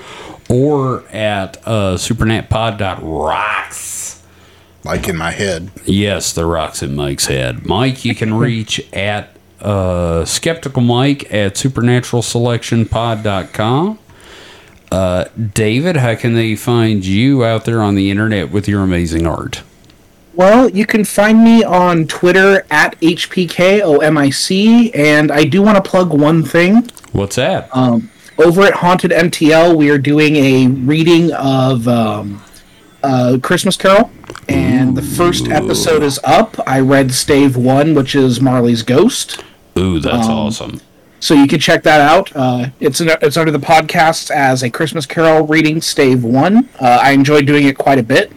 or 0.50 1.04
at 1.12 1.58
uh, 1.66 1.96
supernatpod.rocks. 1.98 4.24
like 4.84 5.08
in 5.10 5.18
my 5.18 5.32
head. 5.32 5.72
Yes, 5.86 6.32
the 6.34 6.46
rocks 6.46 6.82
in 6.84 6.96
Mike's 6.96 7.26
head. 7.28 7.66
Mike, 7.66 8.06
you 8.06 8.14
can 8.16 8.34
reach 8.36 8.80
at 8.94 9.30
uh, 9.60 10.24
Skeptical 10.26 10.82
Mike 10.82 11.24
at 11.34 11.56
supernaturalselectionpod.com. 11.56 14.00
Uh, 14.92 15.26
David, 15.54 15.98
how 15.98 16.16
can 16.16 16.34
they 16.36 16.56
find 16.56 17.04
you 17.06 17.44
out 17.44 17.66
there 17.66 17.82
on 17.82 17.96
the 17.96 18.10
internet 18.12 18.52
with 18.52 18.68
your 18.68 18.84
amazing 18.84 19.26
art? 19.28 19.64
Well, 20.36 20.70
you 20.70 20.86
can 20.86 21.06
find 21.06 21.44
me 21.46 21.64
on 21.64 22.08
Twitter 22.08 22.66
at 22.70 23.00
HPKOMIC, 23.00 24.92
and 24.94 25.32
I 25.32 25.46
do 25.46 25.62
want 25.62 25.82
to 25.82 25.90
plug 25.90 26.12
one 26.12 26.44
thing. 26.44 26.90
What's 27.14 27.38
that? 27.38 27.70
Um, 27.76 28.12
over 28.38 28.64
at 28.64 28.74
Haunted 28.74 29.12
MTL, 29.12 29.78
we 29.78 29.90
are 29.90 29.98
doing 29.98 30.36
a 30.36 30.68
reading 30.68 31.32
of 31.32 31.88
um, 31.88 32.44
uh, 33.02 33.38
Christmas 33.42 33.78
Carol, 33.78 34.12
and 34.50 34.98
the 34.98 35.02
first 35.02 35.48
episode 35.48 36.04
is 36.04 36.20
up. 36.26 36.58
I 36.68 36.82
read 36.82 37.14
Stave 37.14 37.56
1, 37.56 37.94
which 37.94 38.14
is 38.14 38.42
Marley's 38.42 38.84
Ghost. 38.84 39.42
Ooh, 39.78 40.02
that's 40.02 40.28
um, 40.28 40.34
awesome. 40.34 40.82
So 41.22 41.34
you 41.34 41.48
can 41.48 41.62
check 41.62 41.84
that 41.84 42.02
out. 42.02 42.36
Uh, 42.36 42.72
it's 42.82 43.00
in, 43.00 43.10
it's 43.22 43.38
under 43.38 43.52
the 43.52 43.58
podcast 43.58 44.32
as 44.32 44.64
a 44.64 44.70
Christmas 44.70 45.06
Carol 45.06 45.48
reading, 45.48 45.80
Stave 45.80 46.26
One. 46.26 46.68
Uh, 46.78 47.00
I 47.02 47.12
enjoyed 47.12 47.48
doing 47.48 47.68
it 47.68 47.78
quite 47.78 48.00
a 48.00 48.04
bit. 48.04 48.34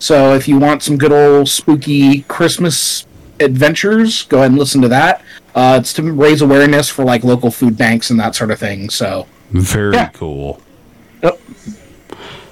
So 0.00 0.34
if 0.34 0.48
you 0.48 0.58
want 0.58 0.82
some 0.82 0.96
good 0.96 1.12
old 1.12 1.48
spooky 1.48 2.22
Christmas 2.22 3.06
adventures, 3.38 4.24
go 4.24 4.38
ahead 4.38 4.50
and 4.50 4.58
listen 4.58 4.80
to 4.82 4.88
that. 4.88 5.22
Uh, 5.54 5.78
it's 5.80 5.92
to 5.94 6.12
raise 6.12 6.42
awareness 6.42 6.88
for 6.88 7.04
like 7.04 7.22
local 7.22 7.50
food 7.50 7.76
banks 7.76 8.10
and 8.10 8.18
that 8.18 8.34
sort 8.34 8.50
of 8.50 8.58
thing. 8.58 8.88
So 8.90 9.26
Very 9.50 9.94
yeah. 9.94 10.08
cool. 10.08 10.60
Yep. 11.22 11.40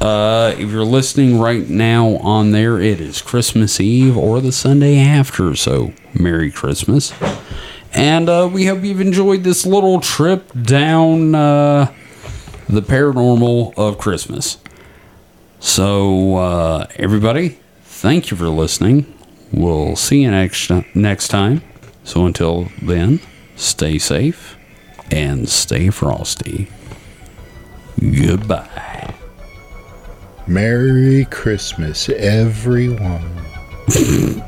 Uh, 0.00 0.54
if 0.56 0.70
you're 0.70 0.84
listening 0.84 1.40
right 1.40 1.68
now 1.68 2.10
on 2.18 2.52
there, 2.52 2.80
it 2.80 3.00
is 3.00 3.20
Christmas 3.20 3.80
Eve 3.80 4.16
or 4.16 4.40
the 4.40 4.52
Sunday 4.52 4.96
after, 4.98 5.56
so 5.56 5.92
Merry 6.14 6.52
Christmas. 6.52 7.12
And 7.92 8.28
uh, 8.28 8.48
we 8.52 8.66
hope 8.66 8.84
you've 8.84 9.00
enjoyed 9.00 9.42
this 9.42 9.66
little 9.66 9.98
trip 10.00 10.52
down 10.52 11.34
uh, 11.34 11.92
the 12.68 12.82
paranormal 12.82 13.74
of 13.76 13.98
Christmas. 13.98 14.58
So, 15.58 16.36
uh, 16.36 16.86
everybody, 16.96 17.58
thank 17.82 18.30
you 18.30 18.36
for 18.36 18.48
listening. 18.48 19.12
We'll 19.52 19.96
see 19.96 20.22
you 20.22 20.30
next 20.30 20.70
next 20.94 21.28
time. 21.28 21.62
So 22.04 22.26
until 22.26 22.68
then, 22.82 23.20
stay 23.56 23.98
safe 23.98 24.56
and 25.10 25.48
stay 25.48 25.90
frosty. 25.90 26.68
Goodbye. 27.98 29.14
Merry 30.46 31.24
Christmas, 31.26 32.08
everyone. 32.10 33.30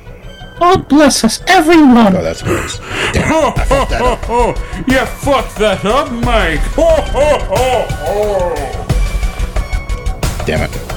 God 0.59 0.89
bless 0.89 1.23
us, 1.25 1.43
everyone. 1.47 2.17
Oh, 2.17 2.23
that's 2.23 2.43
what 2.43 2.53
it 2.53 2.65
is. 2.65 2.79
Damn 3.13 3.31
it, 3.31 3.59
I 3.59 3.65
fucked 3.65 3.91
that 3.91 4.01
up. 4.03 4.19
Oh, 4.29 4.55
you 4.89 5.05
fucked 5.07 5.57
that 5.57 5.85
up, 5.85 6.11
Mike. 6.13 6.61
Damn 10.47 10.71
it. 10.71 10.96